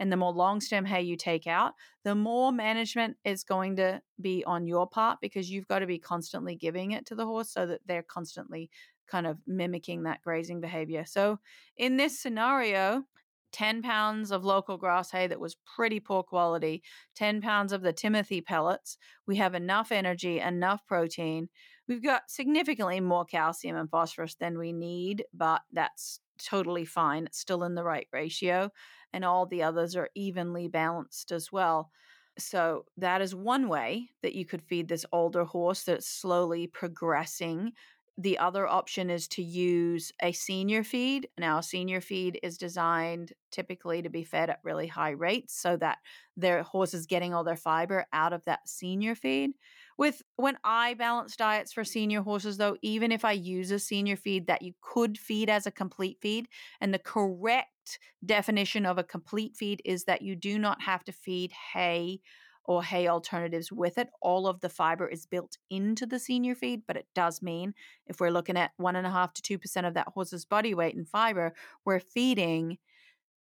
and 0.00 0.10
the 0.10 0.16
more 0.16 0.32
long 0.32 0.60
stem 0.60 0.84
hay 0.84 1.02
you 1.02 1.16
take 1.16 1.46
out, 1.46 1.74
the 2.02 2.16
more 2.16 2.50
management 2.50 3.16
is 3.24 3.44
going 3.44 3.76
to 3.76 4.02
be 4.20 4.42
on 4.44 4.66
your 4.66 4.88
part 4.88 5.18
because 5.20 5.48
you've 5.48 5.68
got 5.68 5.78
to 5.78 5.86
be 5.86 5.98
constantly 5.98 6.56
giving 6.56 6.90
it 6.90 7.06
to 7.06 7.14
the 7.14 7.24
horse 7.24 7.50
so 7.50 7.66
that 7.66 7.80
they're 7.86 8.02
constantly 8.02 8.68
kind 9.08 9.28
of 9.28 9.38
mimicking 9.46 10.02
that 10.02 10.22
grazing 10.22 10.60
behavior. 10.60 11.04
So 11.06 11.38
in 11.76 11.96
this 11.96 12.18
scenario, 12.18 13.04
10 13.52 13.82
pounds 13.82 14.30
of 14.30 14.44
local 14.44 14.76
grass 14.76 15.10
hay 15.10 15.26
that 15.26 15.40
was 15.40 15.56
pretty 15.76 16.00
poor 16.00 16.22
quality, 16.22 16.82
10 17.14 17.40
pounds 17.40 17.72
of 17.72 17.82
the 17.82 17.92
Timothy 17.92 18.40
pellets. 18.40 18.96
We 19.26 19.36
have 19.36 19.54
enough 19.54 19.92
energy, 19.92 20.40
enough 20.40 20.86
protein. 20.86 21.48
We've 21.88 22.02
got 22.02 22.30
significantly 22.30 23.00
more 23.00 23.24
calcium 23.24 23.76
and 23.76 23.90
phosphorus 23.90 24.36
than 24.36 24.58
we 24.58 24.72
need, 24.72 25.24
but 25.34 25.62
that's 25.72 26.20
totally 26.38 26.84
fine. 26.84 27.26
It's 27.26 27.38
still 27.38 27.64
in 27.64 27.74
the 27.74 27.84
right 27.84 28.06
ratio. 28.12 28.70
And 29.12 29.24
all 29.24 29.46
the 29.46 29.62
others 29.62 29.96
are 29.96 30.08
evenly 30.14 30.68
balanced 30.68 31.32
as 31.32 31.50
well. 31.50 31.90
So 32.38 32.86
that 32.96 33.20
is 33.20 33.34
one 33.34 33.68
way 33.68 34.10
that 34.22 34.34
you 34.34 34.46
could 34.46 34.62
feed 34.62 34.88
this 34.88 35.04
older 35.12 35.44
horse 35.44 35.82
that's 35.82 36.06
slowly 36.06 36.66
progressing. 36.66 37.72
The 38.20 38.36
other 38.36 38.66
option 38.66 39.08
is 39.08 39.26
to 39.28 39.42
use 39.42 40.12
a 40.20 40.32
senior 40.32 40.84
feed. 40.84 41.30
Now, 41.38 41.58
a 41.58 41.62
senior 41.62 42.02
feed 42.02 42.38
is 42.42 42.58
designed 42.58 43.32
typically 43.50 44.02
to 44.02 44.10
be 44.10 44.24
fed 44.24 44.50
at 44.50 44.60
really 44.62 44.88
high 44.88 45.12
rates 45.12 45.54
so 45.58 45.78
that 45.78 46.00
their 46.36 46.62
horse 46.62 46.92
is 46.92 47.06
getting 47.06 47.32
all 47.32 47.44
their 47.44 47.56
fiber 47.56 48.04
out 48.12 48.34
of 48.34 48.44
that 48.44 48.68
senior 48.68 49.14
feed. 49.14 49.52
With 49.96 50.20
when 50.36 50.58
I 50.64 50.92
balance 50.94 51.34
diets 51.34 51.72
for 51.72 51.82
senior 51.82 52.20
horses, 52.20 52.58
though, 52.58 52.76
even 52.82 53.10
if 53.10 53.24
I 53.24 53.32
use 53.32 53.70
a 53.70 53.78
senior 53.78 54.16
feed 54.16 54.46
that 54.48 54.60
you 54.60 54.74
could 54.82 55.16
feed 55.16 55.48
as 55.48 55.66
a 55.66 55.70
complete 55.70 56.18
feed, 56.20 56.46
and 56.78 56.92
the 56.92 56.98
correct 56.98 57.98
definition 58.26 58.84
of 58.84 58.98
a 58.98 59.04
complete 59.04 59.56
feed 59.56 59.80
is 59.86 60.04
that 60.04 60.20
you 60.20 60.36
do 60.36 60.58
not 60.58 60.82
have 60.82 61.04
to 61.04 61.12
feed 61.12 61.52
hay 61.72 62.20
or 62.64 62.82
hay 62.82 63.08
alternatives 63.08 63.72
with 63.72 63.98
it. 63.98 64.08
All 64.20 64.46
of 64.46 64.60
the 64.60 64.68
fiber 64.68 65.08
is 65.08 65.26
built 65.26 65.56
into 65.70 66.06
the 66.06 66.18
senior 66.18 66.54
feed, 66.54 66.82
but 66.86 66.96
it 66.96 67.06
does 67.14 67.42
mean 67.42 67.74
if 68.06 68.20
we're 68.20 68.30
looking 68.30 68.56
at 68.56 68.72
one 68.76 68.96
and 68.96 69.06
a 69.06 69.10
half 69.10 69.32
to 69.34 69.42
two 69.42 69.58
percent 69.58 69.86
of 69.86 69.94
that 69.94 70.08
horse's 70.14 70.44
body 70.44 70.74
weight 70.74 70.94
in 70.94 71.04
fiber, 71.04 71.54
we're 71.84 72.00
feeding 72.00 72.78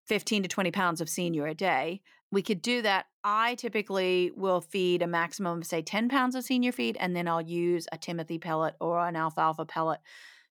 15 0.07 0.45
to 0.45 0.49
20 0.49 0.71
pounds 0.71 1.01
of 1.01 1.09
senior 1.09 1.47
a 1.47 1.55
day. 1.55 2.01
We 2.31 2.43
could 2.43 2.63
do 2.63 2.83
that. 2.83 3.07
I 3.23 3.55
typically 3.55 4.33
will 4.35 4.61
feed 4.61 5.03
a 5.03 5.07
maximum 5.07 5.59
of, 5.59 5.67
say, 5.67 5.83
10 5.83 6.09
pounds 6.09 6.35
of 6.35 6.45
senior 6.45 6.73
feed, 6.73 6.97
and 6.99 7.15
then 7.15 7.29
I'll 7.29 7.41
use 7.41 7.87
a 7.93 7.99
Timothy 7.99 8.39
pellet 8.39 8.75
or 8.81 9.07
an 9.07 9.17
alfalfa 9.17 9.65
pellet 9.65 10.01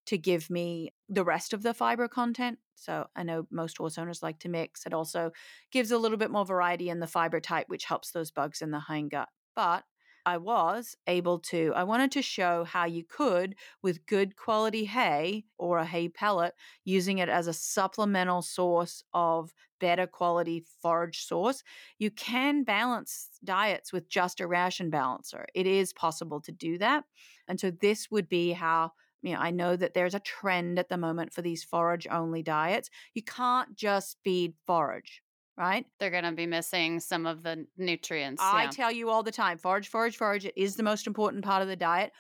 to 0.08 0.18
give 0.18 0.50
me 0.50 0.94
the 1.10 1.24
rest 1.24 1.54
of 1.54 1.64
the 1.64 1.74
fiber 1.74 2.08
content. 2.08 2.60
So 2.76 3.08
I 3.16 3.24
know 3.24 3.48
most 3.52 3.78
horse 3.78 3.98
owners 3.98 4.24
like 4.24 4.40
to 4.40 4.50
mix. 4.50 4.86
It 4.86 4.94
also 4.94 5.32
gives 5.72 5.92
a 5.92 5.98
little 5.98 6.18
bit 6.18 6.32
more 6.32 6.46
variety 6.46 6.90
in 6.90 7.00
the 7.00 7.08
fiber 7.08 7.40
type, 7.40 7.70
which 7.70 7.86
helps 7.86 8.12
those 8.12 8.32
bugs 8.32 8.62
in 8.62 8.72
the 8.72 8.84
hindgut. 8.90 9.28
But 9.56 9.84
I 10.26 10.38
was 10.38 10.96
able 11.06 11.40
to, 11.40 11.72
I 11.76 11.84
wanted 11.84 12.12
to 12.14 12.22
show 12.24 12.64
how 12.64 12.86
you 12.86 13.04
could, 13.04 13.56
with 13.84 14.08
good 14.08 14.36
quality 14.36 14.86
hay 14.86 15.46
or 15.60 15.78
a 15.78 15.86
hay 15.86 16.10
pellet, 16.10 16.54
using 16.84 17.20
it 17.20 17.30
as 17.30 17.46
a 17.46 17.54
supplemental 17.54 18.42
source 18.42 19.04
of 19.14 19.54
better 19.80 20.08
quality 20.08 20.66
forage 20.82 21.26
source, 21.26 21.64
you 22.00 22.10
can 22.10 22.64
balance 22.64 23.30
diets 23.44 23.94
with 23.94 24.10
just 24.10 24.40
a 24.40 24.48
ration 24.48 24.90
balancer. 24.90 25.46
It 25.54 25.68
is 25.68 25.94
possible 25.94 26.42
to 26.42 26.52
do 26.52 26.80
that. 26.80 27.04
And 27.48 27.60
so 27.60 27.70
this 27.70 28.10
would 28.10 28.28
be 28.28 28.54
how 28.54 28.94
you 29.26 29.34
know, 29.34 29.40
I 29.40 29.50
know 29.50 29.76
that 29.76 29.96
there's 29.96 30.14
a 30.14 30.20
trend 30.20 30.78
at 30.78 30.88
the 30.88 30.98
moment 30.98 31.34
for 31.34 31.42
these 31.42 31.64
forage 31.64 32.08
only 32.10 32.44
diets. 32.44 32.92
You 33.16 33.24
can't 33.24 33.76
just 33.76 34.18
feed 34.24 34.54
forage, 34.68 35.24
right? 35.58 35.86
They're 36.00 36.12
going 36.12 36.26
to 36.26 36.32
be 36.32 36.46
missing 36.46 37.00
some 37.00 37.26
of 37.26 37.42
the 37.42 37.66
nutrients. 37.76 38.42
I 38.42 38.66
yeah. 38.66 38.70
tell 38.70 38.92
you 38.92 39.10
all 39.10 39.24
the 39.24 39.32
time 39.32 39.58
forage, 39.58 39.88
forage, 39.88 40.16
forage. 40.16 40.46
It 40.46 40.54
is 40.56 40.76
the 40.76 40.84
most 40.84 41.08
important 41.08 41.44
part 41.44 41.64
of 41.64 41.68
the 41.68 41.76
diet, 41.76 42.12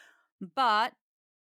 but 0.56 0.93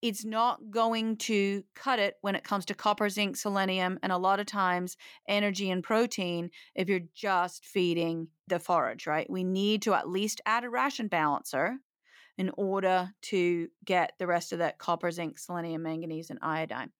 it's 0.01 0.25
not 0.25 0.59
going 0.71 1.17
to 1.17 1.63
cut 1.77 1.99
it 1.99 2.17
when 2.23 2.35
it 2.35 2.45
comes 2.45 2.65
to 2.65 2.75
copper, 2.75 3.11
zinc, 3.11 3.37
selenium, 3.37 3.99
and 4.03 4.11
a 4.11 4.19
lot 4.19 4.41
of 4.41 4.47
times 4.47 4.97
energy 5.29 5.71
and 5.71 5.85
protein 5.85 6.51
if 6.75 6.89
you're 6.89 7.01
just 7.15 7.67
feeding 7.67 8.29
the 8.49 8.59
forage, 8.59 9.07
right? 9.07 9.29
We 9.29 9.45
need 9.45 9.83
to 9.83 9.95
at 9.95 10.09
least 10.09 10.41
add 10.47 10.65
a 10.65 10.71
ration 10.71 11.09
balancer 11.09 11.77
in 12.39 12.51
order 12.57 13.11
to 13.23 13.69
get 13.85 14.13
the 14.19 14.27
rest 14.27 14.53
of 14.53 14.59
that 14.59 14.79
copper, 14.79 15.11
zinc, 15.11 15.39
selenium, 15.39 15.83
manganese, 15.83 16.31
and 16.31 16.39
iodine. 16.43 16.91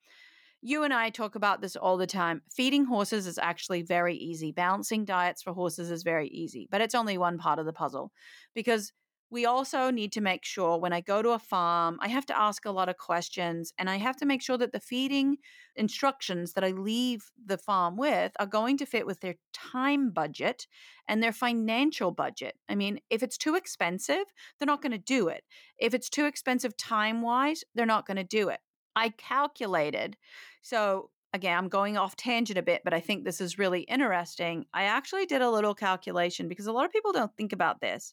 You 0.61 0.85
and 0.85 0.95
I 0.95 1.11
talk 1.11 1.35
about 1.35 1.61
this 1.61 1.75
all 1.75 1.97
the 1.97 2.07
time. 2.07 2.43
Feeding 2.49 2.85
horses 2.85 3.27
is 3.27 3.39
actually 3.39 3.83
very 3.83 4.15
easy. 4.15 4.53
Balancing 4.53 5.05
diets 5.05 5.43
for 5.43 5.53
horses 5.53 5.91
is 5.91 6.05
very 6.05 6.29
easy, 6.29 6.69
but 6.71 6.81
it's 6.81 6.95
only 6.95 7.19
one 7.19 7.39
part 7.39 7.59
of 7.59 7.67
the 7.67 7.73
puzzle 7.73 8.13
because 8.55 8.93
we 9.33 9.47
also 9.47 9.91
need 9.91 10.13
to 10.13 10.21
make 10.21 10.45
sure 10.45 10.79
when 10.79 10.93
I 10.93 11.01
go 11.01 11.23
to 11.23 11.31
a 11.31 11.39
farm, 11.39 11.99
I 12.03 12.09
have 12.09 12.27
to 12.27 12.39
ask 12.39 12.67
a 12.67 12.71
lot 12.71 12.91
of 12.91 12.99
questions 12.99 13.73
and 13.79 13.89
I 13.89 13.97
have 13.97 14.17
to 14.19 14.27
make 14.27 14.43
sure 14.43 14.59
that 14.59 14.73
the 14.73 14.79
feeding 14.79 15.39
instructions 15.75 16.53
that 16.53 16.63
I 16.63 16.73
leave 16.73 17.31
the 17.43 17.57
farm 17.57 17.97
with 17.97 18.33
are 18.39 18.47
going 18.47 18.77
to 18.77 18.87
fit 18.87 19.07
with 19.07 19.21
their 19.21 19.37
time 19.55 20.11
budget 20.11 20.67
and 21.09 21.23
their 21.23 21.33
financial 21.33 22.11
budget. 22.11 22.57
I 22.69 22.75
mean, 22.75 23.01
if 23.09 23.23
it's 23.23 23.39
too 23.39 23.55
expensive, 23.55 24.25
they're 24.59 24.67
not 24.67 24.83
going 24.83 24.93
to 24.93 24.99
do 24.99 25.29
it. 25.29 25.45
If 25.79 25.95
it's 25.95 26.11
too 26.11 26.27
expensive 26.27 26.77
time 26.77 27.23
wise, 27.23 27.65
they're 27.75 27.87
not 27.87 28.07
going 28.07 28.19
to 28.19 28.25
do 28.25 28.51
it. 28.51 28.61
I 28.95 29.09
calculated. 29.17 30.19
So, 30.61 31.09
again, 31.33 31.57
I'm 31.57 31.71
going 31.71 31.97
off 31.97 32.17
tangent 32.17 32.59
a 32.59 32.63
bit, 32.63 32.83
but 32.85 32.93
I 32.93 33.01
think 33.01 33.25
this 33.25 33.41
is 33.41 33.59
really 33.59 33.81
interesting. 33.81 34.67
I 34.75 34.85
actually 34.85 35.25
did 35.25 35.41
a 35.41 35.51
little 35.51 35.75
calculation 35.75 36.49
because 36.49 36.67
a 36.67 36.73
lot 36.73 36.85
of 36.85 36.93
people 36.93 37.13
don't 37.13 37.35
think 37.35 37.55
about 37.55 37.81
this. 37.81 38.13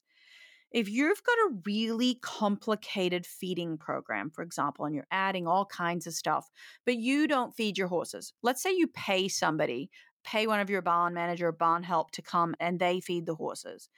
If 0.71 0.89
you've 0.89 1.23
got 1.23 1.33
a 1.33 1.55
really 1.65 2.19
complicated 2.21 3.25
feeding 3.25 3.77
program, 3.77 4.29
for 4.29 4.43
example, 4.43 4.85
and 4.85 4.93
you're 4.93 5.07
adding 5.11 5.47
all 5.47 5.65
kinds 5.65 6.05
of 6.05 6.13
stuff, 6.13 6.47
but 6.85 6.95
you 6.95 7.27
don't 7.27 7.55
feed 7.55 7.77
your 7.77 7.87
horses, 7.87 8.33
let's 8.43 8.61
say 8.61 8.71
you 8.75 8.87
pay 8.87 9.27
somebody 9.27 9.89
pay 10.23 10.47
one 10.47 10.59
of 10.59 10.69
your 10.69 10.81
barn 10.81 11.13
manager 11.13 11.47
or 11.47 11.51
barn 11.51 11.83
help 11.83 12.11
to 12.11 12.21
come 12.21 12.55
and 12.59 12.79
they 12.79 12.99
feed 12.99 13.25
the 13.25 13.35
horses. 13.35 13.89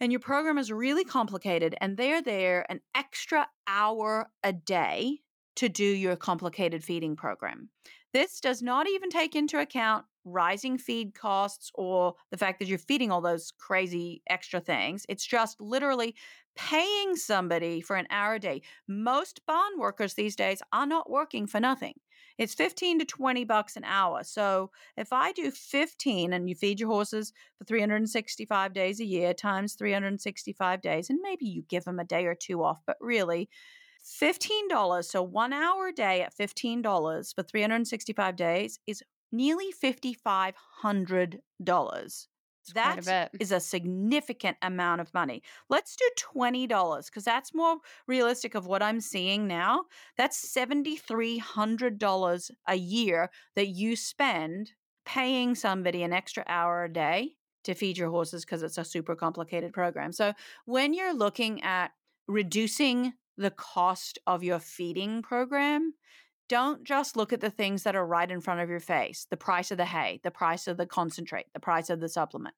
And 0.00 0.10
your 0.10 0.20
program 0.20 0.56
is 0.56 0.72
really 0.72 1.04
complicated, 1.04 1.74
and 1.78 1.94
they're 1.94 2.22
there 2.22 2.64
an 2.70 2.80
extra 2.94 3.46
hour 3.66 4.30
a 4.42 4.50
day 4.50 5.18
to 5.56 5.68
do 5.68 5.84
your 5.84 6.16
complicated 6.16 6.82
feeding 6.82 7.16
program. 7.16 7.68
This 8.14 8.40
does 8.40 8.62
not 8.62 8.88
even 8.88 9.10
take 9.10 9.36
into 9.36 9.60
account 9.60 10.06
rising 10.24 10.78
feed 10.78 11.14
costs 11.14 11.70
or 11.74 12.14
the 12.30 12.36
fact 12.36 12.58
that 12.58 12.68
you're 12.68 12.78
feeding 12.78 13.10
all 13.10 13.20
those 13.20 13.52
crazy 13.58 14.22
extra 14.28 14.60
things. 14.60 15.06
It's 15.08 15.26
just 15.26 15.60
literally 15.60 16.14
paying 16.56 17.16
somebody 17.16 17.80
for 17.80 17.96
an 17.96 18.06
hour 18.10 18.34
a 18.34 18.38
day. 18.40 18.62
Most 18.88 19.40
barn 19.46 19.78
workers 19.78 20.14
these 20.14 20.36
days 20.36 20.62
are 20.72 20.86
not 20.86 21.10
working 21.10 21.46
for 21.46 21.60
nothing. 21.60 21.94
It's 22.38 22.54
15 22.54 23.00
to 23.00 23.04
20 23.04 23.44
bucks 23.44 23.76
an 23.76 23.84
hour. 23.84 24.24
So 24.24 24.70
if 24.96 25.12
I 25.12 25.32
do 25.32 25.50
15 25.50 26.32
and 26.32 26.48
you 26.48 26.54
feed 26.54 26.80
your 26.80 26.88
horses 26.88 27.32
for 27.58 27.64
365 27.64 28.72
days 28.72 29.00
a 29.00 29.04
year 29.04 29.34
times 29.34 29.74
365 29.74 30.80
days, 30.80 31.10
and 31.10 31.18
maybe 31.22 31.46
you 31.46 31.62
give 31.68 31.84
them 31.84 31.98
a 31.98 32.04
day 32.04 32.24
or 32.24 32.34
two 32.34 32.62
off, 32.64 32.80
but 32.86 32.96
really, 33.00 33.48
$15, 34.22 35.04
so 35.04 35.22
one 35.22 35.52
hour 35.52 35.88
a 35.88 35.92
day 35.92 36.22
at 36.22 36.34
$15 36.34 37.34
for 37.34 37.42
365 37.42 38.36
days 38.36 38.78
is 38.86 39.02
nearly 39.32 39.72
$5,500. 39.72 42.26
That 42.74 43.08
a 43.08 43.30
is 43.40 43.52
a 43.52 43.60
significant 43.60 44.58
amount 44.62 45.00
of 45.00 45.14
money. 45.14 45.42
Let's 45.68 45.96
do 45.96 46.08
$20 46.36 47.06
because 47.06 47.24
that's 47.24 47.52
more 47.54 47.78
realistic 48.06 48.54
of 48.54 48.66
what 48.66 48.82
I'm 48.82 49.00
seeing 49.00 49.48
now. 49.48 49.84
That's 50.16 50.54
$7,300 50.54 52.50
a 52.68 52.76
year 52.76 53.30
that 53.56 53.68
you 53.68 53.96
spend 53.96 54.72
paying 55.04 55.54
somebody 55.54 56.02
an 56.02 56.12
extra 56.12 56.44
hour 56.46 56.84
a 56.84 56.92
day 56.92 57.36
to 57.64 57.74
feed 57.74 57.98
your 57.98 58.10
horses 58.10 58.44
because 58.44 58.62
it's 58.62 58.78
a 58.78 58.84
super 58.84 59.16
complicated 59.16 59.72
program. 59.72 60.12
So 60.12 60.34
when 60.66 60.94
you're 60.94 61.14
looking 61.14 61.62
at 61.62 61.90
reducing 62.28 63.14
the 63.36 63.50
cost 63.50 64.18
of 64.26 64.44
your 64.44 64.60
feeding 64.60 65.22
program, 65.22 65.94
don't 66.50 66.82
just 66.82 67.16
look 67.16 67.32
at 67.32 67.40
the 67.40 67.48
things 67.48 67.84
that 67.84 67.94
are 67.94 68.04
right 68.04 68.28
in 68.28 68.40
front 68.40 68.60
of 68.60 68.68
your 68.68 68.80
face 68.80 69.26
the 69.30 69.36
price 69.36 69.70
of 69.70 69.78
the 69.78 69.84
hay, 69.84 70.20
the 70.24 70.32
price 70.32 70.66
of 70.66 70.76
the 70.76 70.84
concentrate, 70.84 71.46
the 71.54 71.60
price 71.60 71.88
of 71.88 72.00
the 72.00 72.08
supplement. 72.08 72.56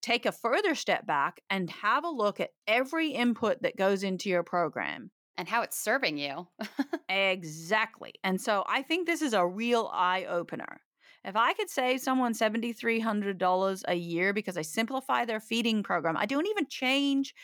Take 0.00 0.24
a 0.24 0.32
further 0.32 0.74
step 0.74 1.06
back 1.06 1.40
and 1.50 1.68
have 1.70 2.04
a 2.04 2.10
look 2.10 2.40
at 2.40 2.50
every 2.66 3.10
input 3.10 3.60
that 3.62 3.76
goes 3.76 4.02
into 4.02 4.30
your 4.30 4.42
program 4.42 5.10
and 5.36 5.46
how 5.46 5.60
it's 5.60 5.78
serving 5.78 6.16
you. 6.16 6.48
exactly. 7.10 8.14
And 8.24 8.40
so 8.40 8.64
I 8.66 8.80
think 8.82 9.06
this 9.06 9.20
is 9.20 9.34
a 9.34 9.46
real 9.46 9.90
eye 9.92 10.24
opener. 10.24 10.80
If 11.22 11.36
I 11.36 11.52
could 11.52 11.70
save 11.70 12.00
someone 12.00 12.32
$7,300 12.32 13.82
a 13.88 13.94
year 13.94 14.32
because 14.32 14.56
I 14.56 14.62
simplify 14.62 15.24
their 15.24 15.40
feeding 15.40 15.82
program, 15.82 16.16
I 16.16 16.26
don't 16.26 16.46
even 16.46 16.66
change 16.68 17.34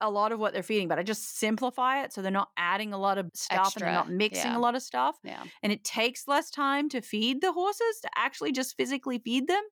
a 0.00 0.10
lot 0.10 0.32
of 0.32 0.38
what 0.38 0.52
they're 0.52 0.62
feeding, 0.62 0.88
but 0.88 0.98
I 0.98 1.02
just 1.02 1.38
simplify 1.38 2.02
it 2.02 2.12
so 2.12 2.20
they're 2.20 2.30
not 2.30 2.50
adding 2.56 2.92
a 2.92 2.98
lot 2.98 3.18
of 3.18 3.30
stuff 3.34 3.66
Extra, 3.66 3.82
and 3.82 3.86
they're 3.86 3.94
not 3.94 4.10
mixing 4.10 4.52
yeah. 4.52 4.58
a 4.58 4.60
lot 4.60 4.74
of 4.74 4.82
stuff. 4.82 5.16
Yeah. 5.24 5.42
And 5.62 5.72
it 5.72 5.84
takes 5.84 6.28
less 6.28 6.50
time 6.50 6.88
to 6.90 7.00
feed 7.00 7.40
the 7.40 7.52
horses 7.52 8.00
to 8.02 8.10
actually 8.16 8.52
just 8.52 8.76
physically 8.76 9.18
feed 9.18 9.46
them. 9.46 9.62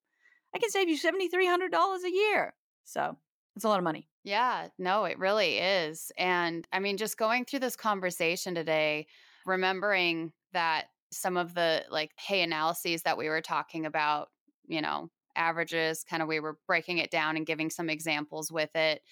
I 0.54 0.58
can 0.58 0.70
save 0.70 0.88
you 0.88 0.98
$7,300 0.98 2.04
a 2.04 2.10
year. 2.10 2.54
So 2.84 3.16
it's 3.56 3.64
a 3.64 3.68
lot 3.68 3.78
of 3.78 3.84
money. 3.84 4.08
Yeah, 4.22 4.68
no, 4.78 5.04
it 5.04 5.18
really 5.18 5.58
is. 5.58 6.10
And 6.16 6.66
I 6.72 6.78
mean, 6.78 6.96
just 6.96 7.18
going 7.18 7.44
through 7.44 7.60
this 7.60 7.76
conversation 7.76 8.54
today, 8.54 9.06
remembering 9.44 10.32
that 10.52 10.86
some 11.12 11.36
of 11.36 11.54
the 11.54 11.84
like 11.90 12.12
hay 12.18 12.42
analyses 12.42 13.02
that 13.02 13.18
we 13.18 13.28
were 13.28 13.42
talking 13.42 13.84
about, 13.84 14.28
you 14.66 14.80
know, 14.80 15.10
averages, 15.36 16.04
kind 16.04 16.22
of 16.22 16.28
we 16.28 16.40
were 16.40 16.58
breaking 16.66 16.98
it 16.98 17.10
down 17.10 17.36
and 17.36 17.46
giving 17.46 17.68
some 17.68 17.90
examples 17.90 18.50
with 18.50 18.74
it 18.74 19.02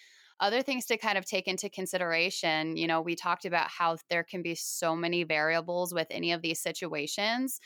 other 0.43 0.61
things 0.61 0.84
to 0.86 0.99
kind 0.99 1.16
of 1.16 1.24
take 1.24 1.47
into 1.47 1.70
consideration, 1.70 2.76
you 2.76 2.88
know, 2.88 3.01
we 3.01 3.14
talked 3.14 3.45
about 3.45 3.68
how 3.70 3.97
there 4.11 4.24
can 4.24 4.43
be 4.43 4.57
so 4.57 4.97
many 4.97 5.22
variables 5.22 5.95
with 5.95 6.09
any 6.11 6.32
of 6.32 6.43
these 6.43 6.61
situations. 6.61 7.61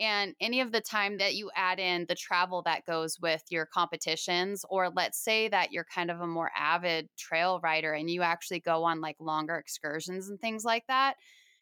And 0.00 0.34
any 0.40 0.62
of 0.62 0.72
the 0.72 0.80
time 0.80 1.18
that 1.18 1.34
you 1.34 1.50
add 1.54 1.78
in 1.78 2.06
the 2.08 2.14
travel 2.14 2.62
that 2.62 2.86
goes 2.86 3.20
with 3.20 3.42
your 3.50 3.66
competitions, 3.66 4.64
or 4.70 4.88
let's 4.88 5.22
say 5.22 5.48
that 5.48 5.72
you're 5.72 5.84
kind 5.84 6.10
of 6.10 6.22
a 6.22 6.26
more 6.26 6.50
avid 6.56 7.10
trail 7.18 7.60
rider 7.62 7.92
and 7.92 8.08
you 8.08 8.22
actually 8.22 8.60
go 8.60 8.84
on 8.84 9.02
like 9.02 9.16
longer 9.20 9.56
excursions 9.56 10.30
and 10.30 10.40
things 10.40 10.64
like 10.64 10.86
that. 10.88 11.16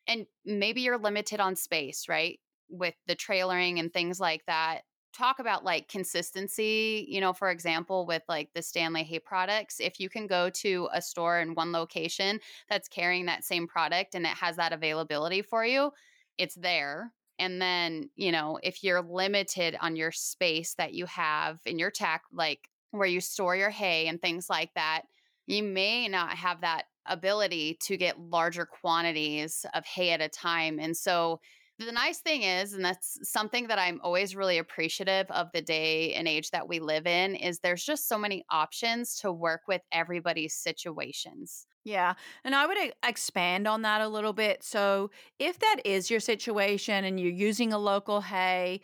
And 0.07 0.27
maybe 0.47 0.83
you're 0.83 0.99
limited 0.99 1.41
on 1.41 1.57
space, 1.57 2.09
right? 2.09 2.39
With 2.69 2.95
the 3.09 3.17
trailering 3.17 3.81
and 3.81 3.93
things 3.93 4.21
like 4.21 4.43
that 4.47 4.83
talk 5.13 5.39
about 5.39 5.65
like 5.65 5.89
consistency, 5.89 7.07
you 7.09 7.21
know, 7.21 7.33
for 7.33 7.51
example, 7.51 8.07
with 8.07 8.23
like 8.29 8.51
the 8.55 8.61
Standlee 8.61 9.05
Hay 9.05 9.19
products, 9.19 9.81
if 9.81 10.01
you 10.01 10.09
can 10.09 10.27
go 10.27 10.51
to 10.51 10.89
a 10.93 11.03
store 11.03 11.41
in 11.41 11.55
one 11.55 11.73
location 11.73 12.41
that's 12.69 12.89
carrying 12.89 13.27
that 13.27 13.45
same 13.45 13.67
product 13.67 14.15
and 14.15 14.25
it 14.25 14.37
has 14.37 14.57
that 14.57 14.73
availability 14.73 15.43
for 15.43 15.65
you, 15.65 15.93
it's 16.39 16.55
there. 16.55 17.13
And 17.39 17.61
then, 17.61 18.11
you 18.17 18.33
know, 18.33 18.59
if 18.63 18.85
you're 18.85 19.03
limited 19.03 19.77
on 19.81 19.97
your 19.97 20.13
space 20.13 20.75
that 20.75 20.93
you 20.93 21.07
have 21.07 21.61
in 21.65 21.79
your 21.79 21.91
tack, 21.91 22.23
like 22.33 22.69
where 22.91 23.09
you 23.09 23.21
store 23.21 23.57
your 23.57 23.71
hay 23.71 24.07
and 24.09 24.21
things 24.21 24.51
like 24.51 24.75
that, 24.75 25.03
you 25.47 25.63
may 25.63 26.07
not 26.07 26.37
have 26.37 26.61
that 26.61 26.85
ability 27.07 27.79
to 27.81 27.97
get 27.97 28.21
larger 28.21 28.67
quantities 28.67 29.65
of 29.75 29.85
hay 29.85 30.11
at 30.11 30.21
a 30.21 30.29
time. 30.29 30.79
And 30.79 30.97
so, 30.97 31.41
the 31.87 31.93
nice 31.93 32.21
thing 32.21 32.43
is, 32.43 32.75
and 32.75 32.85
that's 32.85 33.19
something 33.29 33.69
that 33.69 33.79
I'm 33.79 34.01
always 34.03 34.37
really 34.37 34.59
appreciative 34.59 35.31
of 35.31 35.51
the 35.53 35.63
day 35.63 36.15
and 36.15 36.29
age 36.29 36.51
that 36.51 36.69
we 36.69 36.79
live 36.79 37.07
in, 37.07 37.35
is 37.35 37.61
there's 37.61 37.85
just 37.85 38.09
so 38.09 38.19
many 38.19 38.45
options 38.51 39.17
to 39.21 39.33
work 39.33 39.63
with 39.67 39.83
everybody's 39.91 40.55
situations. 40.55 41.67
Yeah. 41.85 42.15
And 42.45 42.55
I 42.55 42.67
would 42.67 42.77
expand 43.07 43.67
on 43.67 43.83
that 43.83 44.03
a 44.03 44.09
little 44.09 44.35
bit. 44.35 44.63
So, 44.63 45.11
if 45.39 45.59
that 45.61 45.81
is 45.85 46.11
your 46.11 46.21
situation 46.21 47.05
and 47.05 47.19
you're 47.19 47.33
using 47.33 47.73
a 47.73 47.79
local 47.79 48.21
hay, 48.21 48.83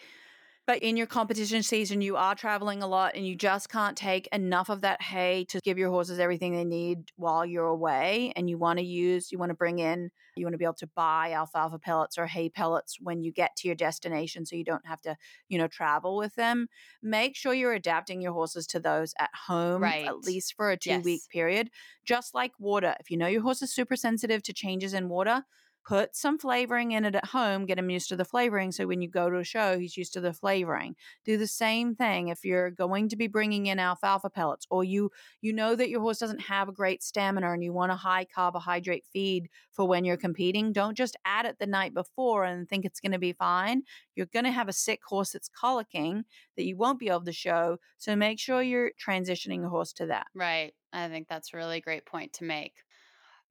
but 0.67 0.81
in 0.81 0.97
your 0.97 1.07
competition 1.07 1.63
season, 1.63 2.03
you 2.03 2.17
are 2.17 2.35
traveling 2.35 2.83
a 2.83 2.89
lot 2.89 3.15
and 3.15 3.27
you 3.27 3.37
just 3.37 3.69
can't 3.69 3.97
take 3.97 4.27
enough 4.33 4.69
of 4.69 4.81
that 4.81 5.01
hay 5.01 5.45
to 5.49 5.61
give 5.61 5.79
your 5.79 5.91
horses 5.91 6.19
everything 6.19 6.55
they 6.55 6.65
need 6.65 7.13
while 7.15 7.47
you're 7.47 7.67
away. 7.67 8.33
And 8.35 8.51
you 8.51 8.59
want 8.59 8.81
to 8.81 8.85
use, 8.85 9.31
you 9.31 9.39
want 9.39 9.51
to 9.51 9.55
bring 9.55 9.79
in, 9.79 10.11
you 10.37 10.45
want 10.45 10.55
to 10.55 10.59
be 10.59 10.65
able 10.65 10.75
to 10.75 10.89
buy 10.89 11.33
alfalfa 11.33 11.79
pellets 11.79 12.19
or 12.19 12.27
hay 12.27 12.49
pellets 12.49 12.99
when 13.01 13.23
you 13.23 13.31
get 13.31 13.55
to 13.57 13.69
your 13.69 13.77
destination 13.77 14.45
so 14.45 14.57
you 14.57 14.65
don't 14.65 14.87
have 14.87 15.01
to, 15.03 15.17
you 15.49 15.57
know, 15.57 15.69
travel 15.69 16.17
with 16.17 16.35
them. 16.35 16.67
Make 17.01 17.37
sure 17.37 17.55
you're 17.55 17.73
adapting 17.73 18.21
your 18.21 18.33
horses 18.33 18.67
to 18.69 18.81
those 18.81 19.15
at 19.21 19.31
home, 19.47 19.83
right. 19.83 20.07
at 20.07 20.25
least 20.25 20.55
for 20.57 20.73
a 20.73 20.77
two 20.77 20.99
week 21.01 21.23
period. 21.31 21.71
Just 22.05 22.35
like 22.35 22.53
water. 22.59 22.97
If 22.99 23.11
you 23.11 23.17
know 23.17 23.29
your 23.29 23.43
horse 23.43 23.63
is 23.63 23.73
super 23.73 23.95
sensitive 23.95 24.43
to 24.43 24.53
changes 24.53 24.95
in 24.95 25.09
water, 25.09 25.45
put 25.87 26.17
some 26.17 26.37
flavoring 26.37 26.93
in 26.93 27.05
it 27.05 27.15
at 27.15 27.27
home, 27.27 27.65
get 27.65 27.79
him 27.79 27.91
used 27.91 28.09
to 28.09 28.17
the 28.17 28.25
flavoring. 28.25 28.73
So 28.73 28.87
when 28.87 29.01
you 29.01 29.09
go 29.09 29.31
to 29.31 29.39
a 29.39 29.45
show, 29.45 29.79
he's 29.79 29.97
used 29.97 30.13
to 30.15 30.21
the 30.21 30.33
flavoring. 30.33 30.97
Do 31.25 31.39
the 31.39 31.47
same 31.47 31.95
thing 31.95 32.29
if 32.29 32.45
you're 32.45 32.71
going 32.71 33.09
to 33.11 33.17
be 33.17 33.29
bringing 33.29 33.67
in 33.67 33.79
alfalfa 33.79 34.31
pellets 34.31 34.67
or 34.69 34.83
you 34.83 35.11
you 35.41 35.53
know 35.53 35.77
that 35.77 35.89
your 35.89 36.01
horse 36.01 36.19
doesn't 36.19 36.41
have 36.41 36.69
a 36.69 36.73
great 36.73 37.03
stamina 37.03 37.53
and 37.53 37.63
you 37.63 37.73
want 37.73 37.93
a 37.93 37.97
high 37.97 38.25
carbohydrate 38.25 39.05
feed 39.13 39.49
for 39.71 39.87
when 39.87 40.05
you're 40.05 40.17
competing. 40.17 40.73
Don't 40.73 40.97
just 40.97 41.17
add 41.25 41.47
it 41.47 41.59
the 41.61 41.67
night 41.67 41.95
before 41.95 42.45
and 42.45 42.69
think 42.69 42.85
it's 42.85 43.01
going 43.01 43.13
to 43.13 43.19
be 43.19 43.33
fine. 43.33 43.83
You're 44.17 44.27
going 44.27 44.45
to 44.45 44.51
have 44.51 44.69
a 44.69 44.73
sick 44.73 45.01
horse 45.07 45.31
that's 45.31 45.51
colicking 45.63 46.25
that 46.57 46.65
you 46.65 46.77
won't 46.77 46.99
be 46.99 47.09
able 47.09 47.25
to 47.25 47.33
show. 47.33 47.79
So 47.99 48.17
make 48.17 48.41
sure 48.41 48.61
you're 48.61 48.91
transitioning 49.05 49.65
a 49.65 49.69
horse 49.69 49.93
to 49.95 50.07
that. 50.07 50.27
Right. 50.35 50.73
I 50.93 51.09
think 51.09 51.29
that's 51.29 51.53
a 51.53 51.57
really 51.57 51.81
great 51.81 52.07
point 52.07 52.33
to 52.35 52.45
make. 52.45 52.73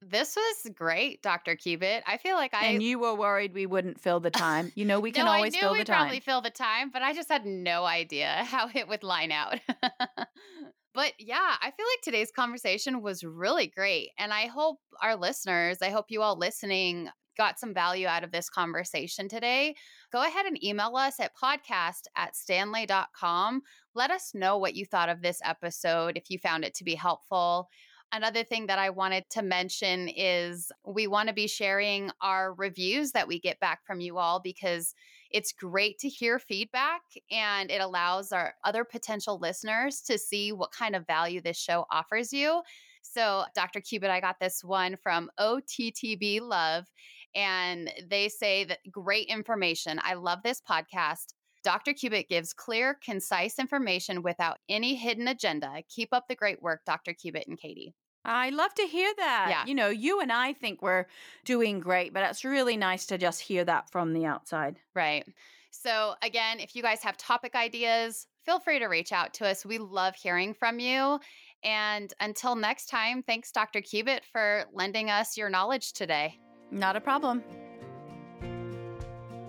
This 0.08 0.36
was 0.36 0.72
great, 0.72 1.22
Dr. 1.22 1.56
Cubitt. 1.56 2.04
I 2.06 2.16
feel 2.18 2.36
like 2.36 2.54
I 2.54 2.66
And 2.66 2.82
you 2.82 2.98
were 2.98 3.14
worried 3.14 3.54
we 3.54 3.66
wouldn't 3.66 4.00
fill 4.00 4.20
the 4.20 4.30
time. 4.30 4.70
You 4.74 4.84
know, 4.84 5.00
we 5.00 5.10
can 5.10 5.24
no, 5.24 5.32
always 5.32 5.54
I 5.54 5.56
knew 5.56 5.60
fill 5.60 5.74
the 5.74 5.84
time. 5.84 5.96
probably 5.96 6.20
fill 6.20 6.40
the 6.40 6.50
time, 6.50 6.90
but 6.92 7.02
I 7.02 7.12
just 7.12 7.28
had 7.28 7.44
no 7.44 7.84
idea 7.84 8.28
how 8.44 8.68
it 8.72 8.86
would 8.88 9.02
line 9.02 9.32
out. 9.32 9.58
but 10.94 11.12
yeah, 11.18 11.56
I 11.60 11.70
feel 11.70 11.86
like 11.86 12.02
today's 12.02 12.30
conversation 12.30 13.02
was 13.02 13.24
really 13.24 13.66
great. 13.66 14.10
And 14.18 14.32
I 14.32 14.46
hope 14.46 14.78
our 15.02 15.16
listeners, 15.16 15.78
I 15.82 15.90
hope 15.90 16.06
you 16.08 16.22
all 16.22 16.38
listening 16.38 17.10
got 17.36 17.58
some 17.58 17.74
value 17.74 18.06
out 18.06 18.24
of 18.24 18.32
this 18.32 18.48
conversation 18.48 19.28
today. 19.28 19.74
Go 20.12 20.22
ahead 20.22 20.46
and 20.46 20.62
email 20.64 20.96
us 20.96 21.20
at 21.20 21.36
podcast 21.36 22.04
at 22.16 22.34
standlee.com. 22.34 23.62
Let 23.94 24.10
us 24.10 24.32
know 24.34 24.58
what 24.58 24.74
you 24.74 24.86
thought 24.86 25.08
of 25.08 25.22
this 25.22 25.40
episode, 25.44 26.16
if 26.16 26.30
you 26.30 26.38
found 26.38 26.64
it 26.64 26.74
to 26.74 26.84
be 26.84 26.94
helpful. 26.94 27.68
Another 28.12 28.44
thing 28.44 28.66
that 28.66 28.78
I 28.78 28.90
wanted 28.90 29.24
to 29.30 29.42
mention 29.42 30.08
is 30.08 30.70
we 30.86 31.06
want 31.06 31.28
to 31.28 31.34
be 31.34 31.48
sharing 31.48 32.10
our 32.20 32.54
reviews 32.54 33.12
that 33.12 33.26
we 33.28 33.40
get 33.40 33.58
back 33.58 33.84
from 33.84 34.00
you 34.00 34.16
all 34.16 34.40
because 34.40 34.94
it's 35.30 35.52
great 35.52 35.98
to 35.98 36.08
hear 36.08 36.38
feedback 36.38 37.02
and 37.30 37.70
it 37.70 37.80
allows 37.80 38.30
our 38.30 38.54
other 38.64 38.84
potential 38.84 39.38
listeners 39.40 40.00
to 40.02 40.18
see 40.18 40.52
what 40.52 40.70
kind 40.70 40.94
of 40.94 41.06
value 41.06 41.40
this 41.40 41.58
show 41.58 41.84
offers 41.90 42.32
you. 42.32 42.62
So, 43.02 43.44
Dr. 43.54 43.80
Cubitt, 43.80 44.10
I 44.10 44.20
got 44.20 44.40
this 44.40 44.62
one 44.64 44.96
from 44.96 45.30
OTTB 45.38 46.40
Love, 46.40 46.86
and 47.34 47.90
they 48.08 48.28
say 48.28 48.64
that 48.64 48.78
great 48.90 49.28
information. 49.28 50.00
I 50.02 50.14
love 50.14 50.40
this 50.42 50.60
podcast 50.60 51.34
Dr. 51.66 51.94
Cubitt 51.94 52.28
gives 52.28 52.52
clear, 52.52 52.96
concise 53.04 53.58
information 53.58 54.22
without 54.22 54.58
any 54.68 54.94
hidden 54.94 55.26
agenda. 55.26 55.82
Keep 55.88 56.10
up 56.12 56.28
the 56.28 56.36
great 56.36 56.62
work, 56.62 56.82
Dr. 56.86 57.12
Cubitt 57.12 57.48
and 57.48 57.58
Katy. 57.58 57.92
I 58.24 58.50
love 58.50 58.72
to 58.74 58.82
hear 58.84 59.12
that. 59.16 59.46
Yeah. 59.50 59.66
You 59.66 59.74
know, 59.74 59.88
you 59.88 60.20
and 60.20 60.30
I 60.30 60.52
think 60.52 60.80
we're 60.80 61.06
doing 61.44 61.80
great, 61.80 62.14
but 62.14 62.22
it's 62.22 62.44
really 62.44 62.76
nice 62.76 63.06
to 63.06 63.18
just 63.18 63.40
hear 63.40 63.64
that 63.64 63.90
from 63.90 64.12
the 64.12 64.26
outside. 64.26 64.78
Right. 64.94 65.24
So, 65.72 66.14
again, 66.22 66.60
if 66.60 66.76
you 66.76 66.82
guys 66.82 67.02
have 67.02 67.16
topic 67.16 67.56
ideas, 67.56 68.28
feel 68.44 68.60
free 68.60 68.78
to 68.78 68.86
reach 68.86 69.10
out 69.10 69.34
to 69.34 69.48
us. 69.48 69.66
We 69.66 69.78
love 69.78 70.14
hearing 70.14 70.54
from 70.54 70.78
you. 70.78 71.18
And 71.64 72.14
until 72.20 72.54
next 72.54 72.86
time, 72.86 73.24
thanks, 73.24 73.50
Dr. 73.50 73.80
Cubitt, 73.80 74.24
for 74.24 74.66
lending 74.72 75.10
us 75.10 75.36
your 75.36 75.50
knowledge 75.50 75.94
today. 75.94 76.38
Not 76.70 76.94
a 76.94 77.00
problem. 77.00 77.42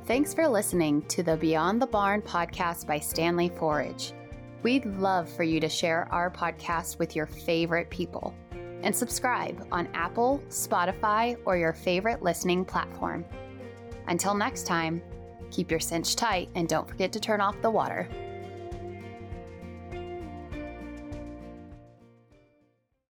Thanks 0.08 0.34
for 0.34 0.48
listening 0.48 1.02
to 1.10 1.22
the 1.22 1.36
Beyond 1.36 1.82
the 1.82 1.86
Barn 1.86 2.22
podcast 2.22 2.88
by 2.88 2.98
Standlee 2.98 3.54
Forage. 3.58 4.14
We'd 4.64 4.86
love 4.86 5.28
for 5.28 5.44
you 5.44 5.60
to 5.60 5.68
share 5.68 6.08
our 6.14 6.32
podcast 6.32 6.98
with 6.98 7.14
your 7.14 7.26
favorite 7.26 7.90
people 7.90 8.34
and 8.84 8.96
subscribe 8.96 9.68
on 9.70 9.90
Apple, 9.94 10.42
Spotify, 10.48 11.38
or 11.44 11.58
your 11.58 11.74
favorite 11.74 12.24
listening 12.24 12.64
platform. 12.64 13.26
Until 14.08 14.34
next 14.34 14.66
time, 14.66 15.02
keep 15.52 15.70
your 15.70 15.82
cinch 15.82 16.16
tight 16.16 16.48
and 16.56 16.70
don't 16.70 16.88
forget 16.88 17.12
to 17.12 17.20
turn 17.20 17.42
off 17.42 17.62
the 17.62 17.70
water. 17.70 18.08